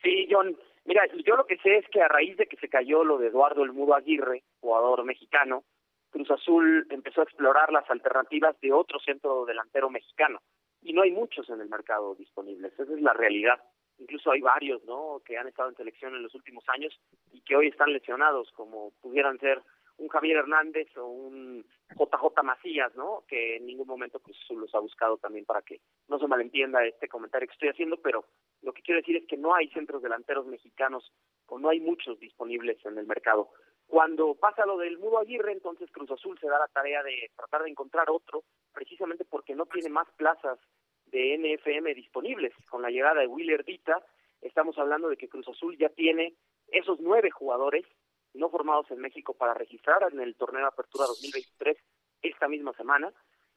Sí, 0.02 0.28
John, 0.32 0.58
Mira, 0.86 1.04
yo 1.26 1.36
lo 1.36 1.46
que 1.46 1.58
sé 1.58 1.78
es 1.78 1.88
que 1.90 2.02
a 2.02 2.08
raíz 2.08 2.38
de 2.38 2.48
que 2.48 2.58
se 2.58 2.70
cayó 2.70 3.04
lo 3.04 3.18
de 3.18 3.28
Eduardo 3.28 3.64
El 3.64 3.72
Mudo 3.72 3.94
Aguirre, 3.94 4.44
jugador 4.60 5.04
mexicano, 5.04 5.64
Cruz 6.10 6.30
Azul 6.32 6.88
empezó 6.90 7.22
a 7.22 7.24
explorar 7.24 7.72
las 7.72 7.90
alternativas 7.90 8.60
de 8.60 8.74
otro 8.74 9.00
centro 9.00 9.46
delantero 9.46 9.90
mexicano. 9.90 10.42
Y 10.82 10.94
no 10.94 11.04
hay 11.04 11.12
muchos 11.12 11.50
en 11.50 11.62
el 11.62 11.70
mercado 11.70 12.16
disponibles, 12.16 12.74
esa 12.74 12.94
es 12.94 13.02
la 13.02 13.14
realidad. 13.14 13.62
Incluso 14.00 14.32
hay 14.32 14.42
varios, 14.42 14.84
¿no?, 14.86 15.22
que 15.24 15.38
han 15.38 15.48
estado 15.48 15.70
en 15.70 15.76
selección 15.76 16.16
en 16.16 16.24
los 16.24 16.34
últimos 16.34 16.64
años 16.70 17.00
y 17.32 17.42
que 17.42 17.56
hoy 17.56 17.68
están 17.68 17.94
lesionados, 17.94 18.52
como 18.54 18.92
pudieran 19.02 19.38
ser 19.40 19.62
un 19.98 20.08
Javier 20.08 20.38
Hernández 20.38 20.88
o 20.98 21.06
un 21.06 21.64
JJ 21.96 22.44
Macías, 22.44 22.96
¿no? 22.96 23.24
Que 23.28 23.58
en 23.58 23.68
ningún 23.68 23.88
momento 23.88 24.20
pues 24.20 24.36
los 24.50 24.74
ha 24.74 24.80
buscado 24.80 25.18
también 25.18 25.46
para 25.46 25.62
que 25.62 25.80
no 26.08 26.18
se 26.18 26.28
malentienda 26.28 26.84
este 26.86 27.08
comentario 27.08 27.48
que 27.48 27.54
estoy 27.54 27.70
haciendo, 27.70 27.98
pero 27.98 28.26
lo 28.62 28.74
que 28.74 28.82
quiero 28.82 29.02
decir 29.02 29.18
es 29.18 29.28
que 29.28 29.38
no 29.38 29.56
hay 29.56 29.70
centros 29.70 30.02
delanteros 30.02 30.46
mexicanos 30.46 31.12
o 31.48 31.60
no 31.60 31.70
hay 31.70 31.80
muchos 31.80 32.20
disponibles 32.20 32.84
en 32.86 32.98
el 32.98 33.08
mercado. 33.08 33.50
Cuando 33.88 34.36
pasa 34.36 34.66
lo 34.66 34.78
del 34.78 34.98
Mudo 35.00 35.20
Aguirre, 35.20 35.52
entonces 35.52 35.92
Cruz 35.92 36.10
Azul 36.12 36.40
se 36.40 36.48
da 36.48 36.60
la 36.60 36.68
tarea 36.68 37.04
de 37.04 37.32
tratar 37.36 37.64
de 37.64 37.70
encontrar 37.70 38.10
otro, 38.10 38.44
precisamente 38.72 39.26
porque 39.26 39.54
no 39.56 39.66
tiene 39.66 39.90
más 39.90 40.08
plazas 40.16 40.60
de 41.08 41.38
NFM 41.38 41.94
disponibles. 41.94 42.54
Con 42.70 42.82
la 42.82 42.90
llegada 42.90 43.22
de 43.22 43.28
Willer 43.28 43.66
Dita, 43.66 44.02
estamos 44.42 44.78
hablando 44.78 45.10
de 45.10 45.18
que 45.18 45.28
Cruz 45.28 45.48
Azul 45.50 45.78
ya 45.78 45.90
tiene 45.90 46.36
esos 46.68 47.00
nueve 47.02 47.32
jugadores 47.32 47.86
no 48.34 48.50
formados 48.50 48.90
en 48.92 49.00
México 49.00 49.34
para 49.34 49.54
registrar 49.54 50.08
en 50.12 50.22
el 50.22 50.36
torneo 50.36 50.62
de 50.62 50.68
apertura 50.68 51.06
2023 51.08 51.78
esta 52.22 52.48
misma 52.48 52.72
semana 52.74 53.12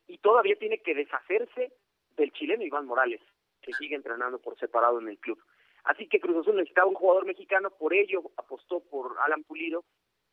y 0.09 0.19
todavía 0.19 0.57
tiene 0.57 0.79
que 0.79 0.95
deshacerse 0.95 1.73
del 2.17 2.33
chileno 2.33 2.65
Iván 2.65 2.87
Morales, 2.87 3.21
que 3.65 3.73
sigue 3.73 3.97
entrenando 3.97 4.39
por 4.39 4.59
separado 4.59 5.01
en 5.01 5.09
el 5.09 5.19
club. 5.19 5.39
Así 5.85 6.09
que 6.09 6.21
Cruz 6.21 6.37
Azul 6.37 6.57
necesitaba 6.57 6.89
un 6.89 6.95
jugador 6.95 7.27
mexicano, 7.27 7.71
por 7.71 7.93
ello 7.93 8.23
apostó 8.37 8.81
por 8.81 9.17
Alan 9.21 9.43
Pulido. 9.45 9.85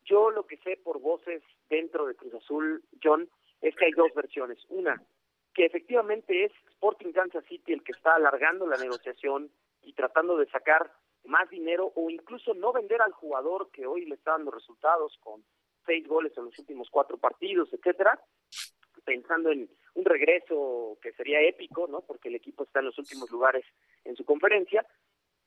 Yo 0.04 0.30
lo 0.30 0.46
que 0.46 0.56
sé 0.58 0.78
por 0.82 1.00
voces 1.00 1.42
dentro 1.68 2.06
de 2.06 2.14
Cruz 2.14 2.34
Azul, 2.34 2.82
John, 3.02 3.28
es 3.60 3.74
que 3.76 3.86
hay 3.86 3.92
dos 3.92 4.12
versiones. 4.14 4.58
Una, 4.68 5.00
que 5.54 5.66
efectivamente 5.66 6.44
es 6.44 6.52
Sporting 6.70 7.12
Kansas 7.12 7.44
City 7.46 7.72
el 7.72 7.82
que 7.82 7.92
está 7.92 8.14
alargando 8.14 8.66
la 8.66 8.76
negociación 8.76 9.50
y 9.82 9.92
tratando 9.92 10.36
de 10.36 10.46
sacar 10.46 10.92
más 11.24 11.48
dinero 11.50 11.92
o 11.94 12.10
incluso 12.10 12.54
no 12.54 12.72
vender 12.72 13.00
al 13.02 13.12
jugador 13.12 13.70
que 13.70 13.86
hoy 13.86 14.06
le 14.06 14.16
está 14.16 14.32
dando 14.32 14.50
resultados 14.50 15.16
con 15.20 15.44
seis 15.86 16.06
goles 16.06 16.32
en 16.36 16.46
los 16.46 16.58
últimos 16.58 16.88
cuatro 16.90 17.18
partidos, 17.18 17.72
etcétera, 17.72 18.18
pensando 19.04 19.50
en 19.50 19.68
un 19.94 20.04
regreso 20.04 20.98
que 21.02 21.12
sería 21.12 21.40
épico, 21.40 21.86
¿no? 21.86 22.00
Porque 22.00 22.28
el 22.28 22.36
equipo 22.36 22.64
está 22.64 22.80
en 22.80 22.86
los 22.86 22.98
últimos 22.98 23.30
lugares 23.30 23.64
en 24.04 24.16
su 24.16 24.24
conferencia. 24.24 24.86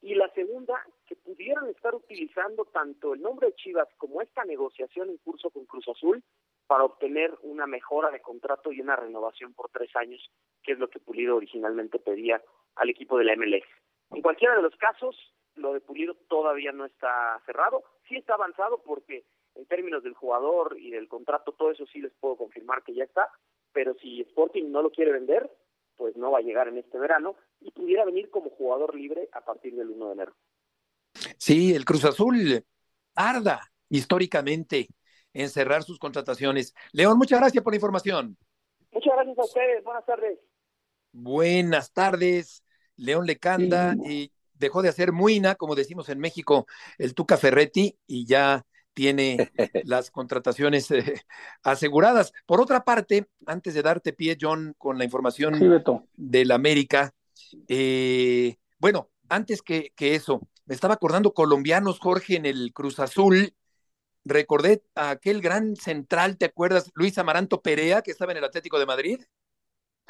Y 0.02 0.14
la 0.14 0.30
segunda, 0.34 0.86
que 1.08 1.16
pudieran 1.16 1.68
estar 1.68 1.96
utilizando 1.96 2.66
tanto 2.66 3.14
el 3.14 3.22
nombre 3.22 3.48
de 3.48 3.56
Chivas 3.56 3.88
como 3.98 4.22
esta 4.22 4.44
negociación 4.46 5.10
en 5.10 5.18
curso 5.18 5.50
con 5.50 5.66
Cruz 5.66 5.88
Azul 5.88 6.24
para 6.68 6.84
obtener 6.84 7.34
una 7.42 7.66
mejora 7.66 8.12
de 8.12 8.22
contrato 8.22 8.72
y 8.72 8.82
una 8.82 8.96
renovación 8.96 9.54
por 9.54 9.70
tres 9.70 9.96
años, 9.96 10.22
que 10.64 10.74
es 10.74 10.80
lo 10.80 10.90
que 10.90 11.00
Pulido 11.00 11.36
originalmente 11.36 12.00
pedía 12.00 12.42
al 12.76 12.90
equipo 12.90 13.18
de 13.18 13.26
la 13.26 13.36
MLS. 13.36 13.66
En 14.12 14.22
cualquiera 14.22 14.56
de 14.56 14.62
los 14.62 14.76
casos, 14.76 15.16
lo 15.56 15.74
de 15.74 15.82
Pulido 15.82 16.16
todavía 16.28 16.72
no 16.72 16.86
está 16.86 17.42
cerrado, 17.46 17.84
sí 18.08 18.16
está 18.18 18.36
avanzado 18.36 18.82
porque 18.84 19.26
en 19.56 19.66
términos 19.66 20.04
del 20.04 20.14
jugador 20.14 20.78
y 20.80 20.92
del 20.92 21.08
contrato, 21.08 21.54
todo 21.54 21.72
eso 21.72 21.86
sí 21.88 22.02
les 22.02 22.14
puedo 22.14 22.36
confirmar 22.36 22.84
que 22.84 22.94
ya 22.94 23.06
está, 23.06 23.30
pero 23.76 23.94
si 24.02 24.22
Sporting 24.22 24.72
no 24.72 24.82
lo 24.82 24.90
quiere 24.90 25.12
vender, 25.12 25.52
pues 25.98 26.16
no 26.16 26.32
va 26.32 26.40
a 26.40 26.42
llegar 26.42 26.70
en 26.70 26.78
este 26.78 26.98
verano 26.98 27.36
y 27.60 27.72
pudiera 27.72 28.06
venir 28.06 28.30
como 28.30 28.50
jugador 28.50 28.96
libre 28.96 29.28
a 29.34 29.42
partir 29.42 29.76
del 29.76 29.90
1 29.90 30.08
de 30.08 30.14
enero. 30.14 30.36
Sí, 31.38 31.76
el 31.76 31.84
Cruz 31.84 32.06
Azul 32.06 32.64
arda 33.16 33.62
históricamente 33.90 34.88
en 35.34 35.50
cerrar 35.50 35.84
sus 35.84 36.00
contrataciones. 36.00 36.74
León, 36.94 37.18
muchas 37.18 37.40
gracias 37.40 37.62
por 37.64 37.74
la 37.74 37.78
información. 37.78 38.38
Muchas 38.92 39.14
gracias 39.14 39.38
a 39.38 39.44
ustedes. 39.44 39.84
Buenas 39.84 40.06
tardes. 40.06 40.40
Buenas 41.12 41.92
tardes, 41.92 42.64
León 42.96 43.26
Lecanda. 43.26 43.96
Y 44.06 44.32
dejó 44.54 44.82
de 44.84 44.90
hacer 44.90 45.12
muina, 45.12 45.56
como 45.56 45.76
decimos 45.76 46.08
en 46.08 46.20
México, 46.20 46.66
el 46.98 47.14
Tuca 47.14 47.36
Ferretti, 47.36 47.98
y 48.08 48.26
ya 48.26 48.66
tiene 48.96 49.52
las 49.86 50.10
contrataciones 50.10 50.90
eh, 50.90 51.22
aseguradas. 51.62 52.34
Por 52.48 52.60
otra 52.60 52.84
parte, 52.84 53.28
antes 53.46 53.76
de 53.76 53.84
darte 53.84 54.14
pie, 54.14 54.38
John, 54.42 54.74
con 54.80 54.98
la 54.98 55.04
información 55.04 55.56
sí, 55.60 55.68
del 56.16 56.50
América, 56.50 57.14
Eh, 57.68 58.58
bueno, 58.80 59.10
antes 59.30 59.62
que, 59.62 59.92
que 59.96 60.16
eso, 60.16 60.42
me 60.66 60.74
estaba 60.74 60.96
acordando 60.96 61.34
colombianos, 61.34 62.00
Jorge, 62.00 62.38
en 62.38 62.48
el 62.48 62.74
Cruz 62.74 63.00
Azul. 63.00 63.54
Recordé 64.24 64.84
a 64.96 65.12
aquel 65.12 65.42
gran 65.42 65.76
central, 65.76 66.38
¿te 66.38 66.46
acuerdas? 66.46 66.92
Luis 66.96 67.16
Amaranto 67.20 67.62
Perea, 67.62 68.02
que 68.02 68.10
estaba 68.10 68.32
en 68.32 68.40
el 68.40 68.46
Atlético 68.46 68.80
de 68.80 68.88
Madrid. 68.88 69.20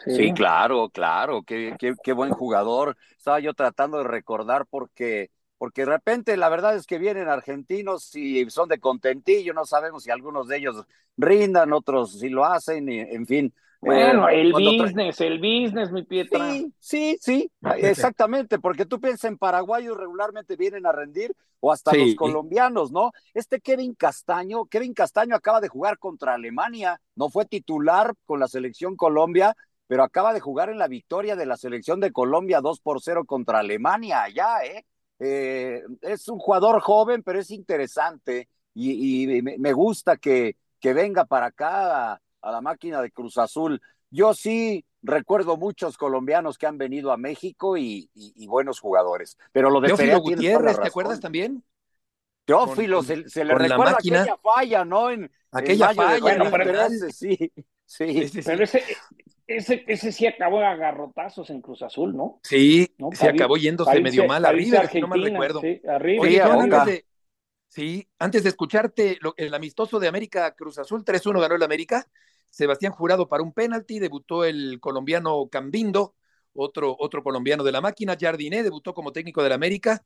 Sí, 0.06 0.34
claro, 0.34 0.90
claro, 0.90 1.44
qué, 1.44 1.76
qué, 1.80 1.96
qué, 2.02 2.14
buen 2.14 2.32
jugador. 2.32 2.98
Estaba 3.18 3.40
yo 3.40 3.54
tratando 3.54 3.98
de 3.98 4.04
recordar 4.04 4.66
porque, 4.70 5.32
porque 5.58 5.82
de 5.82 5.92
repente 5.92 6.38
la 6.38 6.50
verdad 6.50 6.76
es 6.76 6.86
que 6.86 6.98
vienen 6.98 7.28
argentinos 7.28 8.16
y 8.16 8.50
son 8.50 8.70
de 8.70 8.80
contentillo, 8.80 9.54
no 9.54 9.66
sabemos 9.66 10.04
si 10.04 10.12
algunos 10.12 10.48
de 10.48 10.58
ellos 10.58 10.86
rindan, 11.18 11.74
otros 11.74 12.20
si 12.20 12.30
lo 12.30 12.46
hacen, 12.46 12.90
y, 12.90 13.00
en 13.00 13.26
fin. 13.26 13.54
Bueno, 13.82 14.28
eh, 14.30 14.42
el 14.42 14.52
business, 14.52 15.22
el 15.22 15.38
business, 15.38 15.92
mi 15.92 16.04
Pietra. 16.04 16.52
Sí, 16.52 16.74
sí, 16.80 17.18
sí, 17.22 17.52
exactamente, 17.78 18.60
porque 18.60 18.86
tú 18.86 19.00
piensas 19.00 19.30
en 19.30 19.38
paraguayos 19.38 19.96
regularmente 19.96 20.56
vienen 20.56 20.86
a 20.86 20.92
rendir, 20.92 21.36
o 21.60 21.72
hasta 21.72 21.92
sí. 21.92 22.06
los 22.06 22.16
colombianos, 22.16 22.92
¿no? 22.92 23.12
Este 23.34 23.62
Kevin 23.62 23.94
Castaño, 23.94 24.66
Kevin 24.66 24.94
Castaño 24.94 25.36
acaba 25.36 25.62
de 25.62 25.68
jugar 25.68 26.00
contra 26.00 26.34
Alemania, 26.34 27.00
no 27.16 27.30
fue 27.30 27.46
titular 27.46 28.14
con 28.26 28.40
la 28.40 28.48
selección 28.48 28.96
Colombia, 28.96 29.56
pero 29.88 30.04
acaba 30.04 30.34
de 30.34 30.40
jugar 30.40 30.70
en 30.70 30.80
la 30.80 30.88
victoria 30.88 31.36
de 31.36 31.46
la 31.46 31.58
selección 31.58 32.00
de 32.00 32.12
Colombia 32.12 32.62
2 32.62 32.80
por 32.80 33.02
0 33.02 33.26
contra 33.26 33.60
Alemania 33.60 34.24
allá, 34.24 34.66
¿eh? 34.66 34.84
Eh 35.20 35.84
es 36.02 36.28
un 36.28 36.40
jugador 36.40 36.82
joven, 36.82 37.24
pero 37.24 37.40
es 37.40 37.52
interesante 37.52 38.50
y, 38.74 39.38
y 39.38 39.42
me 39.42 39.74
gusta 39.74 40.18
que, 40.18 40.58
que, 40.80 40.94
venga 40.94 41.26
para 41.26 41.48
acá 41.48 42.14
a, 42.14 42.22
a, 42.42 42.52
la 42.52 42.62
máquina 42.62 43.02
de 43.02 43.12
Cruz 43.12 43.38
Azul. 43.38 43.82
Yo 44.10 44.34
sí 44.34 44.86
recuerdo 45.02 45.56
muchos 45.58 45.98
colombianos 45.98 46.58
que 46.58 46.68
han 46.68 46.78
venido 46.78 47.12
a 47.12 47.18
México 47.18 47.78
y, 47.78 48.10
y, 48.14 48.34
y 48.36 48.48
buenos 48.48 48.80
jugadores, 48.80 49.38
pero 49.52 49.70
lo 49.70 49.80
de 49.80 49.88
Teófilo 49.88 50.20
Gutiérrez, 50.20 50.80
¿te 50.80 50.88
acuerdas 50.88 51.20
también? 51.20 51.64
Teófilo, 52.44 52.98
con, 52.98 53.06
se, 53.06 53.30
se, 53.30 53.44
le 53.44 53.56
recuerda 53.56 53.94
aquella 53.98 54.38
falla, 54.38 54.86
¿no? 54.86 55.10
En, 55.10 55.32
aquella 55.52 55.90
en 55.92 55.96
falla, 55.96 56.20
bueno, 56.20 56.46
pero 56.52 56.90
sí, 56.90 57.12
sí, 57.12 57.52
sí. 57.86 58.28
sí, 58.28 58.42
Pero 58.46 58.64
ese, 58.64 58.84
ese, 59.48 59.84
ese 59.88 60.12
sí 60.12 60.26
acabó 60.26 60.60
a 60.60 60.76
garrotazos 60.76 61.50
en 61.50 61.62
Cruz 61.62 61.82
Azul, 61.82 62.16
¿no? 62.16 62.40
Sí, 62.44 62.94
¿no? 62.98 63.12
se 63.12 63.26
París, 63.26 63.42
acabó 63.42 63.58
yéndose 63.58 63.92
París, 63.92 64.04
medio 64.04 64.26
mal 64.26 64.46
arriba, 64.46 64.88
si 64.88 65.00
no 65.00 65.08
mal 65.08 65.22
recuerdo. 65.22 65.62
Sí, 65.62 65.82
arriba. 65.88 66.24
Oye, 66.24 66.42
antes 66.42 66.86
de, 66.86 67.06
sí, 67.68 68.08
antes 68.18 68.44
de 68.44 68.50
escucharte, 68.50 69.18
lo, 69.22 69.34
el 69.38 69.54
amistoso 69.54 70.00
de 70.00 70.08
América 70.08 70.56
Cruz 70.56 70.80
Azul, 70.80 71.04
3-1 71.04 71.40
ganó 71.40 71.56
el 71.56 71.64
América. 71.64 72.08
Sebastián 72.50 72.94
Jurado 72.94 73.28
para 73.28 73.44
un 73.44 73.54
penalti, 73.54 74.00
debutó 74.00 74.46
el 74.46 74.80
colombiano 74.80 75.50
Cambindo, 75.50 76.16
otro, 76.54 76.96
otro 76.98 77.22
colombiano 77.22 77.64
de 77.64 77.72
la 77.72 77.82
máquina. 77.82 78.18
Jardiné 78.20 78.64
debutó 78.64 78.94
como 78.94 79.12
técnico 79.12 79.44
del 79.44 79.52
América. 79.52 80.04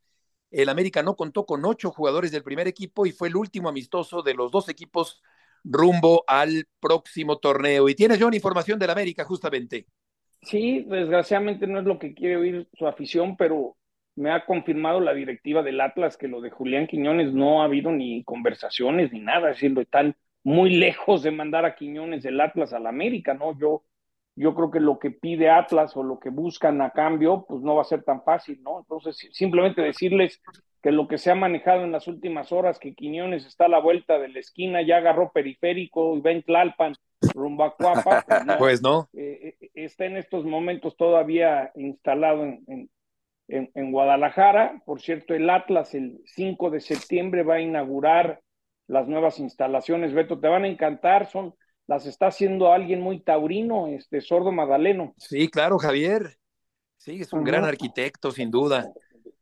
El 0.52 0.70
América 0.70 1.04
no 1.04 1.16
contó 1.16 1.46
con 1.46 1.64
ocho 1.64 1.92
jugadores 1.92 2.32
del 2.32 2.44
primer 2.44 2.68
equipo 2.68 3.06
y 3.06 3.12
fue 3.12 3.28
el 3.28 3.36
último 3.36 3.70
amistoso 3.70 4.24
de 4.24 4.34
los 4.34 4.52
dos 4.52 4.68
equipos 4.68 5.22
rumbo 5.64 6.24
al 6.28 6.66
próximo 6.80 7.38
torneo. 7.38 7.90
Y 7.90 7.96
tienes, 7.96 8.20
John, 8.22 8.34
información 8.34 8.80
del 8.80 8.90
América, 8.90 9.24
justamente. 9.24 9.86
Sí, 10.42 10.86
desgraciadamente 10.88 11.68
no 11.68 11.80
es 11.80 11.86
lo 11.86 12.00
que 12.00 12.14
quiere 12.14 12.38
oír 12.38 12.68
su 12.74 12.88
afición, 12.88 13.36
pero 13.36 13.76
me 14.16 14.32
ha 14.32 14.46
confirmado 14.46 15.00
la 15.00 15.14
directiva 15.14 15.64
del 15.64 15.82
Atlas 15.82 16.18
que 16.18 16.28
lo 16.28 16.42
de 16.42 16.50
Julián 16.50 16.88
Quiñones 16.88 17.34
no 17.34 17.62
ha 17.62 17.66
habido 17.66 17.92
ni 17.92 18.24
conversaciones 18.24 19.12
ni 19.12 19.20
nada, 19.20 19.50
decir, 19.50 19.78
están 19.80 20.16
muy 20.44 20.72
lejos 20.72 21.24
de 21.24 21.32
mandar 21.32 21.66
a 21.66 21.76
Quiñones 21.76 22.24
del 22.24 22.40
Atlas 22.40 22.74
al 22.74 22.88
América, 22.88 23.34
¿no? 23.34 23.58
Yo, 23.60 23.84
yo 24.36 24.56
creo 24.56 24.72
que 24.72 24.80
lo 24.80 25.00
que 25.00 25.12
pide 25.12 25.50
Atlas 25.50 25.96
o 25.96 26.04
lo 26.04 26.20
que 26.20 26.30
buscan 26.30 26.82
a 26.82 26.92
cambio, 26.92 27.46
pues 27.48 27.62
no 27.62 27.76
va 27.76 27.82
a 27.82 27.86
ser 27.86 28.04
tan 28.04 28.24
fácil, 28.24 28.62
¿no? 28.64 28.80
Entonces, 28.80 29.18
simplemente 29.32 29.82
decirles 29.82 30.42
que 30.82 30.92
lo 30.92 31.08
que 31.08 31.18
se 31.18 31.32
ha 31.32 31.36
manejado 31.36 31.84
en 31.84 31.92
las 31.92 32.08
últimas 32.08 32.52
horas, 32.52 32.80
que 32.80 32.94
Quiñones 32.94 33.46
está 33.46 33.66
a 33.66 33.70
la 33.70 33.80
vuelta 33.80 34.18
de 34.18 34.30
la 34.30 34.40
esquina, 34.40 34.82
ya 34.82 34.98
agarró 34.98 35.32
periférico 35.32 36.16
y 36.16 36.22
ven 36.22 36.44
Tlalpan 36.44 36.94
rumbo 37.34 37.66
a 37.66 37.76
Cuapa, 37.76 38.24
pues 38.28 38.46
no, 38.46 38.58
pues 38.58 38.82
no. 38.82 39.10
Eh, 39.14 39.56
está 39.74 40.06
en 40.06 40.18
estos 40.18 40.46
momentos 40.46 40.96
todavía 40.96 41.72
instalado 41.76 42.44
en, 42.44 42.64
en, 42.68 42.90
en, 43.48 43.72
en, 43.74 43.92
Guadalajara. 43.92 44.82
Por 44.86 45.02
cierto, 45.02 45.34
el 45.34 45.50
Atlas 45.50 45.94
el 45.96 46.22
5 46.26 46.70
de 46.70 46.80
septiembre 46.80 47.44
va 47.44 47.56
a 47.56 47.62
inaugurar 47.62 48.42
las 48.88 49.08
nuevas 49.08 49.40
instalaciones. 49.40 50.14
Beto, 50.14 50.40
te 50.40 50.48
van 50.48 50.64
a 50.64 50.68
encantar, 50.68 51.30
son 51.30 51.56
las 51.88 52.06
está 52.06 52.28
haciendo 52.28 52.72
alguien 52.72 53.02
muy 53.02 53.20
taurino, 53.20 53.88
este 53.88 54.22
Sordo 54.22 54.52
Madaleno. 54.52 55.14
Sí, 55.18 55.50
claro, 55.50 55.78
Javier. 55.80 56.38
Sí, 56.98 57.22
es 57.22 57.34
un 57.34 57.44
gran 57.44 57.64
arquitecto, 57.64 58.30
sin 58.32 58.52
duda. 58.52 58.86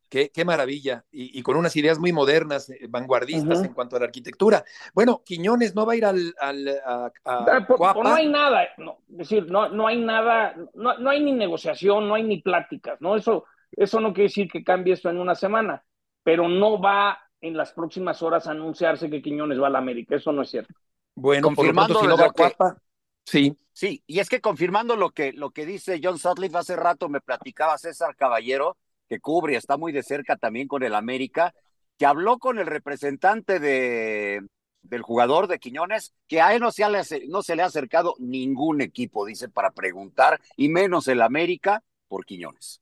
Qué, 0.09 0.31
qué, 0.33 0.45
maravilla. 0.45 1.03
Y, 1.11 1.37
y, 1.37 1.41
con 1.41 1.57
unas 1.57 1.75
ideas 1.75 1.99
muy 1.99 2.13
modernas, 2.13 2.69
eh, 2.69 2.87
vanguardistas 2.89 3.59
uh 3.59 3.61
-huh. 3.61 3.65
en 3.65 3.73
cuanto 3.73 3.95
a 3.95 3.99
la 3.99 4.05
arquitectura. 4.05 4.63
Bueno, 4.93 5.21
Quiñones 5.25 5.75
no 5.75 5.85
va 5.85 5.93
a 5.93 5.95
ir 5.95 6.05
al. 6.05 6.33
al 6.39 6.67
a, 6.85 7.11
a 7.25 7.67
por, 7.67 7.77
por 7.77 8.03
no 8.03 8.15
hay 8.15 8.29
nada, 8.29 8.67
no, 8.77 8.99
es 9.11 9.17
decir, 9.17 9.51
no, 9.51 9.69
no 9.69 9.87
hay 9.87 9.97
nada, 9.97 10.55
no, 10.73 10.97
no, 10.97 11.09
hay 11.09 11.23
ni 11.23 11.33
negociación, 11.33 12.07
no 12.07 12.15
hay 12.15 12.23
ni 12.23 12.41
pláticas, 12.41 13.01
¿no? 13.01 13.15
Eso, 13.15 13.45
eso 13.71 13.99
no 13.99 14.13
quiere 14.13 14.29
decir 14.29 14.49
que 14.49 14.63
cambie 14.63 14.93
esto 14.93 15.09
en 15.09 15.17
una 15.17 15.35
semana, 15.35 15.83
pero 16.23 16.47
no 16.47 16.79
va 16.79 17.19
en 17.41 17.57
las 17.57 17.73
próximas 17.73 18.21
horas 18.21 18.47
a 18.47 18.51
anunciarse 18.51 19.09
que 19.09 19.21
Quiñones 19.21 19.61
va 19.61 19.67
a 19.67 19.71
la 19.71 19.79
América. 19.79 20.15
Eso 20.15 20.31
no 20.31 20.41
es 20.41 20.49
cierto. 20.49 20.73
Bueno, 21.15 21.47
confirmando 21.47 21.95
por 21.95 22.07
lo 22.07 22.15
si 22.15 22.17
no 22.17 22.23
va 22.23 22.33
que... 22.33 22.55
Cuapa, 22.55 22.77
sí. 23.23 23.57
Sí, 23.73 24.01
y 24.07 24.17
es 24.17 24.27
que 24.27 24.41
confirmando 24.41 24.95
lo 24.95 25.11
que, 25.11 25.33
lo 25.33 25.51
que 25.51 25.67
dice 25.67 25.99
John 26.01 26.17
Sutcliffe 26.17 26.57
hace 26.57 26.75
rato, 26.75 27.09
me 27.09 27.21
platicaba 27.21 27.77
César 27.77 28.15
Caballero 28.15 28.75
que 29.07 29.19
cubre, 29.19 29.55
está 29.55 29.77
muy 29.77 29.91
de 29.91 30.03
cerca 30.03 30.35
también 30.35 30.67
con 30.67 30.83
el 30.83 30.95
América, 30.95 31.53
que 31.97 32.05
habló 32.05 32.37
con 32.37 32.59
el 32.59 32.67
representante 32.67 33.59
de, 33.59 34.41
del 34.81 35.01
jugador 35.01 35.47
de 35.47 35.59
Quiñones, 35.59 36.13
que 36.27 36.41
a 36.41 36.53
él 36.53 36.61
no 36.61 36.71
se, 36.71 36.87
le, 36.89 37.27
no 37.27 37.41
se 37.41 37.55
le 37.55 37.63
ha 37.63 37.67
acercado 37.67 38.15
ningún 38.19 38.81
equipo, 38.81 39.25
dice, 39.25 39.49
para 39.49 39.71
preguntar, 39.71 40.39
y 40.55 40.69
menos 40.69 41.07
el 41.07 41.21
América 41.21 41.83
por 42.07 42.25
Quiñones. 42.25 42.81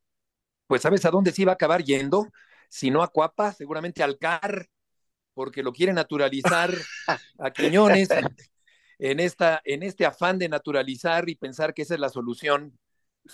Pues 0.67 0.81
¿sabes 0.81 1.05
a 1.05 1.11
dónde 1.11 1.31
se 1.31 1.43
iba 1.43 1.51
a 1.51 1.55
acabar 1.55 1.83
yendo? 1.83 2.27
Si 2.69 2.89
no 2.89 3.03
a 3.03 3.07
Cuapa, 3.07 3.53
seguramente 3.53 4.03
al 4.03 4.17
CAR, 4.17 4.67
porque 5.33 5.63
lo 5.63 5.73
quiere 5.73 5.93
naturalizar 5.93 6.73
a 7.37 7.51
Quiñones 7.51 8.09
en, 8.99 9.19
esta, 9.19 9.61
en 9.63 9.83
este 9.83 10.05
afán 10.05 10.39
de 10.39 10.49
naturalizar 10.49 11.29
y 11.29 11.35
pensar 11.35 11.73
que 11.73 11.83
esa 11.83 11.93
es 11.93 11.99
la 11.99 12.09
solución 12.09 12.77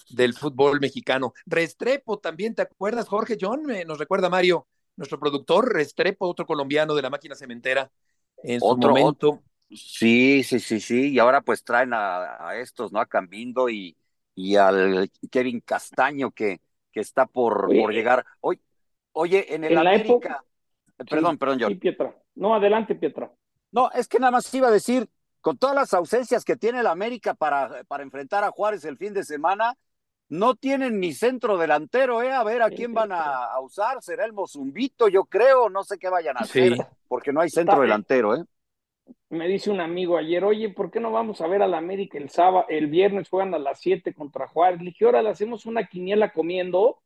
del 0.09 0.33
fútbol 0.33 0.79
mexicano. 0.79 1.33
Restrepo 1.45 2.19
también, 2.19 2.55
¿te 2.55 2.61
acuerdas, 2.61 3.07
Jorge 3.07 3.37
John? 3.39 3.69
Eh, 3.71 3.85
nos 3.85 3.97
recuerda 3.97 4.29
Mario, 4.29 4.67
nuestro 4.95 5.19
productor, 5.19 5.73
Restrepo, 5.73 6.27
otro 6.27 6.45
colombiano 6.45 6.95
de 6.95 7.01
la 7.01 7.09
máquina 7.09 7.35
cementera 7.35 7.91
en 8.43 8.59
otro, 8.61 8.89
su 8.89 8.89
momento. 8.89 9.43
Sí, 9.69 10.43
sí, 10.43 10.59
sí, 10.59 10.79
sí, 10.79 11.11
y 11.11 11.19
ahora 11.19 11.41
pues 11.41 11.63
traen 11.63 11.93
a, 11.93 12.47
a 12.47 12.57
estos, 12.57 12.91
¿no? 12.91 12.99
A 12.99 13.05
Cambindo 13.05 13.69
y, 13.69 13.95
y 14.35 14.55
al 14.55 15.09
Kevin 15.29 15.61
Castaño 15.61 16.31
que, 16.31 16.59
que 16.91 16.99
está 16.99 17.25
por, 17.25 17.65
oye, 17.65 17.81
por 17.81 17.93
llegar. 17.93 18.25
Oye, 18.41 18.59
oye, 19.13 19.55
en 19.55 19.63
el 19.63 19.73
en 19.73 19.77
América... 19.77 20.05
Época... 20.05 20.45
Perdón, 21.09 21.31
sí, 21.31 21.37
perdón, 21.37 21.57
John. 21.59 21.71
Sí, 21.71 21.75
Pietra. 21.79 22.15
No, 22.35 22.53
adelante, 22.53 22.93
Pietra. 22.93 23.33
No, 23.71 23.89
es 23.91 24.07
que 24.07 24.19
nada 24.19 24.29
más 24.29 24.53
iba 24.53 24.67
a 24.67 24.71
decir, 24.71 25.09
con 25.41 25.57
todas 25.57 25.75
las 25.75 25.93
ausencias 25.93 26.45
que 26.45 26.55
tiene 26.55 26.79
el 26.79 26.87
América 26.87 27.33
para, 27.33 27.83
para 27.85 28.03
enfrentar 28.03 28.43
a 28.43 28.51
Juárez 28.51 28.85
el 28.85 28.97
fin 28.97 29.13
de 29.13 29.23
semana, 29.23 29.75
no 30.29 30.55
tienen 30.55 30.99
ni 30.99 31.13
centro 31.13 31.57
delantero, 31.57 32.21
¿eh? 32.21 32.31
A 32.31 32.43
ver 32.43 32.61
a 32.61 32.69
quién 32.69 32.93
van 32.93 33.11
a, 33.11 33.45
a 33.45 33.59
usar. 33.59 34.01
Será 34.01 34.23
el 34.23 34.31
Mozumbito, 34.31 35.09
yo 35.09 35.25
creo, 35.25 35.69
no 35.69 35.83
sé 35.83 35.97
qué 35.97 36.09
vayan 36.09 36.37
a 36.37 36.41
hacer, 36.41 36.75
sí. 36.75 36.81
porque 37.07 37.33
no 37.33 37.41
hay 37.41 37.49
centro 37.49 37.73
Está 37.73 37.81
delantero, 37.81 38.35
¿eh? 38.35 38.45
Me 39.29 39.47
dice 39.47 39.71
un 39.71 39.81
amigo 39.81 40.17
ayer, 40.17 40.43
oye, 40.43 40.69
¿por 40.69 40.91
qué 40.91 40.99
no 40.99 41.11
vamos 41.11 41.41
a 41.41 41.47
ver 41.47 41.61
al 41.61 41.73
América 41.73 42.17
el 42.17 42.29
sábado, 42.29 42.65
el 42.69 42.87
viernes 42.87 43.29
juegan 43.29 43.53
a 43.53 43.59
las 43.59 43.79
7 43.81 44.13
contra 44.13 44.47
Juárez? 44.47 44.79
Le 44.79 44.91
dije, 44.91 45.05
ahora 45.05 45.21
le 45.21 45.29
hacemos 45.29 45.65
una 45.65 45.87
quiniela 45.87 46.31
comiendo 46.31 47.01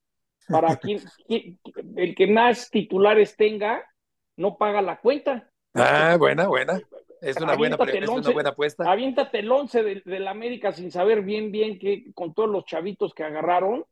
para 0.47 0.75
quien, 0.77 1.01
quien, 1.27 1.59
el 1.95 2.13
que 2.15 2.27
más 2.27 2.69
titulares 2.69 3.35
tenga, 3.35 3.83
no 4.37 4.57
paga 4.57 4.81
la 4.81 4.99
cuenta. 4.99 5.49
Ah, 5.73 6.15
buena, 6.19 6.47
buena. 6.47 6.79
Es 7.21 7.37
una, 7.37 7.55
buena, 7.55 7.75
es 7.75 8.09
una 8.09 8.29
buena 8.31 8.49
apuesta. 8.49 8.89
Aviéntate 8.89 9.39
el 9.39 9.51
11 9.51 9.83
del 9.83 10.03
de 10.05 10.27
América 10.27 10.71
sin 10.71 10.91
saber 10.91 11.21
bien, 11.23 11.51
bien 11.51 11.79
que 11.79 12.11
con 12.13 12.33
todos 12.33 12.49
los 12.49 12.65
chavitos 12.65 13.13
que 13.13 13.23
agarraron, 13.23 13.85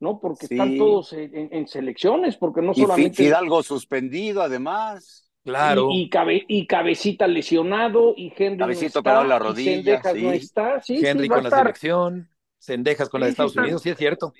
¿no? 0.00 0.20
Porque 0.20 0.46
sí. 0.46 0.54
están 0.54 0.76
todos 0.78 1.12
en, 1.12 1.50
en, 1.52 1.68
selecciones, 1.68 2.36
porque 2.36 2.62
no 2.62 2.72
y 2.72 2.80
solamente. 2.80 3.22
Fidalgo 3.22 3.62
suspendido, 3.62 4.42
además. 4.42 5.30
Claro. 5.44 5.88
Y, 5.90 6.02
y, 6.02 6.08
cabe, 6.10 6.44
y, 6.48 6.66
cabecita 6.66 7.26
lesionado, 7.26 8.14
y 8.16 8.32
Henry 8.36 8.58
Cabecito 8.58 9.02
no 9.02 9.10
está, 9.10 9.24
la 9.24 9.38
rodilla, 9.38 9.72
Sendejas 9.72 10.12
sí. 10.12 10.22
no 10.22 10.32
está. 10.32 10.80
Sí, 10.80 11.06
Henry 11.06 11.24
sí, 11.24 11.28
con 11.28 11.44
la 11.44 11.50
selección, 11.50 12.30
Sendejas 12.58 13.08
con 13.08 13.20
la 13.20 13.26
de 13.26 13.30
Estados 13.30 13.56
Unidos, 13.56 13.82
sí 13.82 13.90
es 13.90 13.96
cierto. 13.96 14.32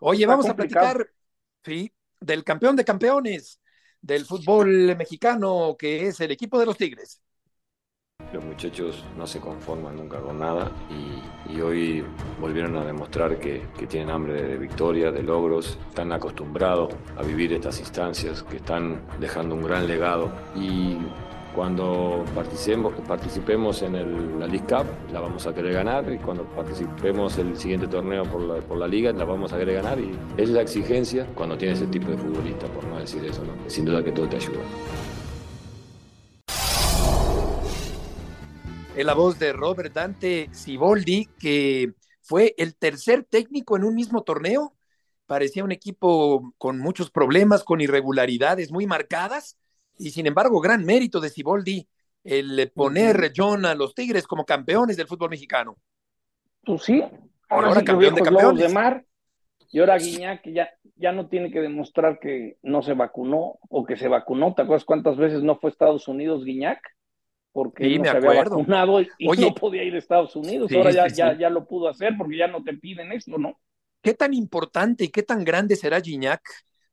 Oye, 0.00 0.22
está 0.22 0.32
vamos 0.32 0.46
complicado. 0.46 0.86
a 0.86 0.92
platicar, 0.92 1.14
sí, 1.62 1.92
del 2.20 2.44
campeón 2.44 2.76
de 2.76 2.84
campeones 2.84 3.60
del 4.04 4.26
fútbol 4.26 4.96
mexicano, 4.96 5.76
que 5.78 6.08
es 6.08 6.20
el 6.20 6.30
equipo 6.30 6.58
de 6.58 6.66
los 6.66 6.76
Tigres. 6.76 7.22
Los 8.34 8.44
muchachos 8.44 9.04
no 9.16 9.28
se 9.28 9.38
conforman 9.38 9.94
nunca 9.94 10.18
con 10.18 10.40
nada 10.40 10.68
y, 10.90 11.60
hoy 11.60 12.04
volvieron 12.40 12.76
a 12.76 12.84
demostrar 12.84 13.38
que, 13.38 13.62
tienen 13.88 14.10
hambre 14.10 14.42
de, 14.42 14.56
victoria, 14.56 15.12
de 15.12 15.22
logros, 15.22 15.78
están 15.88 16.10
acostumbrados 16.12 16.92
a 17.16 17.22
vivir 17.22 17.52
estas 17.52 17.78
instancias, 17.78 18.42
que 18.42 18.56
están 18.56 19.02
dejando 19.20 19.54
un 19.54 19.62
gran 19.62 19.86
legado 19.86 20.32
y 20.56 20.96
cuando 21.54 22.24
participemos, 22.34 22.92
participemos 23.06 23.82
en 23.82 23.94
el, 23.94 24.40
la 24.40 24.48
League 24.48 24.66
Cup, 24.66 24.86
la 25.12 25.20
vamos 25.20 25.46
a 25.46 25.54
querer 25.54 25.74
ganar. 25.74 26.12
Y 26.12 26.18
cuando 26.18 26.42
participemos 26.42 27.38
el 27.38 27.56
siguiente 27.56 27.86
torneo 27.86 28.24
por 28.24 28.40
la, 28.40 28.56
por 28.56 28.78
la 28.78 28.88
Liga, 28.88 29.12
la 29.12 29.24
vamos 29.24 29.52
a 29.52 29.58
querer 29.58 29.76
ganar. 29.76 30.00
Y 30.00 30.10
es 30.36 30.50
la 30.50 30.62
exigencia 30.62 31.24
cuando 31.36 31.56
tienes 31.56 31.80
ese 31.80 31.86
tipo 31.86 32.10
de 32.10 32.16
futbolista, 32.16 32.66
por 32.66 32.82
no 32.86 32.98
decir 32.98 33.24
eso, 33.24 33.44
¿no? 33.44 33.52
Sin 33.70 33.84
duda 33.84 34.02
que 34.02 34.10
todo 34.10 34.26
te 34.26 34.34
ayuda. 34.34 34.58
Es 38.96 39.04
la 39.04 39.14
voz 39.14 39.40
de 39.40 39.52
Robert 39.52 39.92
Dante 39.92 40.48
Siboldi, 40.52 41.28
que 41.40 41.94
fue 42.20 42.54
el 42.58 42.76
tercer 42.76 43.24
técnico 43.24 43.76
en 43.76 43.82
un 43.82 43.94
mismo 43.94 44.22
torneo. 44.22 44.72
Parecía 45.26 45.64
un 45.64 45.72
equipo 45.72 46.54
con 46.58 46.78
muchos 46.78 47.10
problemas, 47.10 47.64
con 47.64 47.80
irregularidades 47.80 48.70
muy 48.70 48.86
marcadas 48.86 49.58
y 49.98 50.10
sin 50.10 50.26
embargo, 50.26 50.60
gran 50.60 50.84
mérito 50.84 51.20
de 51.20 51.30
Siboldi 51.30 51.88
el 52.22 52.70
poner 52.74 53.32
John 53.36 53.66
a 53.66 53.74
los 53.74 53.94
Tigres 53.94 54.26
como 54.26 54.44
campeones 54.44 54.96
del 54.96 55.08
fútbol 55.08 55.30
mexicano. 55.30 55.76
Pues 56.64 56.84
sí, 56.84 57.02
ahora, 57.48 57.82
campeón 57.82 58.14
de 58.14 58.22
campeones. 58.22 58.62
De 58.62 58.72
mar, 58.72 59.04
y 59.70 59.80
ahora 59.80 59.98
Guiñac 59.98 60.48
ya, 60.48 60.70
ya 60.96 61.10
no 61.10 61.28
tiene 61.28 61.50
que 61.50 61.60
demostrar 61.60 62.20
que 62.20 62.58
no 62.62 62.80
se 62.82 62.94
vacunó 62.94 63.58
o 63.68 63.84
que 63.84 63.96
se 63.96 64.06
vacunó. 64.06 64.54
¿Te 64.54 64.62
acuerdas 64.62 64.84
cuántas 64.84 65.16
veces 65.16 65.42
no 65.42 65.58
fue 65.58 65.70
Estados 65.70 66.06
Unidos 66.06 66.44
Guiñac? 66.44 66.80
Porque 67.54 67.98
no 67.98 68.04
se 68.04 68.10
había 68.10 68.42
vacunado 68.42 69.00
y, 69.00 69.08
no 69.38 69.54
podía 69.54 69.84
ir 69.84 69.94
a 69.94 69.98
Estados 69.98 70.34
Unidos. 70.34 70.72
ahora 70.72 70.90
ya, 70.90 71.06
ya, 71.06 71.38
ya 71.38 71.48
lo 71.48 71.66
pudo 71.68 71.88
hacer 71.88 72.14
porque 72.18 72.36
ya 72.36 72.48
no 72.48 72.64
te 72.64 72.74
piden 72.74 73.12
esto, 73.12 73.38
¿no? 73.38 73.60
¿Qué 74.02 74.12
tan 74.12 74.34
importante 74.34 75.04
y 75.04 75.08
qué 75.08 75.22
tan 75.22 75.44
grande 75.44 75.76
será 75.76 76.00
Guiñac, 76.00 76.42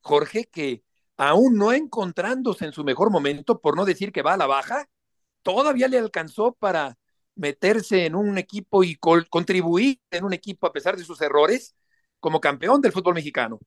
Jorge, 0.00 0.44
que 0.44 0.84
aún 1.16 1.56
no 1.56 1.72
encontrándose 1.72 2.64
en 2.64 2.72
su 2.72 2.84
mejor 2.84 3.10
momento, 3.10 3.60
por 3.60 3.76
no 3.76 3.84
decir 3.84 4.12
que 4.12 4.22
va 4.22 4.34
a 4.34 4.36
la 4.36 4.46
baja, 4.46 4.88
todavía 5.42 5.88
le 5.88 5.98
alcanzó 5.98 6.52
para 6.52 6.96
meterse 7.34 8.06
en 8.06 8.14
un 8.14 8.38
equipo 8.38 8.84
y 8.84 8.94
contribuir 8.96 9.98
en 10.12 10.24
un 10.24 10.32
equipo 10.32 10.68
a 10.68 10.72
pesar 10.72 10.96
de 10.96 11.02
sus 11.04 11.20
errores 11.20 11.74
como 12.20 12.40
campeón 12.40 12.80
del 12.80 12.92
fútbol 12.92 13.14
mexicano. 13.14 13.58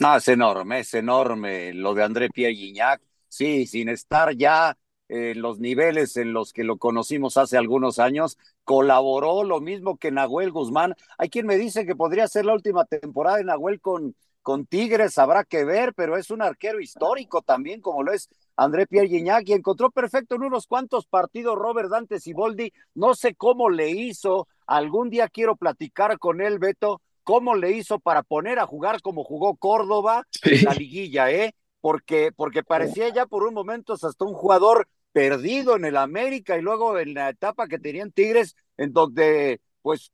No, 0.00 0.16
es 0.16 0.26
enorme, 0.26 0.80
es 0.80 0.92
enorme 0.94 1.72
lo 1.72 1.94
de 1.94 2.02
André 2.02 2.28
Pierre 2.30 2.54
Guignac. 2.54 3.00
Sí, 3.28 3.66
sin 3.66 3.88
estar 3.88 4.34
ya 4.34 4.76
en 5.12 5.42
los 5.42 5.60
niveles 5.60 6.16
en 6.16 6.32
los 6.32 6.54
que 6.54 6.64
lo 6.64 6.78
conocimos 6.78 7.36
hace 7.36 7.58
algunos 7.58 7.98
años, 7.98 8.38
colaboró 8.64 9.44
lo 9.44 9.60
mismo 9.60 9.98
que 9.98 10.10
Nahuel 10.10 10.50
Guzmán. 10.50 10.94
Hay 11.18 11.28
quien 11.28 11.46
me 11.46 11.58
dice 11.58 11.84
que 11.84 11.94
podría 11.94 12.26
ser 12.28 12.46
la 12.46 12.54
última 12.54 12.86
temporada 12.86 13.36
de 13.36 13.44
Nahuel 13.44 13.78
con, 13.82 14.16
con 14.40 14.64
Tigres 14.64 15.18
habrá 15.18 15.44
que 15.44 15.64
ver, 15.64 15.92
pero 15.94 16.16
es 16.16 16.30
un 16.30 16.40
arquero 16.40 16.80
histórico 16.80 17.42
también, 17.42 17.82
como 17.82 18.02
lo 18.02 18.12
es 18.12 18.30
André 18.56 18.86
Pierre 18.86 19.08
Gignac, 19.08 19.46
y 19.46 19.52
encontró 19.52 19.90
perfecto 19.90 20.36
en 20.36 20.44
unos 20.44 20.66
cuantos 20.66 21.06
partidos 21.06 21.56
Robert 21.56 21.90
Dante 21.90 22.18
Siboldi. 22.18 22.72
No 22.94 23.14
sé 23.14 23.34
cómo 23.34 23.68
le 23.68 23.90
hizo, 23.90 24.48
algún 24.66 25.10
día 25.10 25.28
quiero 25.28 25.56
platicar 25.56 26.18
con 26.18 26.40
él, 26.40 26.58
Beto, 26.58 27.02
cómo 27.22 27.54
le 27.54 27.72
hizo 27.72 27.98
para 27.98 28.22
poner 28.22 28.58
a 28.58 28.66
jugar 28.66 29.02
como 29.02 29.24
jugó 29.24 29.56
Córdoba 29.56 30.26
en 30.42 30.64
la 30.64 30.72
liguilla, 30.72 31.30
¿eh? 31.30 31.54
Porque, 31.82 32.30
porque 32.34 32.62
parecía 32.62 33.10
ya 33.10 33.26
por 33.26 33.42
un 33.42 33.52
momento 33.52 33.92
hasta 33.92 34.24
un 34.24 34.32
jugador 34.32 34.88
perdido 35.12 35.76
en 35.76 35.84
el 35.84 35.96
América 35.96 36.56
y 36.56 36.62
luego 36.62 36.98
en 36.98 37.14
la 37.14 37.28
etapa 37.28 37.68
que 37.68 37.78
tenían 37.78 38.12
Tigres, 38.12 38.56
en 38.76 38.92
donde 38.92 39.60
pues 39.82 40.12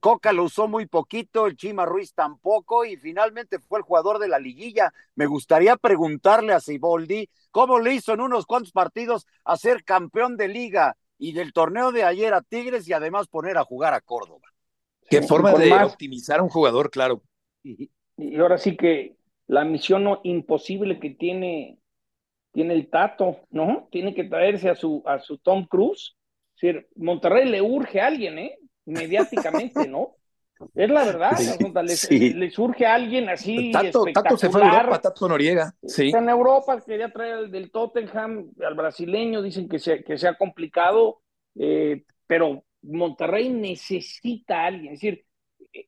Coca 0.00 0.32
lo 0.32 0.44
usó 0.44 0.68
muy 0.68 0.86
poquito, 0.86 1.46
el 1.46 1.56
Chima 1.56 1.84
Ruiz 1.84 2.14
tampoco, 2.14 2.84
y 2.84 2.96
finalmente 2.96 3.58
fue 3.58 3.78
el 3.78 3.84
jugador 3.84 4.18
de 4.18 4.28
la 4.28 4.38
liguilla. 4.38 4.92
Me 5.14 5.26
gustaría 5.26 5.76
preguntarle 5.76 6.52
a 6.52 6.60
Siboldi 6.60 7.28
cómo 7.50 7.80
le 7.80 7.94
hizo 7.94 8.12
en 8.12 8.20
unos 8.20 8.46
cuantos 8.46 8.72
partidos 8.72 9.26
a 9.44 9.56
ser 9.56 9.84
campeón 9.84 10.36
de 10.36 10.48
liga 10.48 10.96
y 11.18 11.32
del 11.32 11.52
torneo 11.52 11.92
de 11.92 12.04
ayer 12.04 12.34
a 12.34 12.42
Tigres 12.42 12.88
y 12.88 12.92
además 12.92 13.28
poner 13.28 13.56
a 13.56 13.64
jugar 13.64 13.94
a 13.94 14.00
Córdoba. 14.00 14.48
Qué 15.08 15.22
forma 15.22 15.52
de 15.54 15.72
optimizar 15.72 16.40
a 16.40 16.42
un 16.42 16.48
jugador, 16.48 16.90
claro. 16.90 17.22
Y, 17.62 17.90
ahora 18.38 18.58
sí 18.58 18.76
que 18.76 19.16
la 19.46 19.64
misión 19.64 20.06
imposible 20.22 20.98
que 21.00 21.10
tiene, 21.10 21.78
tiene 22.54 22.72
el 22.74 22.88
Tato, 22.88 23.40
¿no? 23.50 23.88
Tiene 23.90 24.14
que 24.14 24.24
traerse 24.24 24.70
a 24.70 24.76
su, 24.76 25.02
a 25.04 25.18
su 25.18 25.38
Tom 25.38 25.66
Cruise. 25.66 26.16
Es 26.54 26.62
decir, 26.62 26.88
Monterrey 26.94 27.48
le 27.48 27.60
urge 27.60 28.00
a 28.00 28.06
alguien, 28.06 28.38
¿eh? 28.38 28.58
mediáticamente, 28.86 29.88
¿no? 29.88 30.16
Es 30.74 30.88
la 30.88 31.04
verdad, 31.04 31.36
le, 31.82 32.50
surge 32.50 32.86
a 32.86 32.94
alguien 32.94 33.28
así 33.28 33.72
Tato, 33.72 34.04
Tato 34.14 34.36
se 34.36 34.48
fue 34.48 34.62
a 34.62 34.78
Europa, 34.78 35.00
Tato 35.00 35.28
Noriega, 35.28 35.74
sí. 35.82 36.06
Está 36.06 36.20
en 36.20 36.28
Europa, 36.28 36.80
quería 36.80 37.12
traer 37.12 37.34
al 37.34 37.50
del 37.50 37.72
Tottenham, 37.72 38.50
al 38.64 38.74
brasileño, 38.74 39.42
dicen 39.42 39.68
que 39.68 39.80
se, 39.80 40.04
que 40.04 40.14
ha 40.14 40.36
complicado, 40.36 41.20
eh, 41.56 42.04
pero 42.28 42.64
Monterrey 42.82 43.50
necesita 43.50 44.62
a 44.62 44.66
alguien, 44.66 44.94
es 44.94 45.00
decir, 45.00 45.26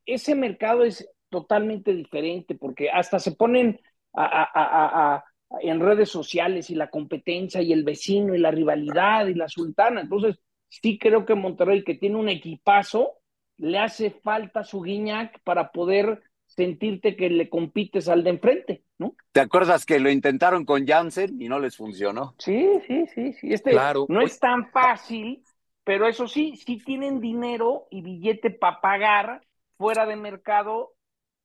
ese 0.04 0.34
mercado 0.34 0.82
es 0.82 1.08
totalmente 1.30 1.94
diferente 1.94 2.56
porque 2.56 2.90
hasta 2.90 3.20
se 3.20 3.32
ponen 3.32 3.80
a, 4.14 5.24
en 5.60 5.80
redes 5.80 6.08
sociales 6.08 6.70
y 6.70 6.74
la 6.74 6.90
competencia 6.90 7.62
y 7.62 7.72
el 7.72 7.84
vecino 7.84 8.34
y 8.34 8.38
la 8.38 8.50
rivalidad 8.50 9.26
y 9.26 9.34
la 9.34 9.48
sultana, 9.48 10.00
entonces 10.00 10.38
sí 10.68 10.98
creo 10.98 11.24
que 11.24 11.34
Monterrey, 11.34 11.84
que 11.84 11.94
tiene 11.94 12.16
un 12.16 12.28
equipazo, 12.28 13.18
le 13.58 13.78
hace 13.78 14.10
falta 14.10 14.64
su 14.64 14.82
guiñac 14.82 15.40
para 15.42 15.70
poder 15.70 16.22
sentirte 16.46 17.16
que 17.16 17.28
le 17.28 17.48
compites 17.48 18.08
al 18.08 18.22
de 18.22 18.30
enfrente, 18.30 18.84
¿no? 18.98 19.14
¿Te 19.32 19.40
acuerdas 19.40 19.84
que 19.84 19.98
lo 19.98 20.10
intentaron 20.10 20.64
con 20.64 20.86
Jansen 20.86 21.40
y 21.40 21.48
no 21.48 21.58
les 21.58 21.76
funcionó? 21.76 22.34
Sí, 22.38 22.68
sí, 22.86 23.06
sí, 23.14 23.32
sí. 23.34 23.52
Este 23.52 23.70
claro. 23.70 24.06
no 24.08 24.20
es 24.20 24.38
tan 24.38 24.70
fácil, 24.70 25.42
pero 25.84 26.06
eso 26.06 26.28
sí, 26.28 26.56
sí 26.56 26.78
tienen 26.78 27.20
dinero 27.20 27.88
y 27.90 28.02
billete 28.02 28.50
para 28.50 28.80
pagar 28.80 29.46
fuera 29.76 30.06
de 30.06 30.16
mercado 30.16 30.94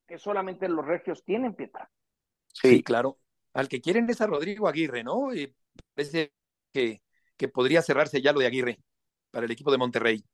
que 0.06 0.18
solamente 0.18 0.68
los 0.68 0.86
regios 0.86 1.24
tienen, 1.24 1.54
Pietra. 1.54 1.90
Sí, 2.52 2.82
claro. 2.82 3.18
Al 3.54 3.68
que 3.68 3.80
quieren 3.80 4.08
es 4.08 4.20
a 4.20 4.26
Rodrigo 4.26 4.68
Aguirre, 4.68 5.04
¿no? 5.04 5.34
Y 5.34 5.54
parece 5.94 6.32
que, 6.72 7.02
que 7.36 7.48
podría 7.48 7.82
cerrarse 7.82 8.22
ya 8.22 8.32
lo 8.32 8.40
de 8.40 8.46
Aguirre 8.46 8.80
para 9.30 9.46
el 9.46 9.52
equipo 9.52 9.70
de 9.70 9.78
Monterrey. 9.78 10.24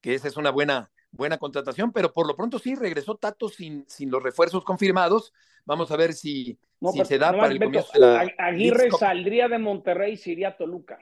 Que 0.00 0.14
esa 0.14 0.28
es 0.28 0.36
una 0.36 0.50
buena, 0.50 0.90
buena 1.12 1.38
contratación, 1.38 1.92
pero 1.92 2.12
por 2.12 2.26
lo 2.26 2.34
pronto 2.34 2.58
sí 2.58 2.74
regresó 2.74 3.16
Tato 3.16 3.48
sin, 3.48 3.84
sin 3.88 4.10
los 4.10 4.22
refuerzos 4.22 4.64
confirmados. 4.64 5.32
Vamos 5.64 5.90
a 5.92 5.96
ver 5.96 6.12
si, 6.12 6.58
si 6.92 7.04
se 7.04 7.18
da 7.18 7.30
para 7.30 7.52
el 7.52 7.60
comienzo 7.60 7.90
de 7.92 8.00
la. 8.00 8.32
Aguirre 8.38 8.90
saldría 8.90 9.48
de 9.48 9.58
Monterrey 9.58 10.14
y 10.14 10.16
se 10.16 10.32
iría 10.32 10.48
a 10.48 10.56
Toluca. 10.56 10.98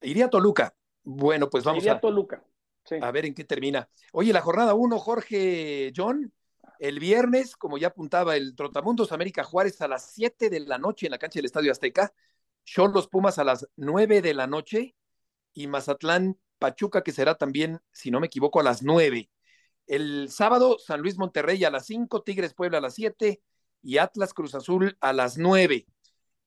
Iría 0.00 0.26
a 0.26 0.30
Toluca. 0.30 0.74
Bueno, 1.04 1.50
pues 1.50 1.64
vamos 1.64 1.86
a, 1.86 2.00
Toluca. 2.00 2.42
a 3.00 3.10
ver 3.10 3.26
en 3.26 3.34
qué 3.34 3.44
termina. 3.44 3.88
Oye, 4.12 4.32
la 4.32 4.40
jornada 4.40 4.74
1, 4.74 4.98
Jorge 4.98 5.92
John, 5.94 6.32
el 6.82 6.98
viernes, 6.98 7.54
como 7.54 7.78
ya 7.78 7.88
apuntaba 7.88 8.34
el 8.34 8.56
Trotamundos 8.56 9.12
América 9.12 9.44
Juárez 9.44 9.80
a 9.82 9.86
las 9.86 10.10
7 10.14 10.50
de 10.50 10.58
la 10.58 10.78
noche 10.78 11.06
en 11.06 11.12
la 11.12 11.18
cancha 11.18 11.38
del 11.38 11.44
Estadio 11.44 11.70
Azteca, 11.70 12.12
los 12.76 13.06
Pumas 13.06 13.38
a 13.38 13.44
las 13.44 13.68
9 13.76 14.20
de 14.20 14.34
la 14.34 14.48
noche 14.48 14.96
y 15.54 15.68
Mazatlán 15.68 16.40
Pachuca, 16.58 17.04
que 17.04 17.12
será 17.12 17.36
también, 17.36 17.80
si 17.92 18.10
no 18.10 18.18
me 18.18 18.26
equivoco, 18.26 18.58
a 18.58 18.64
las 18.64 18.82
nueve. 18.82 19.30
El 19.86 20.28
sábado, 20.28 20.76
San 20.80 21.02
Luis 21.02 21.18
Monterrey 21.18 21.62
a 21.62 21.70
las 21.70 21.86
cinco, 21.86 22.24
Tigres 22.24 22.52
Puebla 22.52 22.78
a 22.78 22.80
las 22.80 22.94
siete 22.94 23.42
y 23.80 23.98
Atlas 23.98 24.34
Cruz 24.34 24.56
Azul 24.56 24.96
a 25.00 25.12
las 25.12 25.38
nueve. 25.38 25.86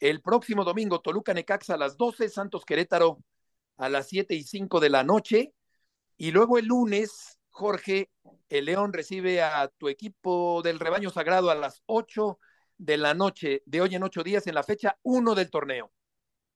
El 0.01 0.21
próximo 0.21 0.65
domingo, 0.65 0.99
Toluca 0.99 1.33
Necaxa 1.33 1.75
a 1.75 1.77
las 1.77 1.95
doce, 1.95 2.27
Santos 2.27 2.65
Querétaro 2.65 3.23
a 3.77 3.87
las 3.87 4.09
siete 4.09 4.35
y 4.35 4.43
cinco 4.43 4.81
de 4.81 4.89
la 4.89 5.05
noche. 5.05 5.53
Y 6.17 6.31
luego 6.31 6.57
el 6.57 6.65
lunes, 6.65 7.34
Jorge, 7.55 8.09
el 8.49 8.65
León 8.65 8.91
recibe 8.91 9.41
a 9.41 9.69
tu 9.69 9.87
equipo 9.87 10.61
del 10.61 10.77
rebaño 10.77 11.09
sagrado 11.09 11.49
a 11.49 11.55
las 11.55 11.81
ocho 11.85 12.37
de 12.77 12.97
la 12.97 13.13
noche 13.13 13.63
de 13.65 13.79
hoy 13.79 13.95
en 13.95 14.03
ocho 14.03 14.23
días 14.23 14.45
en 14.47 14.55
la 14.55 14.63
fecha 14.63 14.97
uno 15.03 15.35
del 15.35 15.49
torneo. 15.49 15.89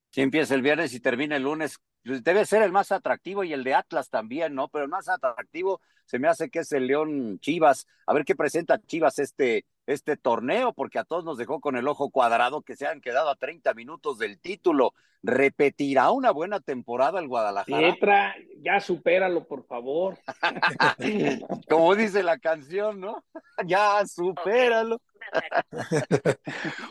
Si 0.10 0.20
empieza 0.20 0.56
el 0.56 0.62
viernes 0.62 0.93
y 0.93 1.00
termina 1.00 1.38
el 1.38 1.43
lunes, 1.43 1.78
debe 2.04 2.45
ser 2.45 2.64
el 2.64 2.74
más 2.74 2.91
atractivo 2.91 3.45
y 3.45 3.54
el 3.54 3.64
de 3.64 3.76
Atlas 3.76 4.10
también, 4.10 4.54
¿no? 4.54 4.68
Pero 4.68 4.84
el 4.84 4.89
más 4.89 5.08
atractivo 5.08 5.80
se 6.04 6.20
me 6.20 6.28
hace 6.28 6.50
que 6.50 6.60
es 6.60 6.72
el 6.74 6.88
León 6.88 7.39
Chivas. 7.39 7.88
A 8.06 8.14
ver 8.14 8.26
qué 8.26 8.36
presenta 8.36 8.82
Chivas 8.82 9.20
este, 9.20 9.66
este 9.90 10.18
torneo, 10.18 10.72
porque 10.74 11.00
a 11.00 11.04
todos 11.04 11.24
nos 11.26 11.38
dejó 11.38 11.60
con 11.60 11.76
el 11.76 11.88
ojo 11.88 12.12
cuadrado 12.12 12.62
que 12.62 12.76
se 12.76 12.86
han 12.86 13.02
quedado 13.02 13.30
a 13.30 13.36
30 13.36 13.74
minutos 13.74 14.20
del 14.20 14.40
título. 14.40 14.94
¿Repetirá 15.24 16.12
una 16.12 16.32
buena 16.32 16.60
temporada 16.60 17.20
el 17.20 17.28
Guadalajara? 17.28 17.80
Pietra, 17.80 18.36
ya 18.62 18.80
supéralo, 18.80 19.48
por 19.48 19.66
favor. 19.66 20.18
Como 21.70 21.96
dice 21.96 22.22
la 22.22 22.38
canción, 22.38 23.00
¿no? 23.00 23.26
ya 23.68 24.06
supéralo. 24.06 25.02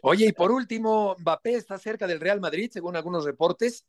Oye, 0.03 0.27
y 0.27 0.33
por 0.33 0.51
último, 0.51 1.15
Mbappé 1.21 1.55
está 1.55 1.79
cerca 1.79 2.07
del 2.07 2.21
Real 2.21 2.41
Madrid, 2.41 2.69
según 2.73 2.97
algunos 2.97 3.25
reportes. 3.25 3.87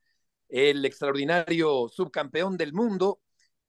el 0.49 0.85
extraordinario 0.85 1.89
subcampeón 1.89 2.57
del 2.57 2.73
mundo 2.73 3.19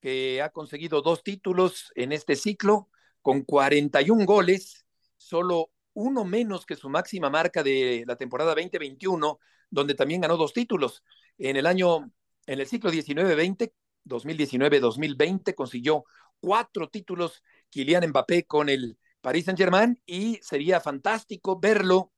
que 0.01 0.43
ha 0.43 0.51
conseguido 0.51 1.03
dos 1.03 1.23
títulos 1.23 1.93
en 1.95 2.13
este 2.13 2.37
ciclo 2.37 2.89
con 3.23 3.43
41 3.43 4.25
goles, 4.25 4.87
solo 5.21 5.71
uno 5.93 6.25
menos 6.25 6.65
que 6.65 6.77
su 6.77 6.89
máxima 6.89 7.29
marca 7.29 7.63
de 7.63 8.05
la 8.07 8.17
temporada 8.17 8.55
2021, 8.55 9.39
donde 9.69 9.95
también 9.95 10.23
ganó 10.23 10.37
dos 10.37 10.55
títulos. 10.55 11.05
En 11.37 11.57
el 11.57 11.67
año, 11.67 12.11
en 12.47 12.61
el 12.61 12.67
ciclo 12.67 12.91
19-20, 12.91 13.73
2019-2020, 14.07 15.55
consiguió 15.55 16.05
cuatro 16.41 16.89
títulos 16.89 17.43
Kylian 17.69 18.09
Mbappé 18.09 18.47
con 18.47 18.71
el 18.71 18.99
Paris 19.21 19.45
Saint-Germain 19.45 20.01
y 20.07 20.39
sería 20.43 20.81
fantástico 20.81 21.61
verlo 21.61 22.13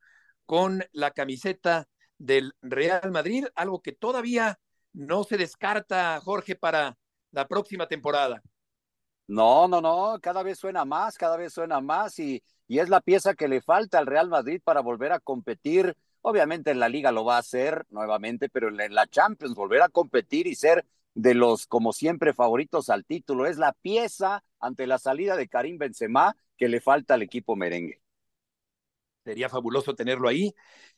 con 0.47 0.85
la 0.93 1.11
camiseta 1.11 1.89
del 2.19 2.55
Real 2.63 3.11
Madrid, 3.11 3.47
algo 3.57 3.83
que 3.83 3.93
todavía 3.93 4.61
no 4.93 5.25
se 5.25 5.37
descarta, 5.39 6.21
Jorge, 6.23 6.55
para 6.55 6.97
la 7.33 7.49
próxima 7.49 7.89
temporada. 7.89 8.43
No, 9.33 9.67
no, 9.67 9.81
no, 9.81 10.19
cada 10.21 10.43
vez 10.43 10.59
suena 10.59 10.85
más, 10.85 11.17
cada 11.17 11.39
vez 11.39 11.55
suena 11.55 11.81
más 11.81 12.19
y, 12.19 12.43
y 12.69 12.81
es 12.81 12.91
la 12.91 13.01
pieza 13.01 13.33
que 13.35 13.49
le 13.49 13.63
falta 13.63 13.99
al 13.99 14.07
Real 14.07 14.29
Madrid 14.29 14.61
para 14.63 14.81
volver 14.83 15.11
a 15.13 15.21
competir. 15.21 15.97
Obviamente 16.21 16.71
en 16.71 16.79
la 16.79 16.91
liga 16.91 17.13
lo 17.13 17.25
va 17.25 17.37
a 17.37 17.39
hacer 17.39 17.87
nuevamente, 17.89 18.51
pero 18.51 18.69
en 18.69 18.95
la 18.95 19.07
Champions 19.07 19.55
volver 19.55 19.81
a 19.81 19.89
competir 19.89 20.47
y 20.47 20.55
ser 20.55 20.85
de 21.15 21.33
los, 21.33 21.67
como 21.67 21.95
siempre, 21.95 22.35
favoritos 22.35 22.91
al 22.91 23.07
título. 23.07 23.47
Es 23.47 23.57
la 23.57 23.73
pieza 23.73 24.45
ante 24.61 24.87
la 24.87 24.99
salida 24.99 25.35
de 25.35 25.49
Karim 25.49 25.79
Benzema 25.79 26.37
que 26.59 26.69
le 26.69 26.83
falta 26.83 27.15
al 27.15 27.23
equipo 27.23 27.57
merengue. 27.57 28.03
Sería 29.25 29.49
fabuloso 29.49 29.95
tenerlo 29.95 30.29
ahí. 30.29 30.55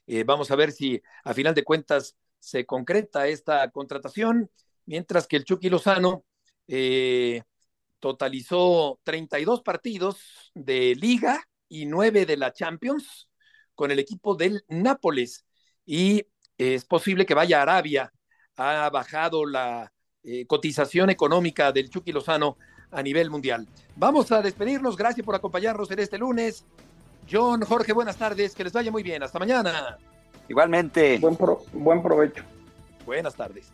Eh, 0.09 0.24
vamos 0.24 0.51
a 0.51 0.57
ver 0.57 0.72
si 0.72 1.01
a 1.22 1.35
final 1.35 1.55
de 1.55 1.62
cuentas 1.62 2.16
se 2.41 2.66
concreta 2.66 3.28
esta 3.28 3.70
contratación, 3.70 4.51
mientras 4.87 5.28
que 5.28 5.37
el 5.37 5.45
Chucky 5.45 5.70
Lozano 5.70 6.24
eh, 6.66 7.43
totalizó 8.05 9.00
32 9.02 9.62
partidos 9.62 10.52
de 10.52 10.94
liga 10.94 11.42
y 11.70 11.86
9 11.86 12.26
de 12.26 12.36
la 12.36 12.52
Champions 12.52 13.30
con 13.74 13.90
el 13.90 13.98
equipo 13.98 14.34
del 14.34 14.62
Nápoles 14.68 15.46
y 15.86 16.26
es 16.59 16.84
posible 16.84 17.24
que 17.24 17.32
vaya 17.32 17.61
a 17.61 17.62
Arabia. 17.62 18.12
Ha 18.59 18.90
bajado 18.90 19.46
la 19.46 19.90
eh, 20.22 20.44
cotización 20.44 21.09
económica 21.09 21.72
del 21.72 21.88
Chucky 21.88 22.12
Lozano 22.12 22.59
a 22.90 23.02
nivel 23.02 23.30
mundial. 23.30 23.66
Vamos 23.96 24.30
a 24.32 24.42
despedirnos. 24.42 24.98
Gracias 24.98 25.24
por 25.24 25.34
acompañarnos 25.34 25.90
en 25.90 26.00
este 26.00 26.18
lunes. 26.18 26.66
John, 27.32 27.62
Jorge, 27.62 27.94
buenas 27.94 28.18
tardes. 28.18 28.55
Que 28.55 28.64
les 28.64 28.74
vaya 28.74 28.90
muy 28.90 29.02
bien. 29.02 29.22
Hasta 29.22 29.38
mañana. 29.38 29.96
Igualmente. 30.46 31.16
Buen, 31.20 31.38
buen 31.72 32.02
provecho. 32.02 32.44
Buenas 33.07 33.34
tardes. 33.34 33.72